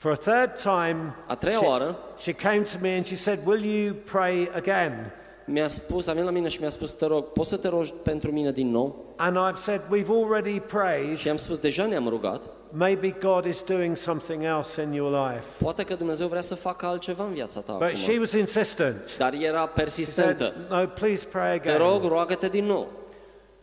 For 0.00 0.10
a 0.12 0.16
third 0.16 0.56
time, 0.62 1.14
A 1.26 1.34
treia 1.34 1.58
she, 1.58 1.66
oară 1.66 1.98
she 2.18 2.32
came 2.32 2.62
to 2.62 2.78
me 2.80 2.94
and 2.96 3.04
she 3.06 3.16
said, 3.16 3.38
Will 3.44 3.64
you 3.64 3.94
pray 3.94 4.50
again? 4.54 5.12
mi-a 5.44 5.68
spus, 5.68 6.06
a 6.06 6.12
venit 6.12 6.26
la 6.26 6.34
mine 6.34 6.48
și 6.48 6.60
mi-a 6.60 6.68
spus, 6.68 6.92
te 6.92 7.06
rog, 7.06 7.24
poți 7.24 7.48
să 7.48 7.56
te 7.56 7.68
rogi 7.68 7.92
pentru 8.02 8.32
mine 8.32 8.52
din 8.52 8.70
nou? 8.70 9.04
And 9.16 9.36
I've 9.36 9.56
said, 9.56 9.80
We've 9.80 10.08
already 10.24 10.60
prayed. 10.60 11.16
Și 11.16 11.28
am 11.28 11.36
spus, 11.36 11.58
deja 11.58 11.86
ne-am 11.86 12.08
rugat. 12.08 12.42
Maybe 12.70 13.16
God 13.20 13.44
is 13.44 13.62
doing 13.62 13.96
something 13.96 14.42
else 14.44 14.82
in 14.82 14.92
your 14.92 15.10
life. 15.30 15.44
Poate 15.62 15.82
că 15.84 15.94
Dumnezeu 15.94 16.26
vrea 16.26 16.40
să 16.40 16.54
facă 16.54 16.86
altceva 16.86 17.24
în 17.24 17.32
viața 17.32 17.60
ta 17.60 17.72
But 17.72 17.96
she 17.96 18.08
acum. 18.10 18.20
was 18.20 18.32
insistent. 18.32 19.16
Dar 19.18 19.32
era 19.32 19.40
She 19.42 19.54
said, 19.56 19.70
persistentă. 19.74 20.54
No, 20.68 20.86
please 20.86 21.26
pray 21.26 21.60
Te 21.60 21.76
rog, 21.76 21.94
again. 21.96 22.08
roagă-te 22.08 22.48
din 22.48 22.64
nou. 22.64 22.88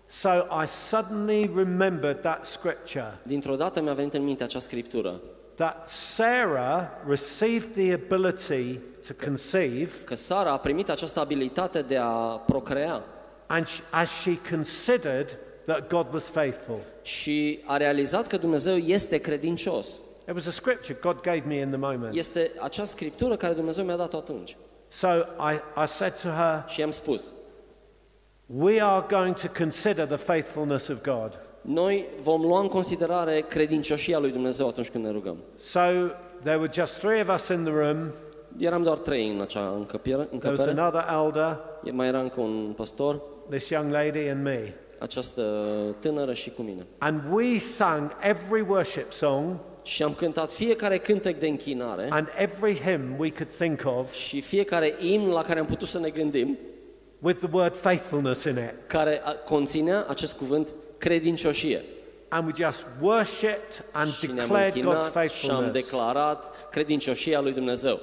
So 0.09 0.29
I 0.63 0.67
suddenly 0.89 1.51
remembered 1.55 2.21
that 2.21 2.45
scripture 2.45 3.19
Dintr-o 3.23 3.55
dată 3.55 3.81
mi-a 3.81 3.93
venit 3.93 4.13
în 4.13 4.23
minte 4.23 4.43
acea 4.43 4.59
scriptură, 4.59 5.19
that 5.57 5.87
Sarah 5.89 6.89
received 7.07 7.73
the 7.73 7.93
ability 7.93 8.79
to 9.07 9.13
conceive 9.25 9.91
că 10.05 10.15
Sara 10.15 10.51
a 10.51 10.57
primit 10.57 10.89
această 10.89 11.19
abilitate 11.19 11.81
de 11.81 11.97
a 11.97 12.11
procrea 12.45 13.03
and 13.47 13.65
sh- 13.67 13.79
as 13.89 14.09
she 14.21 14.37
considered 14.49 15.37
that 15.65 15.89
God 15.89 16.13
was 16.13 16.29
faithful. 16.29 16.79
și 17.01 17.59
a 17.65 17.77
realizat 17.77 18.27
că 18.27 18.37
Dumnezeu 18.37 18.75
este 18.75 19.17
credincios. 19.17 19.87
It 20.27 20.33
was 20.33 20.45
a 20.45 20.51
scripture 20.51 20.97
God 21.01 21.21
gave 21.21 21.43
me 21.45 21.55
in 21.55 21.67
the 21.67 21.77
moment. 21.77 22.15
Este 22.15 22.51
acea 22.59 22.85
scriptură 22.85 23.35
care 23.35 23.53
Dumnezeu 23.53 23.83
mi-a 23.85 23.95
dat 23.95 24.13
atunci. 24.13 24.57
So 24.89 25.07
I, 25.51 25.83
I 25.83 25.87
said 25.87 26.21
to 26.21 26.27
her, 26.27 26.65
Și 26.67 26.79
i-am 26.79 26.91
spus, 26.91 27.31
We 28.45 28.81
are 28.81 29.05
going 29.09 29.35
to 29.35 29.47
consider 29.57 30.05
the 30.05 30.15
faithfulness 30.15 30.87
of 30.87 31.01
God. 31.01 31.39
Noi 31.67 32.05
vom 32.21 32.41
lua 32.41 32.59
în 32.61 32.67
considerare 32.67 33.45
credincioșia 33.49 34.19
lui 34.19 34.31
Dumnezeu 34.31 34.67
atunci 34.67 34.89
când 34.89 35.03
ne 35.03 35.11
rugăm. 35.11 35.37
So 35.57 35.79
there 36.43 36.57
were 36.57 36.69
just 36.73 36.97
three 36.99 37.21
of 37.21 37.33
us 37.35 37.47
in 37.47 37.63
the 37.63 37.73
room. 37.73 37.97
Eram 38.57 38.83
doar 38.83 38.97
trei 38.97 39.29
în 39.29 39.41
acea 39.41 39.73
încăpere, 39.77 40.15
There 40.15 40.27
was 40.49 40.59
încăpere. 40.59 40.79
another 40.81 41.05
elder, 41.25 41.59
mai 41.91 42.07
era 42.07 42.19
încă 42.19 42.39
un 42.41 42.73
păstor, 42.75 43.21
this 43.49 43.69
young 43.69 43.91
lady, 43.91 44.27
and 44.29 44.43
me. 44.43 44.73
această 44.99 45.41
tânără 45.99 46.33
și 46.33 46.49
cu 46.49 46.61
mine. 46.61 46.85
And 46.97 47.21
we 47.31 47.59
sang 47.59 48.11
every 48.21 48.65
worship 48.69 49.11
song 49.11 49.55
Și 49.83 50.03
am 50.03 50.13
cântat 50.13 50.51
fiecare 50.51 50.97
cântec 50.97 51.39
de 51.39 51.47
închinare 51.47 52.07
and 52.09 52.27
every 52.37 52.75
hymn 52.75 53.15
we 53.17 53.29
could 53.31 53.51
think 53.57 53.81
of 53.99 54.13
și 54.13 54.41
fiecare 54.41 54.93
imn 54.99 55.29
la 55.29 55.41
care 55.41 55.59
am 55.59 55.65
putut 55.65 55.87
să 55.87 55.99
ne 55.99 56.09
gândim, 56.09 56.57
with 57.19 57.39
the 57.39 57.49
word 57.51 57.75
faithfulness 57.75 58.43
in 58.43 58.51
it. 58.57 58.87
care 58.87 59.21
a- 59.23 59.31
conținea 59.31 60.05
acest 60.09 60.37
cuvânt 60.37 60.67
credincioșie. 60.97 61.81
And 62.29 62.45
we 62.45 62.53
just 62.65 62.85
worshipped 63.01 63.85
and 63.91 64.13
Și 64.13 64.25
ne-am 64.25 64.47
declared 64.47 64.71
God's 64.71 64.75
închinat 64.75 65.01
și 65.01 65.05
am 65.05 65.11
faithfulness. 65.11 65.71
declarat 65.73 66.69
credincioșia 66.71 67.39
lui 67.41 67.51
Dumnezeu. 67.51 67.99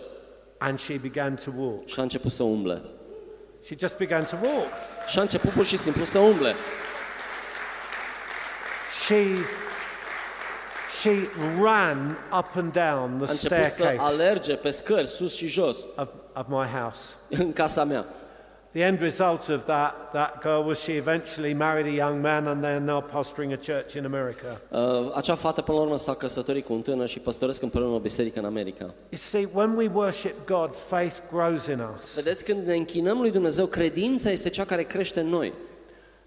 And 0.58 0.78
she 0.78 0.98
began 1.02 1.34
to 1.44 1.50
walk. 1.56 1.88
Și 1.88 1.98
a 1.98 2.02
început 2.02 2.30
să 2.30 2.42
umble. 2.42 2.82
She 3.64 3.74
just 3.78 3.96
began 3.96 4.24
to 4.24 4.36
walk. 4.42 4.66
Și 5.06 5.18
a 5.18 5.20
început 5.20 5.50
pur 5.50 5.64
și 5.64 5.76
simplu 5.76 6.04
să 6.04 6.18
umble. 6.18 6.54
She, 9.04 9.24
she 11.00 11.28
ran 11.60 12.18
up 12.38 12.46
and 12.56 12.72
down 12.72 13.20
A 13.20 13.24
the 13.24 13.32
început 13.32 13.66
să 13.66 13.72
staircase 13.74 13.98
alerge 14.00 14.54
pe 14.54 14.70
scări, 14.70 15.06
sus 15.06 15.34
și 15.34 15.46
jos, 15.46 15.76
of, 15.96 16.08
of 16.34 16.46
my 16.48 16.66
house. 16.80 17.14
în 17.28 17.52
casa 17.52 17.84
mea. 17.84 18.04
The 18.74 18.82
end 18.82 19.00
result 19.00 19.48
of 19.48 19.64
that, 19.64 20.10
that 20.12 20.42
girl 20.42 20.64
was 20.66 20.82
she 20.82 20.96
eventually 20.96 21.54
married 21.54 21.86
a 21.86 21.92
young 21.92 22.20
man 22.20 22.46
and 22.48 22.60
they're 22.64 22.80
now 22.80 23.00
pastoring 23.00 23.52
a 23.52 23.56
church 23.56 23.94
in 23.94 24.04
America. 24.04 24.60
Uh, 24.68 25.10
acea 25.14 25.34
fată 25.34 25.62
până 25.62 25.76
la 25.76 25.82
urmă 25.82 25.96
s-a 25.96 26.14
căsătorit 26.14 26.64
cu 26.64 26.72
un 26.72 26.82
tânăr 26.82 27.06
și 27.06 27.18
păstoresc 27.18 27.62
împreună 27.62 27.94
o 27.94 27.98
biserică 27.98 28.38
în 28.38 28.44
America. 28.44 28.84
You 28.84 29.18
see, 29.18 29.48
when 29.52 29.76
we 29.76 29.90
worship 29.94 30.46
God, 30.46 30.74
faith 30.74 31.16
grows 31.30 31.66
in 31.66 31.80
us. 31.96 32.14
Vedeți, 32.14 32.44
când 32.44 32.66
ne 32.66 32.74
închinăm 32.74 33.20
lui 33.20 33.30
Dumnezeu, 33.30 33.66
credința 33.66 34.30
este 34.30 34.48
cea 34.48 34.64
care 34.64 34.82
crește 34.82 35.20
în 35.20 35.26
noi. 35.26 35.52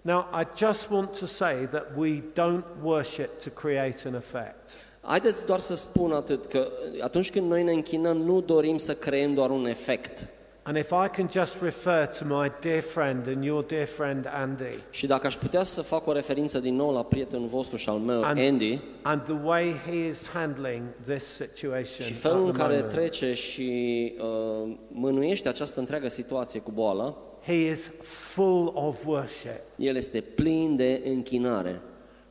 Now, 0.00 0.26
I 0.40 0.46
just 0.56 0.88
want 0.90 1.18
to 1.18 1.26
say 1.26 1.54
that 1.70 1.86
we 1.96 2.22
don't 2.32 2.64
worship 2.82 3.42
to 3.42 3.50
create 3.50 3.96
an 4.06 4.14
effect. 4.14 4.68
Haideți 5.00 5.46
doar 5.46 5.58
să 5.58 5.76
spun 5.76 6.12
atât, 6.12 6.46
că 6.46 6.68
atunci 7.00 7.30
când 7.30 7.50
noi 7.50 7.62
ne 7.62 7.72
închinăm, 7.72 8.16
nu 8.16 8.40
dorim 8.40 8.76
să 8.76 8.94
creăm 8.94 9.34
doar 9.34 9.50
un 9.50 9.66
efect. 9.66 10.28
And 10.68 10.76
if 10.76 10.90
I 10.90 11.08
can 11.08 11.28
just 11.30 11.56
refer 11.62 12.06
to 12.18 12.24
my 12.26 12.52
dear 12.60 12.82
friend 12.82 13.26
and 13.26 13.44
your 13.44 13.64
dear 13.64 13.86
friend 13.86 14.26
Andy 14.32 14.74
Și 14.90 15.06
dacă 15.06 15.26
aș 15.26 15.34
putea 15.34 15.62
să 15.62 15.82
fac 15.82 16.06
o 16.06 16.12
referință 16.12 16.58
din 16.58 16.74
nou 16.74 16.92
la 16.92 17.02
prietenul 17.02 17.46
vostru 17.46 17.76
și 17.76 17.88
al 17.88 17.98
meu, 17.98 18.22
And- 18.22 18.38
Andy, 18.38 18.78
and 19.02 19.22
the 19.22 19.36
way 19.44 19.74
he 19.86 20.08
is 20.08 20.26
handling 20.26 20.82
this 21.06 21.24
situation 21.24 22.06
și 22.06 22.12
at 22.12 22.18
felul 22.18 22.46
în 22.46 22.52
the 22.52 22.62
care 22.62 22.74
moment, 22.74 22.92
trece 22.92 23.34
și 23.34 24.12
uh, 24.18 24.72
mânuiește 24.88 25.48
această 25.48 25.80
întreagă 25.80 26.08
situație 26.08 26.60
cu 26.60 26.70
boala, 26.70 27.16
he 27.44 27.70
is 27.70 27.90
full 28.02 28.72
of 28.74 29.06
worship. 29.06 29.60
el 29.76 29.96
este 29.96 30.20
plin 30.20 30.76
de 30.76 31.02
închinare. 31.04 31.80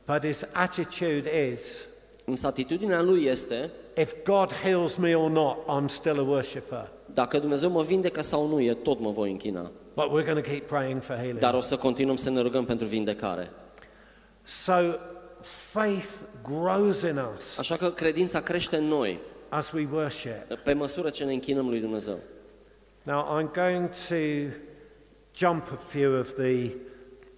But 0.06 0.24
his 0.24 0.44
attitude 0.52 1.50
is, 1.52 1.87
Însă 2.28 2.46
atitudinea 2.46 3.02
lui 3.02 3.24
este, 3.24 3.70
if 3.96 4.14
God 4.24 4.52
heals 4.52 4.96
me 4.96 5.14
or 5.14 5.30
not, 5.30 5.56
I'm 5.56 5.86
still 5.86 6.18
a 6.18 6.22
worshipper. 6.22 6.90
dacă 7.14 7.38
Dumnezeu 7.38 7.70
mă 7.70 7.82
vindecă 7.82 8.22
sau 8.22 8.46
nu, 8.46 8.60
e 8.60 8.74
tot 8.74 9.00
mă 9.00 9.10
voi 9.10 9.30
închina. 9.30 9.70
But 9.94 10.04
we're 10.04 10.24
going 10.26 10.44
to 10.44 10.50
keep 10.50 10.66
praying 10.66 11.02
for 11.02 11.16
healing. 11.16 11.38
Dar 11.38 11.54
o 11.54 11.60
să 11.60 11.76
continuăm 11.76 12.16
să 12.16 12.30
ne 12.30 12.40
rugăm 12.40 12.64
pentru 12.64 12.86
vindecare. 12.86 13.50
So 14.42 14.72
faith 15.40 16.08
grows 16.42 17.02
in 17.02 17.20
us 17.34 17.58
Așa 17.58 17.76
că 17.76 17.90
credința 17.90 18.40
crește 18.40 18.76
în 18.76 18.84
noi 18.84 19.20
as 19.48 19.72
we 19.72 19.88
worship. 19.92 20.54
pe 20.64 20.72
măsură 20.72 21.10
ce 21.10 21.24
ne 21.24 21.32
închinăm 21.32 21.68
lui 21.68 21.80
Dumnezeu. 21.80 22.18
Now, 23.02 23.40
I'm 23.40 23.52
going 23.54 23.88
to 24.08 24.54
jump 25.34 25.62
a 25.72 25.76
few 25.76 26.18
of 26.18 26.32
the 26.32 26.70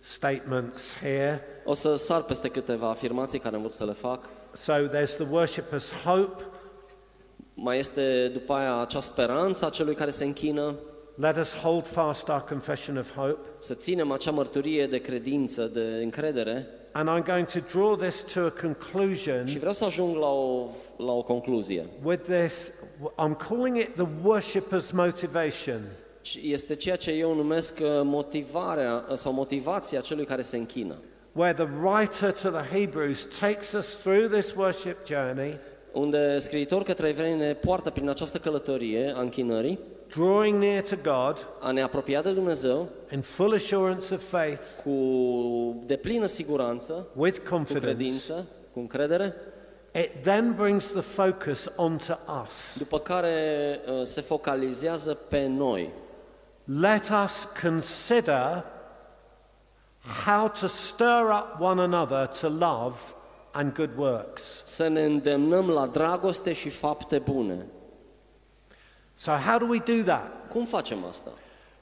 statements 0.01 0.93
here. 1.01 1.43
O 1.64 1.72
să 1.72 1.95
sar 1.95 2.22
peste 2.22 2.49
câteva 2.49 2.88
afirmații 2.88 3.38
care 3.38 3.55
am 3.55 3.61
vrut 3.61 3.72
să 3.72 3.84
le 3.84 3.93
fac. 3.93 4.28
So 4.55 4.72
there's 4.72 5.16
the 5.16 5.26
worshipper's 5.30 5.90
hope. 6.05 6.42
Mai 7.55 7.78
este 7.78 8.28
după 8.32 8.53
aia 8.53 8.76
acea 8.80 9.01
speranță 9.01 9.66
a 9.66 9.70
celui 9.70 9.94
care 9.94 10.11
se 10.11 10.24
închină, 10.24 10.74
Let 11.14 11.36
us 11.36 11.55
hold 11.55 11.86
fast 11.86 12.28
our 12.28 12.40
confession 12.48 12.96
of 12.96 13.14
hope. 13.14 13.38
să 13.59 13.74
ținem 13.74 14.11
acea 14.11 14.30
mărturie 14.30 14.86
de 14.86 14.98
credință, 14.98 15.66
de 15.66 16.01
încredere 16.03 16.66
And 16.92 17.09
I'm 17.09 17.26
going 17.26 17.46
to 17.46 17.59
draw 17.72 17.96
this 17.96 18.24
to 18.32 18.40
a 18.40 18.53
conclusion 18.61 19.46
și 19.46 19.59
vreau 19.59 19.72
să 19.72 19.84
ajung 19.84 20.16
la 20.16 20.26
o, 20.32 20.68
la 20.96 21.12
o 21.12 21.22
concluzie. 21.22 21.86
with 22.05 22.22
this. 22.22 22.70
I'm 23.18 23.36
calling 23.48 23.76
it 23.76 23.94
the 23.94 24.07
worshipper's 24.24 24.90
motivation. 24.92 25.80
Este 26.42 26.74
ceea 26.74 26.96
ce 26.96 27.11
eu 27.12 27.34
numesc 27.34 27.78
uh, 27.82 27.86
motivarea 28.03 29.05
uh, 29.09 29.16
sau 29.16 29.32
motivația 29.32 30.01
celui 30.01 30.24
care 30.24 30.42
se 30.42 30.57
închină. 30.57 30.94
Where 31.33 31.53
the 31.53 31.68
writer 31.83 32.33
to 32.33 32.51
the 32.51 32.78
Hebrews 32.78 33.26
takes 33.39 33.72
us 33.72 33.95
through 33.97 34.33
this 34.33 34.55
worship 34.55 35.07
journey, 35.07 35.59
Unde 35.93 36.39
scriitor 36.39 36.83
către 36.83 37.09
evrei 37.09 37.35
ne 37.37 37.55
poartă 37.55 37.91
prin 37.91 38.09
această 38.09 38.39
călătorie 38.39 39.12
a 39.16 39.20
închinării, 39.20 39.78
drawing 40.09 40.59
near 40.62 40.83
to 40.83 40.97
God 41.03 41.47
a 41.61 41.70
ne 41.70 41.83
apropia 41.83 42.22
de 42.22 42.31
Dumnezeu 42.33 42.89
in 43.12 43.20
full 43.20 43.55
assurance 43.55 44.14
of 44.14 44.28
faith, 44.28 44.62
cu 44.85 44.93
deplină 45.87 46.26
siguranță, 46.26 47.07
with 47.14 47.39
cu 47.39 47.51
confidence. 47.55 47.87
credință, 47.87 48.47
cu 48.72 48.78
încredere, 48.81 49.35
It 49.95 50.11
then 50.22 50.55
brings 50.57 50.85
the 50.87 51.01
focus 51.01 51.68
onto 51.76 52.18
us. 52.45 52.74
după 52.78 52.99
care 52.99 53.35
uh, 53.87 54.01
se 54.03 54.20
focalizează 54.20 55.14
pe 55.28 55.47
noi. 55.47 55.91
Let 56.64 57.03
us 57.24 57.49
consider 57.62 58.64
how 60.24 60.48
to 60.48 60.66
stir 60.66 61.30
up 61.30 61.61
one 61.61 61.82
another 61.82 62.26
to 62.40 62.48
love 62.48 62.96
and 63.53 63.74
good 63.74 63.90
works. 63.96 64.42
Să 64.64 64.88
ne 64.88 65.05
îndemnăm 65.05 65.70
la 65.70 65.86
dragoste 65.86 66.53
și 66.53 66.68
fapte 66.68 67.18
bune. 67.18 67.66
So, 69.14 69.30
how 69.32 69.59
do 69.59 69.66
we 69.68 69.78
do 69.78 70.03
that? 70.05 70.30
Cum 70.48 70.64
facem 70.64 70.98
asta? 71.09 71.30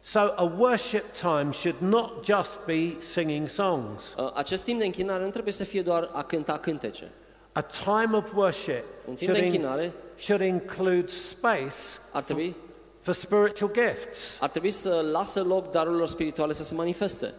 So, 0.01 0.19
a 0.19 0.53
worship 0.59 1.05
time 1.13 1.51
should 1.53 1.77
not 1.79 2.25
just 2.25 2.59
be 2.65 2.97
singing 3.01 3.49
songs. 3.49 4.15
Uh, 4.17 4.31
Acest 4.35 4.65
timp 4.65 4.79
de 4.79 4.85
închinare 4.85 5.25
nu 5.25 5.31
trebuie 5.31 5.53
să 5.53 5.65
fie 5.65 5.83
doar 5.83 6.09
a 6.13 6.23
cânta 6.23 6.59
cântece. 6.59 7.11
A 7.53 7.61
time 7.61 8.17
of 8.17 8.33
worship 8.35 8.85
Un 9.09 9.15
timp 9.15 9.19
should, 9.19 9.33
de 9.35 9.39
in- 9.39 9.45
închinare 9.45 9.93
should 10.19 10.43
include 10.43 11.07
space 11.07 11.75
ar 12.13 12.23
trebui, 12.23 12.57
for 13.01 13.15
spiritual 13.15 13.71
gifts. 13.73 14.39
ar 14.41 14.49
trebui 14.49 14.71
să 14.71 15.05
lasă 15.13 15.43
loc 15.43 15.71
darurilor 15.71 16.07
spirituale 16.07 16.53
să 16.53 16.65
se 16.65 16.75
manifeste. 16.75 17.33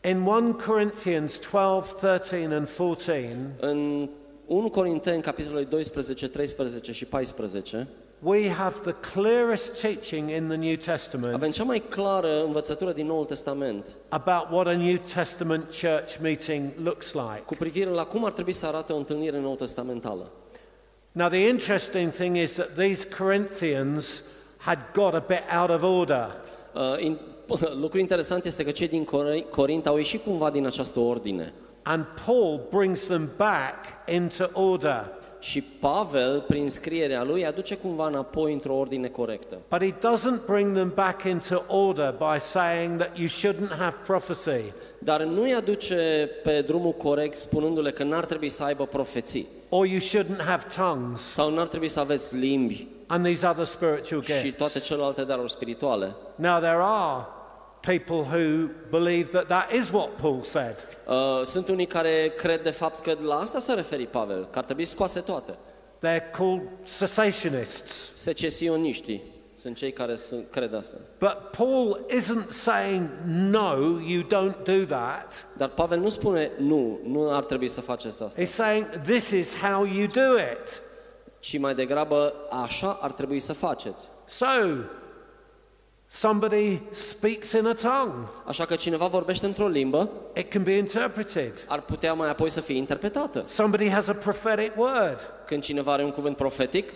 In 0.00 0.20
1 0.20 0.54
Corinthians 0.54 1.38
12, 1.38 1.96
13, 2.00 2.54
and 2.54 2.68
14, 2.68 3.54
În 3.60 4.08
1 4.46 4.68
Corinteni, 4.70 5.22
capitolul 5.22 5.64
12, 5.64 6.28
13 6.28 6.92
și 6.92 7.04
14, 7.04 7.88
we 8.22 8.48
have 8.48 8.80
the 8.82 8.92
clearest 8.92 9.80
teaching 9.80 10.30
in 10.30 10.48
the 10.48 10.56
New 10.56 10.74
Testament 10.74 11.34
avem 11.34 11.50
cea 11.50 11.64
mai 11.64 11.82
clară 11.88 12.42
învățătură 12.44 12.92
din 12.92 13.06
Noul 13.06 13.24
Testament 13.24 13.94
about 14.08 14.46
what 14.50 14.66
a 14.66 14.72
New 14.72 14.96
Testament 15.14 15.64
church 15.64 16.16
meeting 16.20 16.70
looks 16.82 17.12
like. 17.12 17.42
cu 17.44 17.54
privire 17.54 17.90
la 17.90 18.04
cum 18.04 18.24
ar 18.24 18.32
trebui 18.32 18.52
să 18.52 18.66
arate 18.66 18.92
o 18.92 18.96
întâlnire 18.96 19.38
nou 19.38 19.54
testamentală. 19.54 20.30
Now, 21.12 21.28
the 21.28 21.48
interesting 21.48 22.12
thing 22.12 22.36
is 22.36 22.52
that 22.52 22.74
these 22.74 23.06
Corinthians 23.08 24.22
had 24.58 24.78
got 24.92 25.14
a 25.14 25.24
bit 25.26 25.42
out 25.60 25.70
of 25.70 25.82
order. 25.82 26.34
Uh, 26.74 26.96
in, 26.98 27.18
lucru 27.80 27.98
interesant 27.98 28.44
este 28.44 28.64
că 28.64 28.70
cei 28.70 28.88
din 28.88 29.04
Cor- 29.04 29.50
Corint 29.50 29.86
au 29.86 29.96
ieșit 29.96 30.24
cumva 30.24 30.50
din 30.50 30.66
această 30.66 31.00
ordine. 31.00 31.52
And 31.82 32.04
Paul 32.26 32.66
brings 32.70 33.00
them 33.00 33.30
back 33.36 34.08
into 34.08 34.50
order. 34.52 35.12
Și 35.38 35.62
Pavel, 35.62 36.40
prin 36.40 36.68
scrierea 36.68 37.24
lui, 37.24 37.46
aduce 37.46 37.74
cumva 37.76 38.06
înapoi 38.06 38.52
într-o 38.52 38.74
ordine 38.74 39.08
corectă. 39.08 39.56
But 39.70 39.80
he 39.80 39.92
doesn't 39.92 40.44
bring 40.46 40.74
them 40.74 40.92
back 40.94 41.24
into 41.24 41.64
order 41.68 42.14
by 42.18 42.40
saying 42.40 42.98
that 42.98 43.18
you 43.18 43.28
shouldn't 43.28 43.76
have 43.78 43.96
prophecy 44.06 44.72
Dar 44.98 45.22
nu 45.22 45.42
îi 45.42 45.54
aduce 45.54 46.30
pe 46.42 46.60
drumul 46.60 46.92
corect 46.92 47.36
spunându-le 47.36 47.90
că 47.90 48.02
n-ar 48.02 48.24
trebui 48.24 48.48
să 48.48 48.64
aibă 48.64 48.86
profeții 48.86 49.46
or 49.68 49.86
you 49.86 50.00
shouldn't 50.00 50.44
have 50.46 50.66
tongues 50.76 51.20
sau 51.20 51.54
n-ar 51.54 51.66
trebui 51.66 51.88
să 51.88 52.00
aveți 52.00 52.36
limbi 52.36 52.86
and 53.06 53.24
these 53.24 53.46
other 53.46 53.64
spiritual 53.64 54.22
și 54.22 54.42
gifts. 54.42 54.56
toate 54.56 54.78
celelalte 54.78 55.22
daruri 55.22 55.50
spirituale. 55.50 56.14
Now, 56.34 56.58
there 56.58 56.78
are 56.80 57.26
people 57.86 58.22
who 58.36 58.68
believe 58.90 59.28
that 59.30 59.46
that 59.46 59.72
is 59.72 59.90
what 59.90 60.08
Paul 60.20 60.42
said. 60.42 60.74
Uh, 61.06 61.42
Sunt 61.44 61.68
unii 61.68 61.86
care 61.86 62.32
cred 62.36 62.62
de 62.62 62.70
fapt 62.70 63.02
că 63.02 63.16
la 63.22 63.34
asta 63.38 63.58
s-a 63.58 63.74
referit 63.74 64.08
Pavel, 64.08 64.48
că 64.50 64.58
ar 64.58 64.64
trebui 64.64 64.84
scoase 64.84 65.20
toate. 65.20 65.54
They're 65.98 66.30
called 66.36 66.62
cessationists. 66.98 68.10
Secesioniștii 68.14 69.22
sunt 69.54 69.76
cei 69.76 69.92
care 69.92 70.14
sunt, 70.16 70.44
cred 70.50 70.74
asta. 70.74 70.96
But 71.18 71.36
Paul 71.56 72.06
isn't 72.18 72.48
saying, 72.50 73.08
no, 73.26 73.74
you 74.06 74.22
don't 74.22 74.62
do 74.64 74.84
that. 74.84 75.46
Dar 75.56 75.68
Pavel 75.68 75.98
nu 75.98 76.08
spune, 76.08 76.50
nu, 76.58 76.98
nu 77.04 77.34
ar 77.34 77.44
trebui 77.44 77.68
să 77.68 77.80
faceți 77.80 78.22
asta, 78.22 78.42
He's 78.42 78.50
saying, 78.50 78.86
this 79.00 79.30
is 79.30 79.54
how 79.56 79.84
you 79.84 80.06
do 80.06 80.36
it. 80.52 80.82
ci 81.40 81.58
mai 81.58 81.74
degrabă 81.74 82.34
așa 82.64 82.98
ar 83.00 83.12
trebui 83.12 83.38
să 83.40 83.52
faceți. 83.52 84.08
So, 84.28 84.46
somebody 86.16 86.80
speaks 86.90 87.52
in 87.52 87.66
a 87.66 87.72
tongue, 87.72 88.24
Așa 88.44 88.64
că 88.64 88.74
cineva 88.74 89.06
vorbește 89.06 89.46
într-o 89.46 89.66
limbă, 89.66 90.10
it 90.36 90.50
can 90.50 90.62
be 90.62 90.72
interpreted. 90.72 91.64
ar 91.66 91.80
putea 91.80 92.12
mai 92.12 92.28
apoi 92.28 92.50
să 92.50 92.60
fie 92.60 92.76
interpretată. 92.76 93.44
Somebody 93.48 93.88
has 93.88 94.08
a 94.08 94.12
prophetic 94.12 94.76
word, 94.76 95.30
Când 95.46 95.62
cineva 95.62 95.92
are 95.92 96.04
un 96.04 96.10
cuvânt 96.10 96.36
profetic, 96.36 96.92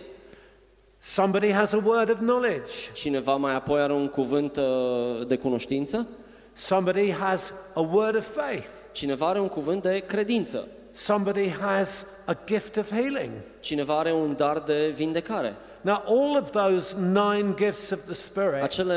somebody 0.99 1.51
has 1.51 1.73
a 1.73 1.81
word 1.85 2.09
of 2.09 2.17
knowledge, 2.17 2.71
cineva 2.93 3.35
mai 3.35 3.55
apoi 3.55 3.81
are 3.81 3.93
un 3.93 4.07
cuvânt 4.07 4.57
uh, 4.57 5.27
de 5.27 5.37
cunoștință, 5.37 6.07
somebody 6.53 7.11
has 7.11 7.53
a 7.73 7.79
word 7.79 8.15
of 8.15 8.35
faith, 8.35 8.67
cineva 8.91 9.27
are 9.27 9.39
un 9.39 9.47
cuvânt 9.47 9.81
de 9.81 9.97
credință, 10.07 10.67
somebody 10.93 11.49
has 11.49 12.05
a 12.25 12.37
gift 12.45 12.77
of 12.77 12.91
healing. 12.91 13.31
cineva 13.59 13.99
are 13.99 14.11
un 14.11 14.35
dar 14.37 14.59
de 14.59 14.93
vindecare. 14.95 15.55
Now, 15.81 16.03
all 16.05 16.37
of 16.41 16.49
those 16.51 16.95
nine 16.99 17.53
gifts 17.55 17.91
of 17.91 18.03
the 18.03 18.13
Spirit 18.13 18.61
Acele, 18.63 18.95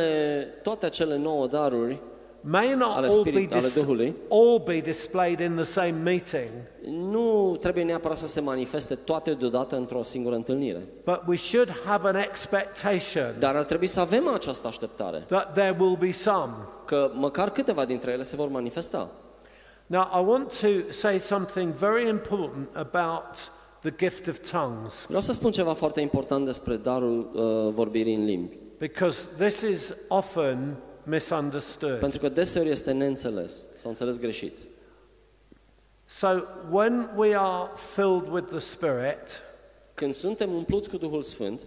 toate 0.63 0.87
acele 0.87 1.17
nouă 1.17 1.47
daruri 1.47 2.01
may 2.47 2.75
not 2.75 2.97
ale, 2.97 3.07
all 3.07 3.23
be, 3.23 3.29
spirit, 3.31 3.53
ale 3.53 3.61
dis- 3.61 3.75
Duhului, 3.75 4.17
all 4.31 4.59
be 4.65 4.79
displayed 4.79 5.39
in 5.41 5.55
the 5.55 5.65
same 5.65 5.91
meeting, 6.03 6.51
nu 6.91 7.57
trebuie 7.61 7.85
neapărat 7.85 8.19
să 8.19 8.27
se 8.27 8.41
manifeste 8.41 8.95
toate 8.95 9.33
deodată 9.33 9.77
într-o 9.77 10.03
singură 10.03 10.35
întâlnire. 10.35 10.81
but 11.05 11.21
we 11.27 11.37
should 11.37 11.71
have 11.85 12.09
an 12.09 12.15
expectation 12.17 13.35
Dar 13.39 13.57
ar 13.57 13.65
trebui 13.65 13.87
să 13.87 14.01
avem 14.01 14.29
această 14.29 14.67
așteptare, 14.67 15.25
that 15.29 15.53
there 15.53 15.77
will 15.79 15.97
be 15.97 16.13
some. 16.13 16.53
că 16.85 17.11
măcar 17.15 17.51
câteva 17.51 17.85
dintre 17.85 18.11
ele 18.11 18.23
se 18.23 18.37
vor 18.37 18.49
manifesta. 18.49 19.11
Now, 19.87 20.03
I 20.21 20.25
want 20.27 20.61
to 20.61 20.69
say 20.93 21.19
something 21.19 21.73
very 21.73 22.09
important 22.09 22.69
about 22.77 23.53
the 23.85 23.95
gift 23.97 24.27
of 24.27 24.39
tongues, 24.51 25.05
Vreau 25.07 25.21
să 25.21 25.33
spun 25.33 25.51
ceva 25.51 25.73
foarte 25.73 26.01
important 26.01 26.45
despre 26.45 26.77
darul 26.77 27.31
uh, 27.33 27.73
vorbirii 27.73 28.15
în 28.15 28.25
limbi, 28.25 28.53
because 28.79 29.29
this 29.39 29.61
is 29.61 29.95
often 30.09 30.77
misunderstood. 31.03 31.99
pentru 31.99 32.19
că 32.19 32.29
deseori 32.29 32.69
este 32.69 32.93
neînțeles 32.93 33.65
sau 33.75 33.91
înțeles 33.91 34.19
greșit. 34.19 34.59
So, 36.07 36.29
when 36.71 37.11
we 37.17 37.37
are 37.37 37.71
filled 37.95 38.29
with 38.29 38.49
the 38.49 38.59
Spirit, 38.59 39.43
Când 39.95 40.13
suntem 40.13 40.53
umpluți 40.53 40.91
cu 40.91 40.97
Duhul 40.97 41.23
Sfânt, 41.23 41.61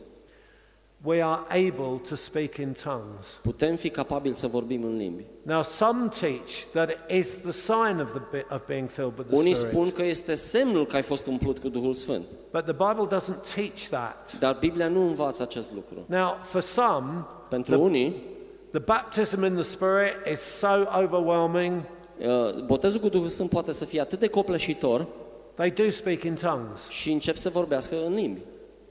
we 1.04 1.22
are 1.24 1.42
able 1.50 2.00
to 2.10 2.16
speak 2.16 2.56
in 2.58 2.74
tongues. 2.84 3.40
putem 3.42 3.76
fi 3.76 3.90
capabili 3.90 4.36
să 4.36 4.48
vorbim 4.48 4.84
în 4.84 4.98
limbi. 4.98 5.24
Now, 5.42 5.64
some 5.64 6.08
teach 6.20 6.50
that 6.72 6.90
it 6.90 7.00
is 7.26 7.38
the 7.38 7.52
sign 7.52 8.00
of, 8.02 8.10
the, 8.12 8.22
bi- 8.32 8.46
of 8.54 8.62
being 8.68 8.90
filled 8.90 9.14
with 9.18 9.30
the 9.30 9.38
Unii 9.40 9.54
Spirit. 9.54 9.74
spun 9.76 9.92
că 9.92 10.04
este 10.04 10.36
semnul 10.36 10.86
că 10.86 10.96
ai 10.96 11.02
fost 11.02 11.28
umplut 11.28 11.58
cu 11.60 11.70
Duhul 11.70 11.94
Sfânt, 11.94 12.24
But 12.52 12.64
the 12.64 12.72
Bible 12.74 13.18
doesn't 13.18 13.54
teach 13.56 13.88
that. 13.90 14.38
dar 14.40 14.58
Biblia 14.60 14.88
nu 14.88 15.02
învață 15.08 15.42
acest 15.44 15.74
lucru. 15.74 16.04
Now, 16.06 16.38
for 16.42 16.62
some, 16.62 17.26
Pentru 17.50 17.82
unii, 17.82 18.24
the 18.72 18.80
baptism 18.80 19.44
in 19.44 19.54
the 19.54 19.64
Spirit 19.64 20.14
is 20.32 20.40
so 20.40 20.68
overwhelming, 21.04 21.82
uh, 22.20 22.64
botezul 22.66 23.00
cu 23.00 23.10
Duhul 23.10 23.28
Sfânt 23.28 23.50
poate 23.50 23.72
să 23.72 23.86
fie 23.86 24.02
atât 24.02 24.20
de 24.20 24.28
copleșitor 24.28 25.08
they 25.56 25.72
do 25.72 25.90
speak 25.90 26.24
in 26.24 26.36
tongues. 26.36 26.88
și 26.90 27.12
încep 27.12 27.36
să 27.36 27.50
vorbească 27.50 27.96
în 28.06 28.14
limbi. 28.14 28.40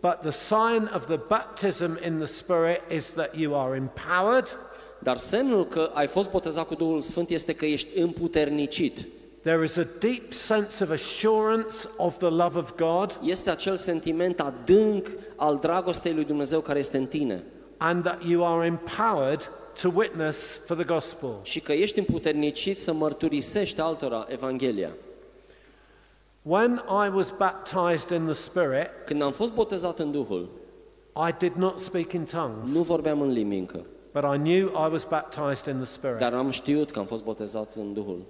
But 0.01 0.15
the 0.21 0.31
sign 0.31 0.91
of 0.95 1.07
the 1.07 1.21
baptism 1.29 1.91
in 2.05 2.17
the 2.17 2.27
Spirit 2.27 2.81
is 2.91 3.11
that 3.11 3.35
you 3.37 3.55
are 3.61 3.77
empowered, 3.77 4.59
Dar 4.99 5.17
semnul 5.17 5.67
că 5.67 5.91
ai 5.95 6.07
fost 6.07 6.31
botezat 6.31 6.67
cu 6.67 6.75
Duhul 6.75 7.01
Sfânt 7.01 7.31
este 7.31 7.55
că 7.55 7.65
ești 7.67 7.99
împuternicit. 7.99 9.07
there 9.43 9.65
is 9.65 9.77
a 9.77 9.87
deep 9.99 10.33
sense 10.33 10.85
of 10.85 10.91
assurance 10.91 11.75
of 11.97 12.17
the 12.19 12.29
love 12.29 12.59
of 12.59 12.73
God, 12.77 13.19
Este 13.23 13.51
acel 13.51 13.77
sentiment 13.77 14.41
adânc 14.41 15.07
al 15.37 15.57
dragostei 15.57 16.13
lui 16.13 16.25
Dumnezeu 16.25 16.61
care 16.61 16.79
este 16.79 16.97
în 16.97 17.07
tine 17.07 17.43
and 17.79 18.05
that 18.05 18.23
you 18.29 18.45
are 18.47 18.67
empowered 18.67 19.51
to 19.83 19.91
witness 19.95 20.61
for 20.65 20.77
the 20.77 20.85
gospel. 20.85 21.41
și 21.43 21.61
că 21.61 21.73
ești 21.73 21.99
împuternicit 21.99 22.79
să 22.81 22.93
mărturisești 22.93 23.81
altora 23.81 24.27
Evanghelia. 24.29 24.91
When 26.49 26.81
I 26.89 27.09
was 27.09 27.33
baptized 27.33 28.13
in 28.13 28.25
the 28.25 28.35
Spirit, 28.35 28.89
Când 29.05 29.23
am 29.23 29.33
fost 29.33 29.55
botezat 29.55 29.99
în 29.99 30.11
Duhul, 30.11 30.49
I 31.29 31.35
did 31.39 31.53
not 31.53 31.81
speak 31.81 32.13
in 32.13 32.25
tongues, 32.25 32.73
nu 32.73 32.83
vorbeam 32.83 33.21
în 33.21 33.29
limbi 33.29 33.57
încă, 33.57 33.85
but 34.13 34.23
I 34.23 34.39
knew 34.39 34.67
I 34.67 34.91
was 34.93 35.05
baptized 35.05 35.75
in 35.75 35.77
the 35.81 35.85
Spirit. 35.85 36.19
dar 36.19 36.35
am 36.35 36.51
știut 36.51 36.91
că 36.91 36.99
am 36.99 37.05
fost 37.05 37.25
botezat 37.25 37.75
în 37.75 37.93
Duhul. 37.93 38.25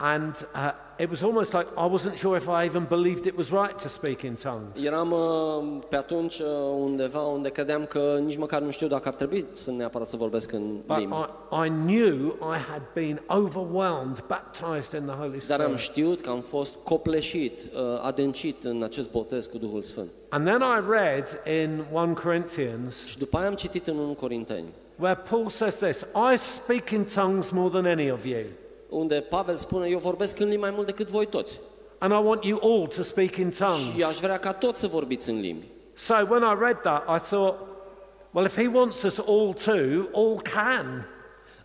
And 0.00 0.46
uh, 0.54 0.70
it 0.98 1.08
was 1.10 1.22
almost 1.22 1.52
like 1.52 1.66
I 1.76 1.84
wasn't 1.86 2.16
sure 2.18 2.36
if 2.36 2.48
I 2.48 2.64
even 2.64 2.84
believed 2.84 3.26
it 3.26 3.36
was 3.36 3.50
right 3.50 3.78
to 3.78 3.88
speak 3.88 4.22
in 4.22 4.34
tongues. 4.36 4.84
Eram 4.84 5.12
uh, 5.12 5.78
pe 5.88 5.96
atunci 5.96 6.38
uh, 6.38 6.46
undeva 6.80 7.20
unde 7.20 7.48
credeam 7.48 7.84
că 7.84 8.20
nici 8.24 8.36
măcar 8.36 8.60
nu 8.60 8.70
știu 8.70 8.86
dacă 8.86 9.08
ar 9.08 9.14
trebui 9.14 9.46
să 9.52 9.70
neapărat 9.70 10.06
să 10.06 10.16
vorbesc 10.16 10.52
în 10.52 10.76
But 10.86 10.96
limbi. 10.98 11.14
I, 11.14 11.66
I 11.66 11.68
knew 11.68 12.36
I 12.54 12.58
had 12.70 12.82
been 12.94 13.22
overwhelmed, 13.26 14.24
baptized 14.26 15.00
in 15.00 15.06
the 15.06 15.16
Holy 15.16 15.38
Dar 15.46 15.60
am 15.60 15.76
Spirit. 15.76 15.78
știut 15.78 16.20
că 16.20 16.30
am 16.30 16.40
fost 16.40 16.76
copleșit, 16.84 17.60
uh, 17.60 17.80
adâncit 18.02 18.64
în 18.64 18.82
acest 18.82 19.10
botez 19.10 19.46
cu 19.46 19.58
Duhul 19.58 19.82
Sfânt. 19.82 20.08
And 20.28 20.46
then 20.46 20.60
I 20.60 20.90
read 20.90 21.40
in 21.62 21.84
1 21.92 22.14
Corinthians 22.14 23.06
Și 23.06 23.18
după 23.18 23.36
aia 23.38 23.46
am 23.48 23.54
citit 23.54 23.86
în 23.86 23.96
1 23.98 24.12
Corinteni, 24.12 24.68
where 24.96 25.20
Paul 25.30 25.48
says 25.48 25.74
this 25.76 26.00
I 26.32 26.36
speak 26.36 26.90
in 26.90 27.04
tongues 27.14 27.50
more 27.50 27.68
than 27.68 27.86
any 27.86 28.10
of 28.10 28.24
you. 28.24 28.42
Unde 28.88 29.20
Pavel 29.20 29.56
spune, 29.56 29.88
eu 29.88 29.98
vorbesc 29.98 30.38
în 30.40 30.46
limbi 30.46 30.60
mai 30.60 30.70
mult 30.70 30.86
decât 30.86 31.08
voi 31.08 31.26
toți. 31.26 31.58
And 31.98 32.12
I 32.12 32.26
want 32.26 32.44
you 32.44 32.58
all 32.62 32.86
to 32.86 33.02
speak 33.02 33.36
in 33.36 33.50
Și 33.50 33.58
tongues. 33.58 34.04
aș 34.08 34.16
vrea 34.16 34.38
ca 34.38 34.52
toți 34.52 34.80
să 34.80 34.86
vorbiți 34.86 35.30
în 35.30 35.40
limbi. 35.40 35.64
So 35.94 36.14
when 36.14 36.42
I 36.42 36.56
read 36.60 36.80
that, 36.80 37.02
I 37.16 37.20
thought, 37.26 37.54
well, 38.32 38.46
if 38.46 38.56
he 38.56 38.66
wants 38.72 39.02
us 39.02 39.18
all 39.18 39.54
to, 39.64 39.72
all 40.18 40.40
can. 40.54 41.08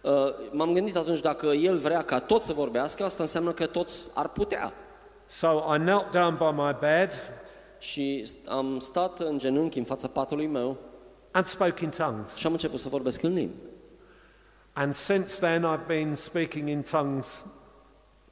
Uh, 0.02 0.12
M-am 0.52 0.74
gândit 0.74 0.96
atunci, 0.96 1.20
dacă 1.20 1.46
el 1.48 1.78
vrea 1.78 2.02
ca 2.02 2.20
toți 2.20 2.46
să 2.46 2.54
vorbească, 2.54 3.04
asta 3.04 3.24
înseamnă 3.24 3.52
că 3.52 3.66
toți 3.66 4.08
ar 4.14 4.28
putea. 4.30 4.74
So 5.28 5.48
I 5.76 5.78
knelt 5.78 6.12
down 6.12 6.36
by 6.38 6.62
my 6.62 6.76
bed 6.80 7.12
Și 7.80 8.28
am 8.48 8.80
stat 8.80 9.20
în 9.20 9.38
genunchi 9.38 9.78
în 9.78 9.84
fața 9.84 10.08
patului 10.08 10.48
meu 10.48 10.78
and 11.32 11.46
spoke 11.48 11.84
in 11.84 11.90
tongues. 11.90 12.36
și 12.36 12.46
am 12.46 12.52
început 12.52 12.80
să 12.80 12.90
vorbesc 12.90 13.24
în 13.24 13.34
limbi. 13.34 13.54
And 14.74 14.96
since 14.96 15.40
then, 15.40 15.64
I've 15.64 15.88
been 15.88 16.16
speaking 16.16 16.70
in 16.70 16.82
tongues 16.82 17.46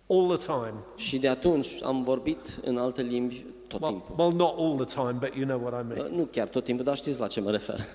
all 0.07 0.37
the 0.37 0.45
time. 0.45 0.73
Și 0.95 1.19
de 1.19 1.27
atunci 1.27 1.67
am 1.83 2.03
vorbit 2.03 2.59
în 2.65 2.77
alte 2.77 3.01
limbi 3.01 3.45
tot 3.67 3.81
Well, 3.81 3.93
timpul. 3.93 4.15
well, 4.17 4.35
not 4.35 4.57
all 4.57 4.85
the 4.85 4.95
time, 5.01 5.17
but 5.19 5.35
you 5.35 5.45
know 5.45 5.59
what 5.63 5.83
I 5.83 5.87
mean. 5.93 6.05
Uh, 6.11 6.17
Nu 6.17 6.23
chiar 6.23 6.47
tot 6.47 6.63
timpul, 6.63 6.85
dar 6.85 6.95
știți 6.95 7.19
la 7.19 7.27
ce 7.27 7.41
mă 7.41 7.51
refer. 7.51 7.85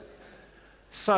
So, 0.89 1.13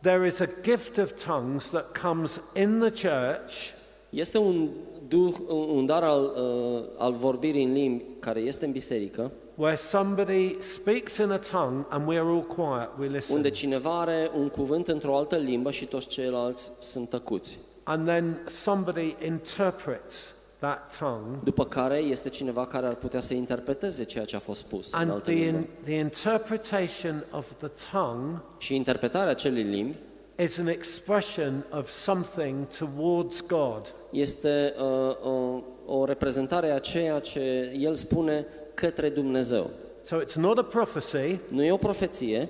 there 0.00 0.26
is 0.26 0.40
a 0.40 0.48
gift 0.62 0.96
of 0.98 1.24
tongues 1.24 1.68
that 1.70 1.98
comes 2.02 2.40
in 2.54 2.78
the 2.78 3.08
church 3.08 3.72
Este 4.10 4.38
un, 4.38 4.68
duh, 5.08 5.34
un 5.48 5.86
dar 5.86 6.02
al, 6.02 6.22
uh, 6.22 6.82
al 6.98 7.12
vorbirii 7.12 7.64
în 7.64 7.72
limbi 7.72 8.04
care 8.18 8.40
este 8.40 8.64
în 8.64 8.72
biserică, 8.72 9.32
where 9.62 9.76
somebody 9.76 10.56
speaks 10.60 11.16
in 11.18 11.30
a 11.30 11.38
tongue 11.38 11.84
and 11.90 12.06
we're 12.06 12.28
all 12.34 12.42
quiet, 12.42 12.88
we 12.98 13.06
listen. 13.08 13.36
unde 13.36 13.50
cineva 13.50 14.00
are 14.00 14.30
un 14.36 14.48
cuvânt 14.48 14.88
într-o 14.88 15.16
altă 15.16 15.36
limbă 15.36 15.70
și 15.70 15.84
toți 15.84 16.06
ceilalți 16.08 16.72
sunt 16.78 17.08
tăcuți. 17.08 17.58
And 17.84 18.06
then 18.06 18.42
somebody 18.46 19.16
interprets 19.26 20.34
that 20.58 20.96
tongue. 20.98 21.38
După 21.44 21.64
care 21.64 21.96
este 21.96 22.28
cineva 22.28 22.66
care 22.66 22.86
ar 22.86 22.94
putea 22.94 23.20
să 23.20 23.34
interpreteze 23.34 24.04
ceea 24.04 24.24
ce 24.24 24.36
a 24.36 24.38
fost 24.38 24.60
spus 24.60 24.92
în 24.92 24.98
And 24.98 25.10
altă 25.10 25.30
the, 25.30 25.38
limbă. 25.38 25.58
in, 25.58 25.66
the 25.84 25.94
interpretation 25.94 27.24
of 27.30 27.46
the 27.58 27.70
tongue 27.92 28.40
Și 28.58 28.74
interpretarea 28.74 29.30
acelei 29.30 29.62
limbi 29.62 29.96
is 30.38 30.58
an 30.58 30.66
expression 30.66 31.64
of 31.70 31.88
something 31.88 32.66
towards 32.78 33.40
God. 33.46 33.94
este 34.10 34.74
uh, 34.78 35.16
o, 35.30 35.62
o 35.86 36.04
reprezentare 36.04 36.70
a 36.70 36.78
ceea 36.78 37.18
ce 37.18 37.74
el 37.78 37.94
spune 37.94 38.46
către 38.74 39.08
Dumnezeu. 39.08 39.70
So 40.04 40.20
it's 40.22 40.34
not 40.34 40.58
a 40.58 40.62
prophecy, 40.62 41.38
Nu 41.50 41.62
e 41.64 41.72
o 41.72 41.76
profeție, 41.76 42.48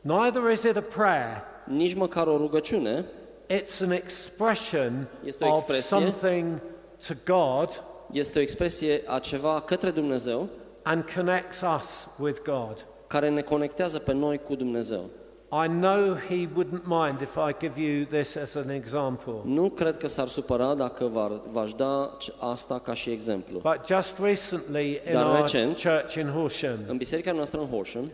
neither 0.00 0.50
is 0.52 0.62
it 0.62 0.76
a 0.76 0.80
prayer. 0.80 1.42
nici 1.64 1.94
măcar 1.94 2.26
o 2.26 2.36
rugăciune, 2.36 3.04
It's 3.48 3.82
an 3.82 3.90
expression 3.90 5.06
Este 5.24 5.44
o 5.44 5.50
of 5.50 5.56
expresie. 5.58 5.82
something 5.98 6.60
to 7.08 7.14
God 7.24 7.82
este 8.12 8.38
o 8.38 8.42
expresie 8.42 9.02
a 9.06 9.18
ceva 9.18 9.60
către 9.60 9.90
Dumnezeu 9.90 10.48
and 10.82 11.10
connects 11.14 11.60
us 11.76 12.06
with 12.18 12.40
God. 12.44 12.86
care 13.06 13.28
ne 13.28 13.40
conectează 13.40 13.98
pe 13.98 14.12
noi 14.12 14.38
cu 14.38 14.54
Dumnezeu. 14.54 15.04
I 15.52 15.66
know 15.68 16.14
He 16.28 16.48
wouldn't 16.56 16.84
mind 16.86 17.20
if 17.20 17.36
I 17.36 17.52
give 17.60 17.80
you 17.80 18.04
this 18.04 18.36
as 18.36 18.54
an 18.54 18.68
example. 18.70 19.34
Nu 19.44 19.68
cred 19.70 19.96
că 19.96 20.06
s-ar 20.08 20.26
supăra 20.26 20.74
dacă 20.74 21.04
v-ar- 21.06 21.40
v-aș 21.52 21.72
da 21.72 22.16
c- 22.22 22.34
asta 22.38 22.80
ca 22.84 22.94
și 22.94 23.10
exemplu. 23.10 23.58
But 23.58 23.80
just 23.86 24.16
recently 24.18 25.00
in 25.06 25.12
Dar 25.12 25.26
our 25.26 25.34
recent- 25.36 25.76
church 25.82 26.14
in 26.14 26.28
Horsham, 26.28 26.78
În 26.88 26.96
biserica 26.96 27.32
noastră 27.32 27.60
în 27.60 27.66
Horsham, 27.66 28.10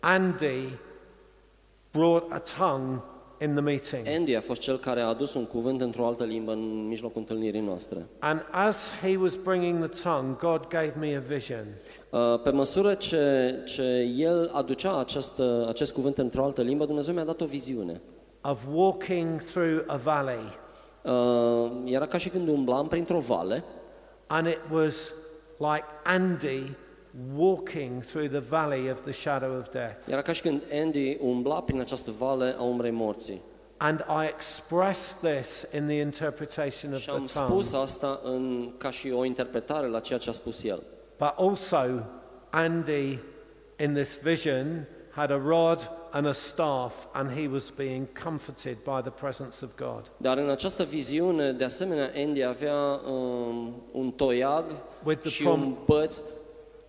Andy 0.00 0.68
brought 1.92 2.32
a 2.32 2.42
tongue 2.58 3.02
in 3.40 3.50
the 3.52 3.60
meeting. 3.60 4.06
Andy 4.08 4.34
a 4.36 4.40
fost 4.40 4.60
cel 4.60 4.76
care 4.78 5.00
a 5.00 5.06
adus 5.06 5.34
un 5.34 5.44
cuvânt 5.46 5.80
într-o 5.80 6.06
altă 6.06 6.24
limbă 6.24 6.52
în 6.52 6.86
mijlocul 6.88 7.20
întâlnirii 7.20 7.60
noastre. 7.60 8.06
And 8.18 8.40
as 8.50 8.90
he 9.02 9.16
was 9.16 9.34
bringing 9.34 9.88
the 9.88 10.02
tongue, 10.02 10.36
God 10.40 10.60
gave 10.68 10.92
me 10.98 11.16
a 11.16 11.20
vision. 11.20 11.64
Uh, 12.10 12.40
Pe 12.42 12.50
măsură 12.50 12.94
ce, 12.94 13.54
ce 13.64 13.82
el 14.16 14.50
aducea 14.52 14.98
acest, 14.98 15.38
uh, 15.38 15.66
acest 15.68 15.92
cuvânt 15.92 16.18
într-o 16.18 16.44
altă 16.44 16.62
limbă, 16.62 16.84
Dumnezeu 16.84 17.14
mi-a 17.14 17.24
dat 17.24 17.40
o 17.40 17.44
viziune. 17.44 18.00
of 18.42 18.64
walking 18.72 19.40
through 19.42 19.82
a 19.86 19.96
valley, 19.96 20.58
Uh, 21.02 21.70
Era 21.84 22.06
ca 22.06 22.18
și 22.18 22.28
când 22.28 22.48
umblam 22.48 22.86
printr-o 22.88 23.18
vale 23.18 23.64
and 24.26 24.46
it 24.46 24.58
was 24.72 25.12
like 25.58 25.84
Andy 26.04 26.76
walking 27.36 28.02
through 28.02 28.28
the 28.30 28.40
valley 28.40 28.90
of 28.90 29.00
the 29.00 29.12
shadow 29.12 29.58
of 29.58 29.68
death. 29.70 30.08
Era 30.10 30.22
ca 30.22 30.32
și 30.32 30.42
când 30.42 30.62
Andy 30.82 31.16
umbla 31.20 31.60
prin 31.62 31.80
această 31.80 32.10
vale 32.18 32.54
a 32.58 32.62
umbrei 32.62 32.90
morții. 32.90 33.42
And 33.76 34.04
I 34.08 34.26
expressed 34.28 35.16
this 35.34 35.64
in 35.74 35.86
the 35.86 35.98
interpretation 36.00 36.92
of 36.92 36.98
Și 37.00 37.10
am 37.10 37.24
the 37.24 37.38
tongue. 37.38 37.52
spus 37.62 37.72
asta 37.72 38.20
în, 38.24 38.70
ca 38.78 38.90
și 38.90 39.10
o 39.10 39.24
interpretare 39.24 39.86
la 39.86 40.00
ceea 40.00 40.18
ce 40.18 40.28
a 40.28 40.32
spus 40.32 40.64
el. 40.64 40.82
But 41.18 41.32
also, 41.36 42.02
Andy, 42.50 43.18
in 43.78 43.92
this 43.94 44.18
vision, 44.22 44.86
had 45.10 45.30
a 45.30 45.40
rod 45.44 45.90
and 46.10 46.26
a 46.26 46.32
staff, 46.32 47.06
and 47.12 47.30
he 47.32 47.48
was 47.52 47.70
being 47.76 48.06
comforted 48.24 48.76
by 48.84 49.00
the 49.02 49.10
presence 49.10 49.64
of 49.64 49.74
God. 49.76 50.10
Dar 50.16 50.38
în 50.38 50.50
această 50.50 50.84
viziune, 50.84 51.52
de 51.52 51.64
asemenea, 51.64 52.10
Andy 52.16 52.42
avea 52.42 53.00
um, 53.10 53.82
un 53.92 54.10
toiag 54.10 54.64
With 55.04 55.20
the 55.20 55.28
și 55.30 55.42
prom- 55.42 55.60
un 55.62 55.74
băț 55.86 56.20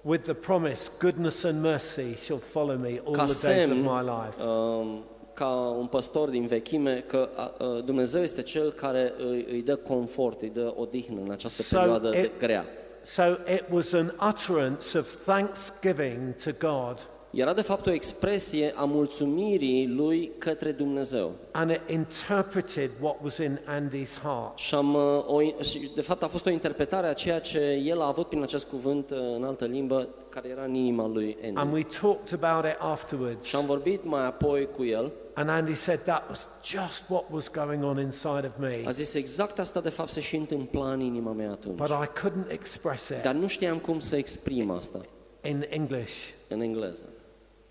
With 0.08 0.24
the 0.24 0.34
promise, 0.34 0.89
goodness 0.99 1.43
and 1.43 1.62
mercy 1.62 2.16
shall 2.16 2.38
follow 2.38 2.78
me 2.78 2.99
all 3.05 3.14
ca 3.14 3.26
the 3.26 3.47
days 3.47 3.70
of 3.70 3.72
semn, 3.72 3.82
my 3.82 4.01
life. 4.01 4.41
um, 4.43 5.03
ca 5.34 5.49
un 5.80 5.86
păstor 5.86 6.30
din 6.30 6.45
vechime, 6.47 7.03
că 7.08 7.30
a, 7.36 7.41
a, 7.58 7.82
Dumnezeu 7.86 8.22
este 8.22 8.41
Cel 8.41 8.72
care 8.72 9.14
îi, 9.18 9.45
îi 9.49 9.62
dă 9.62 9.76
confort, 9.76 10.41
îi 10.41 10.49
dă 10.49 10.74
odihnă 10.76 11.22
în 11.22 11.32
această 11.32 11.62
So 11.62 11.78
perioadă 11.78 12.10
de 12.10 12.32
it- 12.36 12.39
grea. 12.39 12.66
So 13.03 13.24
it 13.53 13.64
was 13.72 13.91
an 13.93 14.14
utterance 14.28 14.97
of 14.97 15.26
thanksgiving 15.26 16.34
to 16.43 16.51
God, 16.68 17.08
Era 17.32 17.53
de 17.53 17.61
fapt 17.61 17.86
o 17.88 17.91
expresie 17.91 18.73
a 18.75 18.84
mulțumirii 18.84 19.88
lui 19.88 20.32
către 20.38 20.71
Dumnezeu. 20.71 21.32
and 21.51 21.71
it 21.71 21.82
interpreted 21.89 22.91
what 23.01 23.15
was 23.23 23.38
in 23.38 23.59
Andy's 23.65 24.19
heart. 24.23 24.57
Și, 24.57 24.75
am, 24.75 24.93
uh, 24.93 25.23
o, 25.28 25.41
și 25.63 25.89
de 25.95 26.01
fapt 26.01 26.23
a 26.23 26.28
fost 26.28 26.45
o 26.45 26.49
interpretare 26.49 27.07
a 27.07 27.13
ceea 27.13 27.39
ce 27.39 27.82
el 27.86 28.01
a 28.01 28.07
avut 28.07 28.28
prin 28.28 28.41
acest 28.41 28.67
cuvânt 28.67 29.11
uh, 29.11 29.17
în 29.36 29.43
altă 29.43 29.65
limbă, 29.65 30.07
care 30.30 30.49
era 30.49 30.63
în 30.63 30.73
inima 30.73 31.07
lui 31.07 31.38
And 31.43 31.57
Andy. 31.57 31.73
we 31.73 31.84
talked 32.01 32.43
about 32.43 32.65
it 32.71 32.75
afterwards. 32.80 33.45
Și 33.47 33.55
am 33.55 33.65
vorbit 33.65 34.03
mai 34.05 34.25
apoi 34.25 34.67
cu 34.71 34.84
el, 34.84 35.11
And 35.34 35.49
Andy 35.49 35.75
said 35.75 35.99
that 36.03 36.23
was 36.30 36.49
just 36.63 37.03
what 37.07 37.23
was 37.32 37.49
going 37.51 37.84
on 37.84 37.99
inside 37.99 38.51
of 38.55 38.59
me. 38.59 38.82
a 38.86 38.89
zis 38.89 39.13
exact 39.13 39.59
asta 39.59 39.82
de 39.82 39.89
fapt 39.89 40.09
se 40.09 40.21
și 40.21 40.36
întâmpla 40.36 40.91
în 40.91 40.99
inima 40.99 41.32
mea 41.32 41.51
atunci. 41.51 41.75
But 41.78 41.88
I 41.89 42.19
couldn't 42.28 42.51
express 42.51 43.09
it 43.09 43.21
Dar 43.21 43.34
nu 43.34 43.47
știam 43.47 43.78
cum 43.78 43.99
să 43.99 44.15
exprim 44.15 44.69
asta 44.71 45.01
in 45.43 45.65
English. 45.69 46.13
în 46.47 46.61
engleză. 46.61 47.03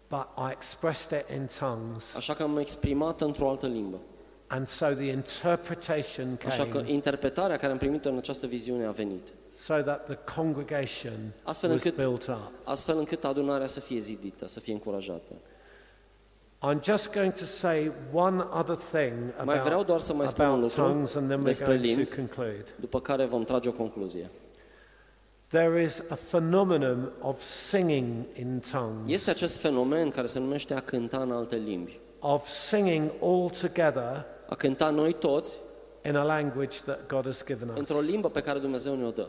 But 0.09 0.27
I 0.39 0.51
expressed 0.53 1.19
it 1.21 1.37
in 1.37 1.49
tongues. 1.59 2.15
Așa 2.17 2.35
că 2.35 2.43
am 2.43 2.59
exprimat 2.59 3.21
într-o 3.21 3.49
altă 3.49 3.67
limbă. 3.67 3.97
And 4.49 4.67
so 4.67 4.87
the 4.87 5.05
interpretation 5.11 6.39
Așa 6.47 6.65
că 6.67 6.77
came 6.79 6.91
interpretarea 6.91 7.57
care 7.57 7.73
am 7.73 7.79
primit-o 7.79 8.09
în 8.09 8.17
această 8.17 8.47
viziune 8.47 8.85
a 8.87 8.91
venit. 8.91 9.29
so 9.65 9.75
that 9.75 10.05
the 10.07 10.19
congregation 10.35 11.33
Astfel 11.43 11.71
was 11.71 11.83
încât, 11.85 12.05
built 12.05 12.27
up. 12.27 12.51
astfel 12.65 12.99
încât 12.99 13.25
adunarea 13.25 13.67
să 13.67 13.81
fie 13.81 13.99
zidită, 13.99 14.47
să 14.47 14.61
fie 14.61 14.73
încurajată. 14.73 15.33
I'm 16.63 16.81
just 16.83 17.13
going 17.13 17.33
to 17.33 17.45
say 17.45 17.93
one 18.13 18.45
other 18.53 18.77
thing 18.77 19.13
Mai 19.45 19.59
vreau 19.59 19.65
about, 19.73 19.87
doar 19.87 20.01
să 20.01 20.15
mai 20.15 20.27
spun 20.27 20.45
un 20.45 20.51
about 20.51 20.77
lucru 20.77 20.93
tongues 20.93 21.15
and 21.15 21.29
then 21.29 21.39
we're 21.41 21.45
despre 21.45 21.67
going 21.67 21.85
limbi. 21.85 22.05
to 22.05 22.15
conclude. 22.15 22.65
După 22.81 23.01
care 23.01 23.25
vom 23.25 23.45
trage 23.45 23.69
o 23.69 23.73
concluzie. 23.73 24.31
There 25.51 25.83
is 25.83 26.03
a 26.09 26.15
phenomenon 26.15 27.13
of 27.21 27.41
singing 27.43 28.25
in 28.39 28.61
tongues, 28.73 29.09
Este 29.11 29.31
acest 29.31 29.61
fenomen 29.61 30.11
care 30.11 30.27
se 30.27 30.39
numește 30.39 30.75
a 30.75 30.81
cânta 30.81 31.19
în 31.19 31.31
alte 31.33 31.57
limbi. 31.57 32.01
of 32.21 32.49
singing 32.49 33.11
all 33.23 33.51
together 33.61 34.25
A 34.49 34.55
cânta 34.55 34.91
noi 34.91 35.13
toți 35.13 35.57
in 36.05 36.17
a 36.17 36.23
language 36.23 36.79
that 36.85 37.07
God 37.09 37.25
has 37.25 37.45
given 37.45 37.69
us. 37.69 37.79
într-o 37.79 38.01
limbă 38.01 38.29
pe 38.31 38.41
care 38.41 38.59
Dumnezeu 38.59 38.95
ne-o 38.95 39.11
dă. 39.11 39.27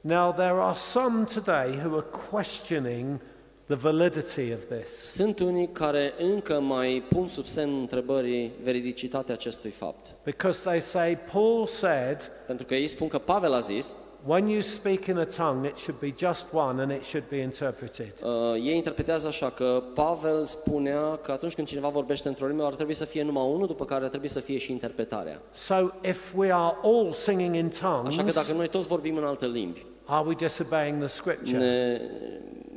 Now, 0.00 0.32
there 0.32 0.54
are 0.60 0.74
some 0.76 1.24
today 1.34 1.80
who 1.84 1.96
are 1.96 2.06
questioning 2.30 3.20
the 3.66 3.74
validity 3.76 4.52
of 4.52 4.64
this. 4.76 5.12
Sunt 5.12 5.38
unii 5.38 5.68
care 5.68 6.12
încă 6.18 6.60
mai 6.60 7.04
pun 7.08 7.26
sub 7.28 7.44
semnul 7.44 7.80
întrebării 7.80 8.52
veridicitatea 8.62 9.34
acestui 9.34 9.70
fapt. 9.70 10.16
Because 10.24 10.60
they 10.64 10.80
say, 10.80 11.18
Paul 11.32 11.66
said, 11.66 12.30
Pentru 12.46 12.66
că 12.66 12.74
ei 12.74 12.86
spun 12.86 13.08
că 13.08 13.18
Pavel 13.18 13.52
a 13.52 13.58
zis, 13.58 13.94
when 14.26 14.48
you 14.48 14.60
speak 14.60 15.06
in 15.06 15.16
a 15.18 15.24
tongue, 15.24 15.68
it 15.68 15.78
should 15.78 16.00
be 16.00 16.14
just 16.16 16.46
one 16.52 16.82
and 16.82 16.92
it 16.92 17.04
should 17.04 17.28
be 17.28 17.36
interpreted. 17.36 18.12
uh, 18.22 18.54
ei 18.54 18.76
interpretează 18.76 19.26
așa 19.28 19.50
că 19.50 19.82
Pavel 19.94 20.44
spunea 20.44 21.16
că 21.22 21.32
atunci 21.32 21.54
când 21.54 21.66
cineva 21.66 21.88
vorbește 21.88 22.28
într-o 22.28 22.46
limbă 22.46 22.64
ar 22.64 22.74
trebui 22.74 22.92
să 22.94 23.04
fie 23.04 23.22
numai 23.22 23.44
unul, 23.52 23.66
după 23.66 23.84
care 23.84 24.04
ar 24.04 24.10
trebui 24.10 24.28
să 24.28 24.40
fie 24.40 24.58
și 24.58 24.72
interpretarea. 24.72 25.42
So, 25.54 25.74
if 26.02 26.34
we 26.36 26.52
are 26.52 26.76
all 26.82 27.12
singing 27.12 27.54
in 27.54 27.68
tongues, 27.80 28.18
Așa 28.18 28.24
că 28.24 28.30
dacă 28.32 28.52
noi 28.52 28.68
toți 28.68 28.86
vorbim 28.86 29.16
în 29.16 29.24
alte 29.24 29.46
limbi, 29.46 29.86
are 30.04 30.26
we 30.28 30.34
disobeying 30.34 30.98
the 30.98 31.06
scripture? 31.08 31.58
ne, 31.58 32.00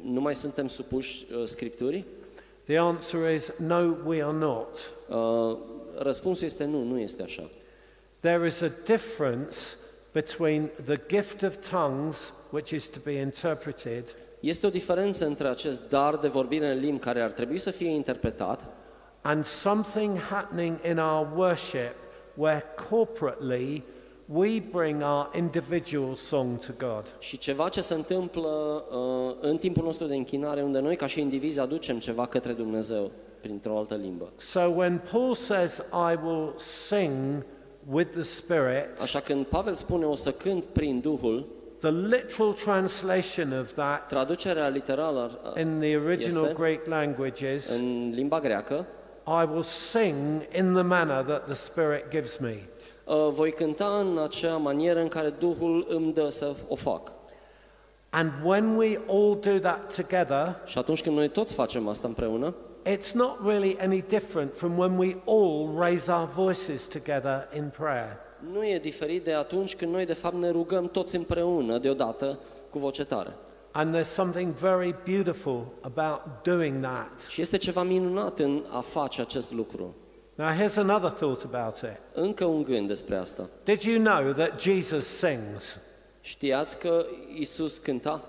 nu 0.04 0.22
mai 0.22 0.36
suntem 0.36 0.68
supuși 0.68 1.26
uh, 1.38 1.44
Scripturii? 1.46 2.06
The 2.66 2.78
answer 2.78 3.34
is 3.34 3.52
no, 3.58 3.96
we 4.06 4.24
are 4.24 4.38
not. 4.38 4.94
Uh, 5.10 5.58
răspunsul 5.98 6.46
este 6.46 6.66
nu, 6.66 6.84
nu 6.84 7.00
este 7.00 7.24
așa. 7.24 7.50
There 8.20 8.48
is 8.48 8.62
a 8.62 8.72
difference 8.86 9.58
between 10.14 10.70
the 10.86 10.98
gift 11.08 11.42
of 11.42 11.56
tongues, 11.70 12.34
which 12.50 12.72
is 12.72 12.88
to 12.88 13.00
be 13.04 13.12
interpreted, 13.12 14.16
Este 14.44 14.68
o 14.68 14.70
diferență 14.70 15.26
între 15.26 15.48
acest 15.48 15.90
dar 15.90 16.16
de 16.16 16.28
vorbire 16.28 16.72
în 16.72 16.80
limbi 16.80 17.00
care 17.00 17.22
ar 17.22 17.32
trebui 17.32 17.58
să 17.58 17.72
fie 17.72 17.90
interpretat 17.90 18.68
and 19.22 19.46
something 19.46 20.18
happening 20.18 20.78
in 20.90 20.98
our 20.98 21.28
worship 21.36 21.96
where 22.36 22.64
corporately 22.90 23.84
we 24.26 24.60
bring 24.72 25.02
our 25.02 25.30
individual 25.36 26.16
song 26.16 26.58
to 26.58 26.72
God. 26.78 27.14
și 27.20 27.38
ceva 27.38 27.70
ce 27.70 27.82
se 27.82 27.94
întâmplă 27.94 28.84
uh, 28.92 29.36
în 29.42 29.58
timpul 29.58 29.84
nostru 29.84 30.08
de 30.08 30.16
închinare, 30.16 30.62
unde 30.62 30.80
noi 30.80 30.96
ca 30.96 31.08
și 31.08 31.22
indivizi 31.22 31.60
aducem 31.60 32.00
ceva 32.00 32.26
către 32.26 32.52
Dumnezeu 32.52 33.12
printr-o 33.42 33.78
altă 33.78 33.96
limbă. 33.96 34.32
So 34.38 34.60
when 34.60 35.02
Paul 35.12 35.36
says, 35.36 35.78
I 35.92 36.18
will 36.24 36.54
sing 36.58 37.46
with 37.92 38.12
the 38.12 38.22
Spirit, 38.24 39.02
Așa 39.02 39.20
când 39.20 39.46
Pavel 39.46 39.74
spune 39.74 40.06
o 40.06 40.16
să 40.16 40.32
cânt 40.32 40.66
prin 40.66 41.00
Duhul, 41.00 41.46
the 41.80 41.92
literal 41.92 42.54
translation 42.54 43.60
of 43.60 43.74
that 43.74 44.08
traducerea 44.08 44.68
literală 44.68 45.40
uh, 45.56 45.62
in 45.62 45.80
the 45.80 45.96
original 45.98 46.44
Este. 46.44 46.56
Greek 46.62 46.86
languages, 46.86 47.70
în 47.70 48.12
limba 48.14 48.40
greacă, 48.40 48.86
I 49.28 49.48
will 49.52 49.64
sing 49.64 50.16
in 50.58 50.74
the 50.74 50.82
manner 50.82 51.24
that 51.24 51.46
the 51.46 51.54
Spirit 51.54 52.10
gives 52.10 52.38
me. 52.38 52.56
uh, 53.06 53.28
voi 53.32 53.52
cânta 53.52 53.86
în 54.00 54.18
acea 54.24 54.56
manieră 54.58 55.00
în 55.00 55.08
care 55.08 55.30
Duhul 55.40 55.86
îmi 55.90 56.14
dă 56.14 56.30
să 56.30 56.54
o 56.68 56.76
fac. 56.76 57.12
And 58.10 58.32
when 58.44 58.76
we 58.76 59.00
all 59.08 59.40
do 59.42 59.58
that 59.60 59.96
together, 59.96 60.56
Și 60.66 60.78
atunci 60.78 61.02
când 61.04 61.16
noi 61.16 61.28
toți 61.28 61.54
facem 61.54 61.88
asta 61.88 62.08
împreună, 62.08 62.56
it's 62.86 63.14
not 63.14 63.46
really 63.46 63.78
any 63.80 64.02
different 64.02 64.56
from 64.56 64.78
when 64.78 64.98
we 64.98 65.16
all 65.26 65.78
raise 65.78 66.12
our 66.12 66.28
voices 66.28 66.88
together 66.88 67.48
in 67.56 67.72
prayer. 67.78 68.18
nu 68.52 68.66
e 68.66 68.80
diferit 68.80 69.24
de 69.24 69.34
atunci 69.34 69.76
când 69.76 69.92
noi 69.92 70.06
de 70.06 70.14
fapt 70.14 70.36
ne 70.36 70.50
rugăm 70.50 70.88
toți 70.88 71.16
împreună 71.16 71.78
deodată 71.78 72.40
cu 72.70 72.80
voce 72.80 73.06
tare. 73.06 73.34
And 73.72 73.96
there's 73.96 74.14
something 74.14 74.54
very 74.54 74.96
beautiful 75.06 75.66
about 75.82 76.22
doing 76.44 76.84
that. 76.84 77.26
Și 77.30 77.42
este 77.42 77.58
ceva 77.58 77.84
minunat 77.84 78.40
în 78.40 78.64
a 78.70 78.80
face 78.80 79.22
acest 79.22 79.54
lucru. 79.54 79.96
Now, 80.36 80.48
here's 80.48 80.78
another 80.78 81.10
thought 81.10 81.44
about 81.44 81.78
it. 81.78 82.00
Încă 82.14 82.46
un 82.46 82.64
gând 82.64 82.88
despre 82.88 83.16
asta. 83.16 83.50
Did 83.64 83.82
you 83.82 84.04
know 84.04 84.32
that 84.32 84.62
Jesus 84.62 85.08
sings? 85.08 85.80
Știați 86.22 86.80
că 86.80 87.06
Isus 87.36 87.78
cânta? 87.78 88.24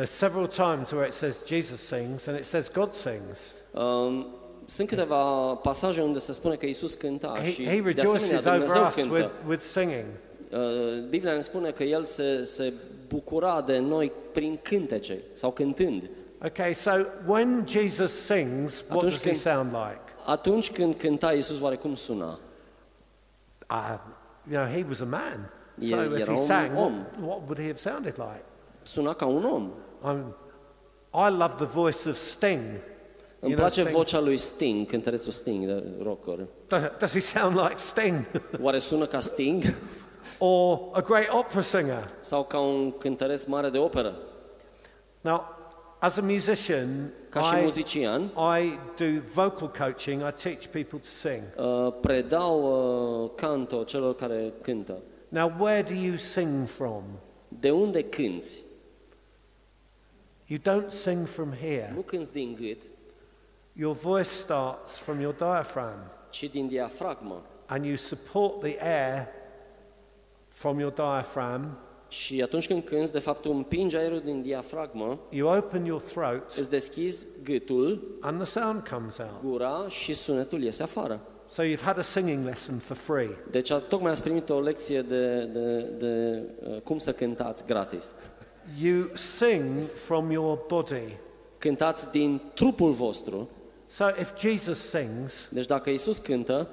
There's 0.00 0.18
several 0.18 0.48
times 0.48 0.94
where 0.94 1.04
it 1.04 1.12
says 1.12 1.42
Jesus 1.46 1.78
sings 1.78 2.26
and 2.26 2.38
it 2.38 2.46
says 2.46 2.70
God 2.70 2.94
sings. 2.94 3.52
Um, 3.74 4.26
sunt 4.64 4.88
câteva 4.88 5.54
pasaje 5.54 6.02
unde 6.02 6.18
se 6.18 6.32
spune 6.32 6.54
că 6.54 6.66
Isus 6.66 6.94
cânta 6.94 7.38
He, 7.42 7.50
și 7.50 7.66
he 7.66 7.92
de 7.92 8.00
asemenea 8.00 8.40
Dumnezeu 8.40 8.82
us 8.82 8.96
with, 8.96 9.08
cântă. 9.10 9.32
with 9.48 9.62
singing. 9.62 10.04
Uh, 10.50 10.58
Biblia 11.08 11.34
ne 11.34 11.40
spune 11.40 11.70
că 11.70 11.82
El 11.82 12.04
se, 12.04 12.42
se 12.42 12.72
bucura 13.08 13.60
de 13.60 13.78
noi 13.78 14.12
prin 14.32 14.58
cântece 14.62 15.18
sau 15.34 15.50
cântând. 15.50 16.10
Okay, 16.46 16.72
so 16.72 16.90
when 17.26 17.64
Jesus 17.66 18.12
sings, 18.12 18.84
what 18.88 18.96
Atunci 18.96 19.22
does 19.22 19.22
he 19.22 19.34
sound 19.34 19.72
like? 19.72 20.00
Atunci 20.26 20.70
când 20.70 20.94
cânta 20.94 21.32
Isus, 21.32 21.60
oare 21.60 21.76
cum 21.76 21.94
suna? 21.94 22.38
Uh, 23.70 23.98
you 24.50 24.60
know, 24.62 24.74
he 24.74 24.84
was 24.88 25.00
a 25.00 25.04
man. 25.04 25.50
So 25.88 26.02
E- 26.02 26.20
if 26.20 26.28
he 26.28 26.36
sang, 26.36 26.76
what, 26.76 26.92
what 27.20 27.40
would 27.46 27.58
he 27.58 27.66
have 27.66 27.78
sounded 27.78 28.16
like? 28.16 28.44
Suna 28.82 29.12
ca 29.12 29.26
un 29.26 29.44
om. 29.44 29.72
I'm, 30.02 30.34
I 31.14 31.28
love 31.30 31.54
the 31.56 31.64
voice 31.64 32.08
of 32.08 32.16
Sting. 32.16 32.60
Îmi 33.42 33.52
You 33.52 33.54
know, 33.54 33.56
place 33.66 33.80
Sting. 33.80 33.96
vocea 33.96 34.20
lui 34.20 34.36
Sting, 34.38 34.86
cântărețul 34.86 35.32
Sting 35.32 35.66
de 35.66 35.82
rocker. 36.02 36.46
Does, 36.68 36.82
does 36.98 37.12
he 37.12 37.20
sound 37.20 37.54
like 37.54 37.74
Sting? 37.76 38.30
Oare 38.62 38.78
sună 38.78 39.06
ca 39.06 39.20
Sting 39.20 39.62
or 40.38 40.78
a 40.92 41.00
great 41.00 41.32
opera 41.32 41.60
singer? 41.62 42.10
sau 42.20 42.44
ca 42.44 42.58
un 42.58 42.90
cântăreț 42.98 43.44
mare 43.44 43.68
de 43.68 43.78
operă? 43.78 44.14
Now, 45.20 45.44
as 45.98 46.16
a 46.16 46.20
musician, 46.22 47.12
Ca 47.28 47.40
și 47.40 47.58
I, 47.58 47.62
muzician, 47.62 48.22
I 48.60 48.78
do 48.96 49.20
vocal 49.34 49.70
coaching. 49.78 50.22
I 50.22 50.32
teach 50.42 50.66
people 50.66 50.98
to 50.98 51.04
sing. 51.08 51.42
uh, 51.58 51.92
predau 52.00 52.62
uh, 53.24 53.30
canto 53.34 53.82
celor 53.82 54.14
care 54.14 54.52
cântă. 54.62 54.98
Now, 55.28 55.52
where 55.58 55.82
do 55.82 55.94
you 55.94 56.16
sing 56.16 56.66
from? 56.68 57.02
De 57.48 57.70
unde 57.70 58.02
cânți? 58.02 58.62
You 60.50 60.58
don't 60.58 60.88
sing 60.90 61.26
from 61.26 61.52
here. 61.52 61.92
Nu 61.94 62.00
cânți 62.00 62.32
din 62.32 62.56
gât, 62.60 62.82
Your 63.72 63.94
voice 63.96 64.28
starts 64.28 64.98
from 64.98 65.20
your 65.20 65.34
diaphragm, 65.34 65.98
ci 66.30 66.44
din 66.50 66.68
diafragmă. 66.68 67.42
and 67.66 67.84
you 67.84 67.96
support 67.96 68.60
the 68.60 68.76
air 68.80 69.26
from 70.48 70.78
your 70.78 70.92
diaphragm 70.92 71.78
Și 72.08 72.42
atunci 72.42 72.66
când 72.66 72.82
cânți, 72.84 73.12
de 73.12 73.18
fapt, 73.18 73.42
tu 73.42 73.50
împingi 73.50 73.96
aerul 73.96 74.20
din 74.20 74.42
diafragmă, 74.42 75.18
you 75.28 75.56
open 75.56 75.84
your 75.84 76.00
throat, 76.00 76.52
îți 76.56 76.70
deschizi 76.70 77.26
gâtul, 77.44 78.16
and 78.20 78.40
the 78.42 78.50
sound 78.50 78.88
comes 78.88 79.18
out. 79.18 79.42
gura 79.50 79.84
și 79.88 80.12
sunetul 80.12 80.62
iese 80.62 80.82
afară. 80.82 81.20
So 81.48 81.62
you've 81.62 81.80
had 81.82 81.98
a 81.98 82.02
singing 82.02 82.44
lesson 82.44 82.78
for 82.78 82.96
free. 82.96 83.30
Deci 83.50 83.70
a- 83.70 83.78
tocmai 83.78 84.10
ați 84.10 84.22
primit 84.22 84.50
o 84.50 84.60
lecție 84.60 85.02
de, 85.02 85.44
de, 85.44 85.80
de 85.98 86.42
uh, 86.68 86.80
cum 86.80 86.98
să 86.98 87.12
cântați 87.12 87.64
gratis. 87.66 88.12
You 88.78 89.10
sing 89.14 89.88
from 89.94 90.30
your 90.30 90.58
body. 90.68 91.16
Cântați 91.58 92.10
din 92.10 92.40
trupul 92.54 92.90
vostru. 92.92 93.48
So 93.86 94.08
if 94.18 94.38
Jesus 94.38 94.78
sings, 94.88 95.48
Deci 95.50 95.66
dacă 95.66 95.90
Isus 95.90 96.18
cântă, 96.18 96.68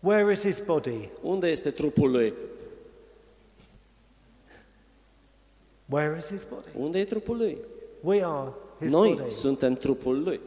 where 0.00 0.32
is 0.32 0.40
his 0.42 0.60
body? 0.60 1.08
unde 1.22 1.46
este 1.48 1.70
trupul 1.70 2.10
lui? 2.10 2.34
Where 5.86 6.16
is 6.18 6.28
his 6.28 6.44
body? 6.44 6.68
Unde 6.84 6.98
e 6.98 7.04
trupul 7.04 7.36
lui? 7.36 7.58
We 8.00 8.24
are 8.24 8.52
his 8.80 8.90
Noi 8.90 9.14
body. 9.18 9.30
suntem 9.30 9.74
trupul 9.74 10.22
lui. 10.22 10.40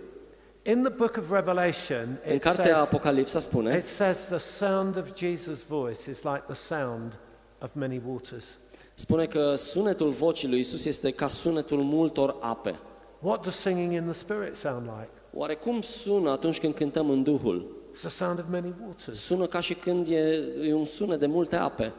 In 0.66 0.82
the 0.84 0.92
book 0.92 1.18
of 1.18 1.32
Revelation, 1.32 2.20
În 2.28 2.34
it 2.36 2.42
cartea 2.42 2.64
says, 2.64 2.76
Apocalipsa 2.76 3.40
spune, 3.40 3.78
it 3.78 3.84
says 3.84 4.26
the 4.26 4.38
sound 4.38 4.98
of 4.98 5.14
Jesus' 5.16 5.64
voice 5.68 6.10
is 6.10 6.22
like 6.24 6.44
the 6.46 6.54
sound 6.56 7.18
of 7.60 7.70
many 7.74 8.02
waters. 8.06 8.58
Spune 8.94 9.26
că 9.26 9.56
sunetul 9.56 10.10
vocii 10.10 10.50
lui 10.50 10.60
Isus 10.60 10.86
este 10.86 11.12
ca 11.12 11.28
sunetul 11.28 11.82
multor 11.82 12.36
ape. 12.40 12.80
What 13.20 13.44
does 13.44 13.56
singing 13.56 13.92
in 13.92 14.04
the 14.04 14.14
Spirit 14.14 14.56
sound 14.56 14.84
like? 14.86 15.12
Oare 15.34 15.56
cum 15.56 15.82
sună 15.82 16.30
atunci 16.30 16.60
când 16.60 16.74
cântăm 16.74 17.10
în 17.10 17.24
Duhul? 17.24 17.82
It's 17.92 18.00
the 18.00 18.10
sound 18.10 18.40
of 18.40 18.46
many 18.50 18.74
waters. 18.86 19.20
Sună 19.20 19.46
ca 19.46 19.60
și 19.60 19.74
când 19.74 20.08
e, 20.08 20.44
e 20.62 20.74
un 20.74 20.86
sunet 20.86 21.20
de 21.20 21.26
multe 21.26 21.56
ape. 21.56 21.94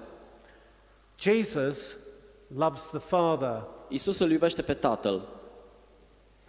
Jesus 1.18 1.96
loves 2.56 2.88
the 2.90 2.98
Father, 2.98 3.66
Isus 3.88 4.18
îl 4.18 4.30
iubește 4.30 4.62
pe 4.62 4.74
Tatăl, 4.74 5.28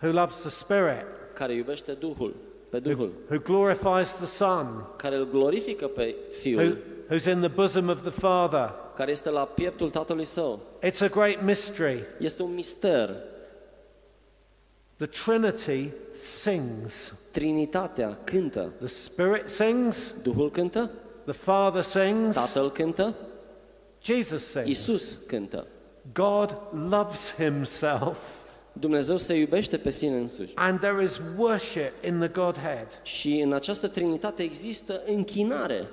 who 0.01 0.11
loves 0.11 0.35
the 0.35 0.49
Spirit, 0.49 1.05
care 1.33 1.53
iubește 1.53 1.91
Duhul, 1.91 2.35
pe 2.69 2.81
who, 2.83 2.89
Duhul, 2.89 3.11
who 3.29 3.39
glorifies 3.39 4.13
the 4.13 4.25
Son, 4.25 4.87
care 4.95 5.15
îl 5.15 5.29
glorifică 5.29 5.87
pe 5.87 6.15
who, 6.17 6.31
Fiul, 6.31 6.77
who's 7.09 7.25
in 7.25 7.39
the 7.39 7.47
bosom 7.47 7.89
of 7.89 8.01
the 8.01 8.09
Father. 8.09 8.73
Care 8.95 9.11
este 9.11 9.29
la 9.29 9.41
pieptul 9.45 9.89
Tatălui 9.89 10.23
Său. 10.25 10.59
It's 10.83 10.99
a 10.99 11.07
great 11.07 11.41
mystery. 11.43 12.03
Este 12.19 12.43
un 12.43 12.53
mister. 12.53 13.15
The 14.97 15.05
Trinity 15.07 15.91
sings. 16.41 17.13
Trinitatea 17.31 18.17
cântă. 18.23 18.73
The 18.77 18.87
Spirit 18.87 19.47
sings, 19.49 20.13
Duhul 20.21 20.51
cântă, 20.51 20.89
the 21.23 21.33
Father 21.33 21.81
sings, 21.81 22.35
Tatăl 22.35 22.71
cântă, 22.71 23.15
Jesus 24.03 24.45
sings. 24.45 24.69
Isus 24.69 25.17
cântă. 25.27 25.67
God 26.13 26.61
loves 26.89 27.33
himself, 27.37 28.17
Dumnezeu 28.73 29.17
se 29.17 29.33
iubește 29.33 29.77
pe 29.77 29.89
sine 29.89 30.15
însuși. 30.15 30.53
and 30.55 30.79
there 30.79 31.03
is 31.03 31.21
worship 31.37 32.03
in 32.05 32.19
the 32.19 32.27
Godhead. 32.27 32.99
Și 33.03 33.39
în 33.39 33.53
această 33.53 33.87
Trinitate 33.87 34.43
există 34.43 35.01
închinare. 35.05 35.87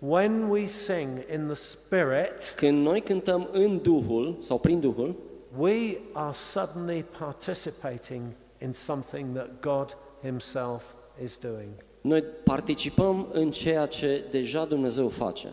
When 0.00 0.48
we 0.48 0.66
sing 0.66 1.24
in 1.32 1.46
the 1.46 1.54
Spirit, 1.54 2.52
Când 2.56 2.86
noi 2.86 3.00
cântăm 3.00 3.48
în 3.52 3.78
Duhul 3.82 4.36
sau 4.40 4.58
prin 4.58 4.80
Duhul, 4.80 5.14
we 5.56 5.98
are 6.12 6.32
suddenly 6.32 7.04
participating 7.18 8.22
in 8.62 8.72
something 8.72 9.34
that 9.34 9.48
God 9.60 9.96
Himself 10.22 10.94
is 11.22 11.38
doing. 11.38 11.68
noi 12.00 12.22
participăm 12.22 13.26
în 13.32 13.50
ceea 13.50 13.86
ce 13.86 14.24
deja 14.30 14.64
Dumnezeu 14.64 15.08
face. 15.08 15.48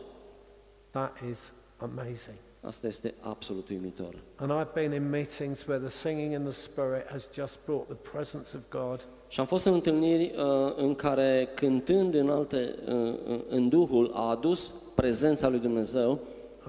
That 0.91 1.17
is 1.29 1.53
amazing. 1.77 2.35
Asta 2.61 2.87
este 2.87 3.13
absolut 3.21 3.69
uimitor. 3.69 4.15
And 4.35 4.51
I've 4.51 4.73
been 4.73 4.91
in 4.93 5.09
meetings 5.09 5.65
where 5.67 5.79
the 5.87 5.89
singing 5.89 6.33
in 6.33 6.41
the 6.43 6.51
Spirit 6.51 7.07
has 7.07 7.29
just 7.33 7.57
brought 7.65 7.85
the 7.87 8.09
presence 8.11 8.57
of 8.57 8.63
God. 8.69 9.07
Și 9.27 9.39
am 9.39 9.45
fost 9.45 9.65
în 9.65 9.73
întâlniri 9.73 10.33
uh, 10.37 10.73
în 10.75 10.95
care 10.95 11.49
cântând 11.55 12.13
în 12.13 12.29
alte 12.29 12.75
uh, 12.87 13.39
în 13.49 13.69
Duhul 13.69 14.11
a 14.13 14.29
adus 14.29 14.73
prezența 14.95 15.49
lui 15.49 15.59
Dumnezeu. 15.59 16.19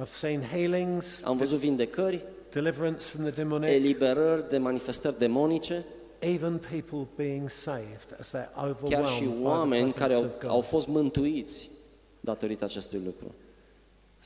I've 0.00 0.04
seen 0.04 0.42
healings, 0.42 1.20
Am 1.24 1.36
văzut 1.36 1.58
vindecări, 1.58 2.24
deliverance 2.52 3.00
from 3.04 3.24
the 3.24 3.34
demonic, 3.34 3.68
eliberări 3.70 4.48
de 4.48 4.58
manifestări 4.58 5.18
demonice, 5.18 5.84
even 6.18 6.60
people 6.70 7.06
being 7.16 7.50
saved 7.50 8.16
as 8.20 8.28
they're 8.28 8.52
chiar 8.54 8.68
overwhelmed 8.68 9.06
și 9.06 9.24
by 9.24 9.30
the 9.30 9.44
oameni 9.44 9.92
care 9.92 10.14
presence 10.14 10.46
au, 10.46 10.48
of 10.48 10.50
au 10.50 10.56
God. 10.56 10.64
fost 10.64 10.86
mântuiți 10.86 11.70
datorită 12.20 12.64
acestui 12.64 13.00
lucru. 13.04 13.34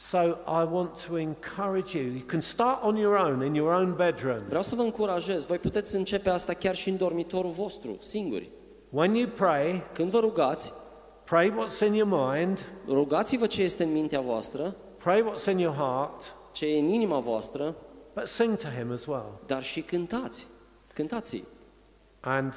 So 0.08 0.38
I 0.46 0.64
want 0.64 1.04
to 1.06 1.18
encourage 1.18 1.94
you. 1.94 2.02
You 2.02 2.22
can 2.26 2.40
start 2.40 2.82
on 2.82 2.96
your 2.96 3.16
own 3.18 3.42
in 3.42 3.54
your 3.54 3.72
own 3.72 3.94
bedroom. 3.96 4.42
Vreau 4.48 4.62
să 4.62 4.74
vă 4.74 4.82
încurajez, 4.82 5.46
voi 5.46 5.58
puteți 5.58 5.96
începe 5.96 6.30
asta 6.30 6.52
chiar 6.54 6.74
și 6.74 6.88
în 6.88 6.96
dormitorul 6.96 7.50
vostru, 7.50 7.96
singuri. 7.98 8.50
When 8.90 9.14
you 9.14 9.28
pray, 9.28 9.82
Când 9.92 10.10
vă 10.10 10.18
rugați, 10.18 10.72
pray 11.24 11.52
what's 11.52 11.86
in 11.86 11.92
your 11.94 12.32
mind, 12.34 12.66
rugați-vă 12.86 13.46
ce 13.46 13.62
este 13.62 13.84
în 13.84 13.92
mintea 13.92 14.20
voastră, 14.20 14.76
pray 14.96 15.24
what's 15.32 15.50
in 15.50 15.58
your 15.58 15.74
heart, 15.74 16.34
ce 16.52 16.66
e 16.66 16.78
în 16.78 16.88
inima 16.88 17.18
voastră, 17.18 17.76
but 18.14 18.26
sing 18.26 18.56
to 18.56 18.68
Him 18.68 18.92
as 18.92 19.04
well. 19.06 19.40
dar 19.46 19.62
și 19.62 19.82
cântați. 19.82 20.46
Cântați. 20.94 21.44
And 22.20 22.54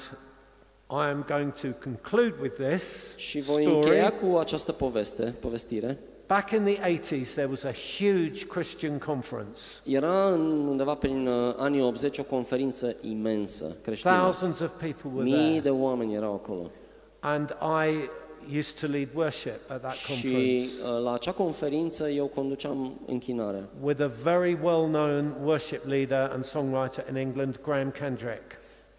I 0.90 1.10
am 1.10 1.26
going 1.28 1.52
to 1.52 1.68
conclude 1.84 2.36
with 2.42 2.56
this 2.70 3.16
Și 3.16 3.40
voi 3.42 3.62
story. 3.64 3.76
încheia 3.76 4.14
cu 4.14 4.38
această 4.38 4.72
poveste, 4.72 5.36
povestire. 5.40 6.00
Back 6.28 6.52
in 6.54 6.64
the 6.64 6.78
80s, 6.78 7.34
there 7.34 7.48
was 7.48 7.64
a 7.66 7.72
huge 7.72 8.48
Christian 8.48 8.98
conference. 8.98 9.62
Era 9.84 10.28
în, 10.28 10.68
undeva 10.68 10.94
prin 10.96 11.28
uh, 11.28 11.54
anii 11.58 11.82
80 11.82 12.18
o 12.18 12.24
conferință 12.24 12.96
imensă 13.02 13.76
creștină. 13.84 14.14
Thousands 14.14 14.60
of 14.60 14.72
people 14.72 15.10
were 15.14 15.24
Mii 15.24 15.48
there. 15.48 15.60
de 15.60 15.70
oameni 15.70 16.14
erau 16.16 16.34
acolo. 16.34 16.72
And 17.20 17.56
I 17.62 18.10
used 18.58 18.80
to 18.80 18.88
lead 18.88 19.08
worship 19.16 19.72
at 19.72 19.80
that 19.82 19.92
Și 19.92 20.08
conference 20.22 20.70
uh, 20.96 21.04
la 21.04 21.14
acea 21.14 21.32
conferință 21.32 22.10
eu 22.10 22.26
conduceam 22.26 22.94
închinarea 23.06 23.64
with 23.82 24.02
a 24.02 24.12
very 24.24 24.58
well 24.64 24.86
known 24.88 25.36
worship 25.44 25.86
leader 25.86 26.30
and 26.34 26.44
songwriter 26.44 27.06
in 27.10 27.16
England, 27.16 27.60
Graham 27.64 27.92
Kendrick. 27.92 28.42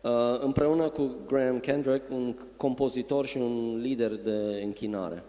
uh, 0.00 0.10
împreună 0.40 0.88
cu 0.88 1.10
Graham 1.26 1.58
Kendrick, 1.58 2.10
un 2.10 2.34
compozitor 2.56 3.26
și 3.26 3.36
un 3.36 3.78
lider 3.80 4.10
de 4.16 4.60
închinare. 4.62 5.22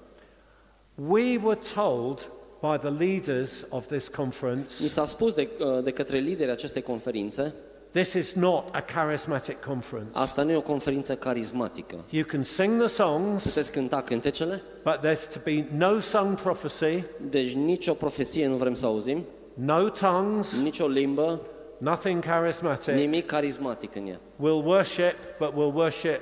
We 0.95 1.37
were 1.37 1.59
told 1.73 2.29
by 2.61 2.77
the 2.77 2.89
leaders 2.89 3.65
of 3.69 3.87
this 3.87 4.07
Mi 4.07 4.15
conference 4.15 4.87
s-a 4.87 5.05
spus 5.05 5.33
de, 5.33 5.49
uh, 5.59 5.83
de 5.83 5.91
către 5.91 6.17
liderii 6.17 6.51
acestei 6.51 6.81
conferințe, 6.81 7.53
this 7.91 8.13
is 8.13 8.33
not 8.33 8.63
a 8.71 8.81
charismatic 8.81 9.63
conference. 9.65 10.09
asta 10.11 10.43
nu 10.43 10.51
e 10.51 10.55
o 10.55 10.61
conferință 10.61 11.15
carismatică. 11.15 11.95
You 12.09 12.23
can 12.23 12.43
sing 12.43 12.79
the 12.79 12.87
songs, 12.87 13.43
Puteți 13.43 13.71
cânta 13.71 14.01
cântecele, 14.01 14.61
but 14.83 14.97
there's 14.97 15.33
to 15.33 15.39
be 15.43 15.65
no 15.71 15.99
sung 15.99 16.41
prophecy, 16.41 17.03
deci 17.29 17.53
nicio 17.53 17.93
profeție 17.93 18.47
nu 18.47 18.55
vrem 18.55 18.73
să 18.73 18.85
auzim, 18.85 19.25
no 19.53 19.89
tongues, 19.89 20.61
nicio 20.61 20.87
limbă, 20.87 21.41
nothing 21.77 22.23
charismatic. 22.23 22.93
nimic 22.93 23.25
carismatic 23.25 23.95
în 23.95 24.07
ea. 24.07 24.19
We'll 24.35 24.65
worship, 24.65 25.15
but 25.39 25.49
we'll 25.49 25.75
worship 25.75 26.21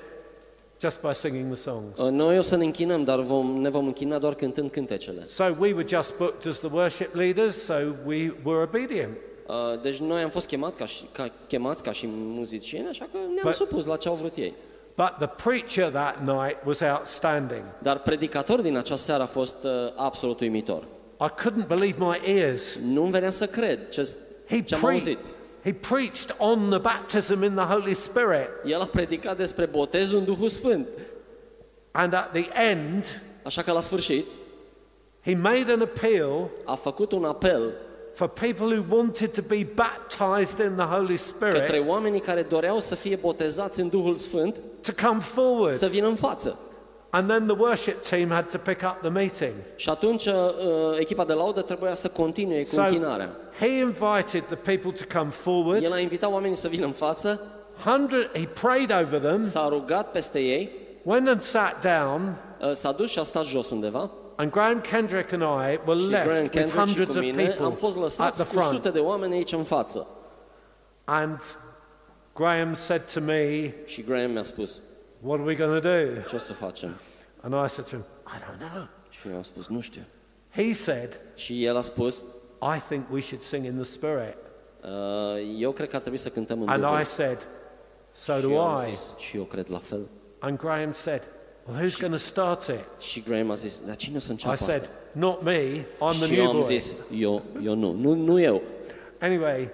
just 0.84 1.01
by 1.01 1.13
singing 1.13 1.53
the 1.53 1.61
songs. 1.61 1.99
Uh, 1.99 2.09
Noi 2.09 2.38
o 2.38 2.41
să 2.41 2.55
ne 2.55 2.63
închinăm, 2.63 3.03
dar 3.03 3.19
vom, 3.19 3.61
ne 3.61 3.69
vom 3.69 3.86
închina 3.86 4.17
doar 4.17 4.34
cântând 4.36 4.71
cântecele. 4.71 5.25
So 5.29 5.43
we 5.43 5.73
were 5.73 5.86
just 5.88 6.15
booked 6.17 6.47
as 6.47 6.57
the 6.57 6.69
worship 6.71 7.15
leaders, 7.15 7.63
so 7.63 7.73
we 8.05 8.34
were 8.43 8.61
obedient. 8.63 9.17
Uh, 9.47 9.81
Deci 9.81 9.97
noi 9.97 10.21
am 10.21 10.29
fost 10.29 10.47
chemat 10.47 10.75
ca 10.75 10.86
și, 10.86 11.03
ca, 11.11 11.31
chemați 11.47 11.84
ca 11.84 11.91
și 11.91 12.05
muzicieni, 12.09 12.88
așa 12.88 13.05
că 13.11 13.17
ne-am 13.34 13.47
But- 13.49 13.53
supus 13.55 13.86
la 13.86 13.97
ce 13.97 14.07
au 14.07 14.15
vrut 14.15 14.36
ei. 14.36 14.53
But 14.95 15.13
the 15.17 15.27
preacher 15.49 15.89
that 15.91 16.19
night 16.25 16.57
was 16.65 16.79
outstanding. 16.97 17.63
Dar 17.81 17.99
predicator 17.99 18.61
din 18.61 18.77
acea 18.77 18.95
seară 18.95 19.23
a 19.23 19.25
fost 19.25 19.63
uh, 19.63 19.71
absolut 19.95 20.39
uimitor. 20.39 20.84
I 21.21 21.27
couldn't 21.41 21.67
believe 21.67 21.95
my 21.99 22.21
ears. 22.39 22.77
Nu-mi 22.86 23.11
venea 23.11 23.29
să 23.31 23.45
cred 23.47 23.89
ce, 23.89 24.15
He, 24.49 24.61
ce 24.61 24.75
am 24.75 24.81
pre- 24.81 24.91
auzit. 24.91 25.17
He 25.64 25.74
preached 25.74 26.36
on 26.38 26.70
the 26.70 26.78
baptism 26.80 27.43
in 27.43 27.53
the 27.55 27.66
Holy 27.66 27.93
Spirit, 27.93 28.47
El 28.66 28.82
a 28.82 28.86
predicat 28.86 29.38
despre 29.38 29.66
botezul 29.66 30.20
în 30.20 30.26
Duhul 30.26 30.49
Sfânt. 30.49 30.88
and 31.91 32.14
at 32.14 32.32
the 32.32 32.49
end, 32.72 33.22
Așa 33.43 33.61
că 33.61 33.72
la 33.72 33.80
sfârșit 33.80 34.26
he 35.26 35.36
made 35.36 35.72
an 35.72 35.82
appeal 35.82 36.49
a 36.66 36.76
făcut 36.76 37.11
un 37.11 37.24
apel 37.26 37.72
for 38.14 38.28
people 38.28 38.66
who 38.78 38.95
wanted 38.95 39.32
to 39.34 39.41
be 39.41 39.68
baptized 39.76 40.66
in 40.66 40.76
the 40.76 40.86
Holy 40.86 41.20
către 41.39 41.64
Spirit 41.66 41.88
oamenii 41.88 42.20
care 42.20 42.41
doreau 42.41 42.80
să 42.80 42.95
fie 42.95 43.16
botezați 43.16 43.80
în 43.80 43.89
Duhul 43.89 44.16
Sfânt 44.16 44.55
to 44.82 44.91
come 45.07 45.20
forward. 45.20 45.74
să 45.74 45.86
vină 45.88 46.07
în 46.07 46.16
față. 46.16 46.59
And 47.16 47.30
then 47.30 47.45
the 47.47 47.55
worship 47.59 48.03
team 48.07 48.30
had 48.30 48.49
to 48.51 48.57
pick 48.57 48.82
up 48.82 48.97
the 49.01 49.09
meeting. 49.09 49.53
Și 49.76 49.89
atunci 49.89 50.26
uh, 50.26 50.34
echipa 50.99 51.26
de 51.26 51.34
laudă 51.34 51.61
trebuia 51.61 51.93
să 51.93 52.07
continue 52.09 52.64
cu 52.64 52.74
So 52.76 52.82
închinarea. 52.82 53.30
he 53.59 53.68
invited 53.68 54.43
the 54.45 54.55
people 54.55 54.91
to 54.91 55.18
come 55.18 55.30
forward. 55.30 55.84
El 55.84 55.91
a 55.93 55.99
invitat 55.99 56.32
oamenii 56.32 56.55
să 56.55 56.68
vină 56.68 56.86
în 56.86 56.91
față, 56.91 57.41
Hundred, 57.86 58.30
he 58.34 58.47
prayed 58.61 58.91
over 59.01 59.20
them, 59.20 59.41
s-a 59.41 59.68
rugat 59.70 60.11
peste 60.11 60.39
ei, 60.39 60.70
went 61.03 61.28
and 61.28 61.41
sat 61.41 61.82
down, 61.82 62.36
uh, 62.61 62.72
s-a 62.72 62.91
dus 62.91 63.11
și 63.11 63.20
a 63.20 63.24
stat 63.24 63.45
jos 63.45 63.70
undeva 63.70 64.11
And 64.36 64.51
Graham 64.51 64.82
Kendrick 64.82 65.32
and 65.32 65.41
I 65.41 65.80
were 65.86 65.99
și 65.99 66.07
Graham 66.07 66.28
left 66.28 66.41
with 66.41 66.51
Kendrick 66.51 66.72
și 66.72 66.78
hundreds 66.78 67.11
cu 67.11 67.18
of 67.18 67.24
mine 67.24 67.43
am 67.43 67.55
people 67.57 67.76
fost 67.76 67.95
at 67.95 68.01
lăsați 68.01 68.45
the 68.45 68.55
cu 68.55 68.61
sute 68.64 68.78
front. 68.80 68.93
de 68.93 68.99
oameni 68.99 69.34
aici 69.34 69.51
în 69.51 69.64
față. 69.64 70.07
And 71.05 71.39
Graham 72.36 72.74
said 72.76 73.01
to 73.14 73.20
me, 73.20 73.74
Și 73.86 74.03
Graham 74.03 74.32
mi-a 74.32 74.43
spus, 74.43 74.80
What 75.24 75.39
are 75.39 75.47
we 75.47 75.55
going 75.55 75.82
to 75.82 75.89
do? 75.89 76.21
ce 76.30 76.36
o 76.36 76.39
să 76.39 76.53
facem? 76.53 76.95
And 77.41 77.53
I 77.65 77.69
said 77.69 77.89
to 77.89 77.95
him, 77.95 78.05
I 78.28 78.38
don't 78.43 78.71
know. 78.71 78.88
Și 79.09 79.28
eu 79.28 79.36
am 79.36 79.43
spus, 79.43 79.67
nu 79.67 79.80
știu. 79.82 80.01
He 80.55 80.74
said, 80.74 81.19
Și 81.36 81.65
el 81.65 81.78
a 81.78 81.82
spus, 81.82 82.24
I 82.76 82.80
think 82.88 83.05
we 83.11 83.19
should 83.21 83.43
sing 83.43 83.65
in 83.65 83.74
the 83.76 83.84
Spirit. 83.84 84.36
"Uh, 84.84 84.89
eu 85.59 85.71
cred 85.71 85.89
că 85.89 85.95
ar 85.95 86.01
trebui 86.01 86.19
să 86.19 86.30
cântăm 86.30 86.61
în 86.61 86.67
And 86.67 86.82
Duhul. 86.82 86.99
I 87.01 87.05
said, 87.05 87.47
So 88.15 88.34
și 88.34 88.41
do 88.41 88.49
eu 88.51 88.61
am 88.61 88.88
I. 88.88 88.89
zis, 88.95 89.13
și 89.17 89.38
eu 89.38 89.43
cred 89.43 89.69
la 89.69 89.78
fel. 89.78 90.07
And 90.39 90.57
Graham 90.57 90.91
said, 90.93 91.21
Well, 91.67 91.80
who's 91.89 91.99
going 91.99 92.13
to 92.13 92.19
start 92.19 92.67
it? 92.67 93.01
Și 93.01 93.21
Graham 93.21 93.49
a 93.49 93.53
zis, 93.53 93.82
dar 93.86 93.95
cine 93.95 94.17
o 94.17 94.19
să 94.19 94.28
I 94.28 94.32
înceapă 94.32 94.55
said, 94.55 94.82
asta? 94.82 94.93
Not 95.11 95.41
me, 95.43 95.82
I'm 95.82 96.17
the 96.19 96.26
Și 96.26 96.34
eu 96.34 96.38
new 96.43 96.45
am 96.47 96.51
boy. 96.51 96.63
zis, 96.63 96.91
eu, 97.17 97.41
eu 97.63 97.76
nu, 97.76 97.91
nu, 97.91 98.13
nu 98.13 98.39
eu. 98.39 98.61
Anyway, 99.21 99.69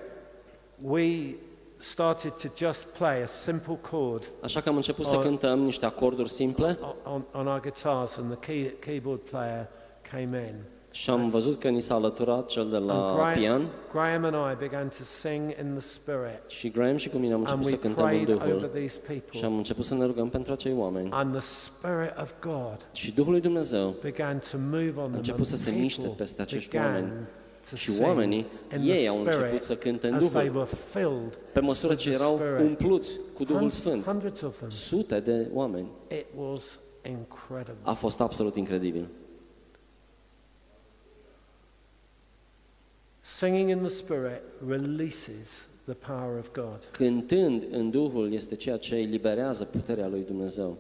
we 0.82 1.36
started 1.80 2.32
to 2.32 2.48
just 2.58 2.84
play 2.84 3.22
a 3.24 3.26
simple 3.26 3.80
chord 3.92 4.24
Așa 4.44 4.62
că 4.62 4.70
am 4.70 4.76
început 4.76 5.06
să 5.06 5.16
Oh. 5.16 5.22
cântăm 5.22 5.60
niște 5.60 5.86
acorduri 5.86 6.30
simple 6.30 6.78
on, 7.14 7.24
on 7.34 7.48
our 7.48 7.60
guitars, 7.60 8.18
and 8.18 8.38
the 8.38 8.52
key, 8.52 8.74
keyboard 8.80 9.20
player 9.20 9.68
came 10.12 10.48
in. 10.54 10.56
și 10.92 11.10
am 11.10 11.30
văzut 11.30 11.60
că 11.60 11.68
ni 11.70 11.82
s-a 11.82 11.94
alăturat 11.96 12.46
cel 12.46 12.70
de 12.70 12.76
And 12.76 12.86
la 12.86 13.12
Graham, 13.16 13.34
pian 13.34 13.68
Graham 13.92 14.24
and 14.24 14.36
I 14.54 14.56
began 14.60 14.88
to 14.88 15.04
sing 15.04 15.42
in 15.62 15.72
the 15.78 15.80
Spirit, 15.88 16.40
și 16.48 16.70
Graham 16.70 16.98
și 16.98 17.10
cu 17.10 17.18
mine 17.18 17.34
am 17.34 17.40
and 17.40 17.50
început 17.50 17.66
we 17.66 17.72
să 17.72 17.78
cântăm 17.78 18.04
în 18.04 18.10
prayed 18.10 18.30
over 18.30 18.48
Duhul 18.54 18.70
these 18.70 19.00
și 19.04 19.12
people. 19.20 19.46
am 19.46 19.58
început 19.58 19.86
să 19.86 19.94
ne 19.96 20.06
rugăm 20.06 20.30
pentru 20.30 20.54
acei 20.54 20.74
oameni. 20.78 21.10
And 21.12 21.32
the 21.32 21.42
Spirit 21.42 22.14
of 22.22 22.34
God 22.42 22.78
Și 22.94 23.12
Duhul 23.12 23.32
lui 23.32 23.42
Dumnezeu 23.42 23.94
began 24.02 24.40
to 24.52 24.58
move 24.70 24.94
on 24.96 25.04
them. 25.04 25.14
început 25.16 25.40
and 25.40 25.48
să 25.48 25.56
se 25.56 25.72
miște 25.72 26.02
people 26.02 26.24
peste 26.24 26.42
acești 26.42 26.70
began 26.70 26.86
oameni. 26.94 27.12
To 27.70 27.76
Și 27.76 27.92
sing 27.92 28.06
oamenii, 28.08 28.46
in 28.76 28.82
ei 28.90 28.96
the 28.98 29.08
au 29.08 29.18
început 29.18 29.44
Spirit 29.46 29.62
să 29.62 29.76
cânte 29.76 30.08
în 30.08 30.14
as 30.14 30.24
they 30.30 30.46
Duhul, 30.48 30.56
were 30.58 30.70
filled 30.92 31.38
pe 31.54 31.60
măsură 31.60 31.92
with 31.92 32.04
ce 32.04 32.10
the 32.10 32.20
erau 32.20 32.36
Spirit. 32.36 32.60
umpluți 32.70 33.16
cu 33.34 33.44
Duhul 33.44 33.60
Hun- 33.62 33.70
Sfânt. 33.70 34.04
Hundreds 34.04 34.42
of 34.42 34.58
them. 34.58 34.70
Sute 34.70 35.20
de 35.20 35.48
oameni. 35.54 35.88
It 36.08 36.26
was 36.38 36.80
incredible. 37.02 37.82
A 37.84 37.94
fost 37.94 38.22
absolut 38.22 38.56
incredibil. 38.56 39.08
Singing 43.22 43.70
in 43.70 43.80
the 43.80 43.90
Spirit 43.90 44.42
releases 44.68 45.68
the 45.86 45.94
power 45.94 46.38
of 46.40 46.52
God. 46.54 46.88
Cântând 46.92 47.66
în 47.72 47.90
Duhul 47.90 48.34
este 48.34 48.56
ceea 48.56 48.78
ce 48.78 48.96
eliberează 48.96 49.64
puterea 49.66 50.08
lui 50.08 50.24
Dumnezeu. 50.28 50.78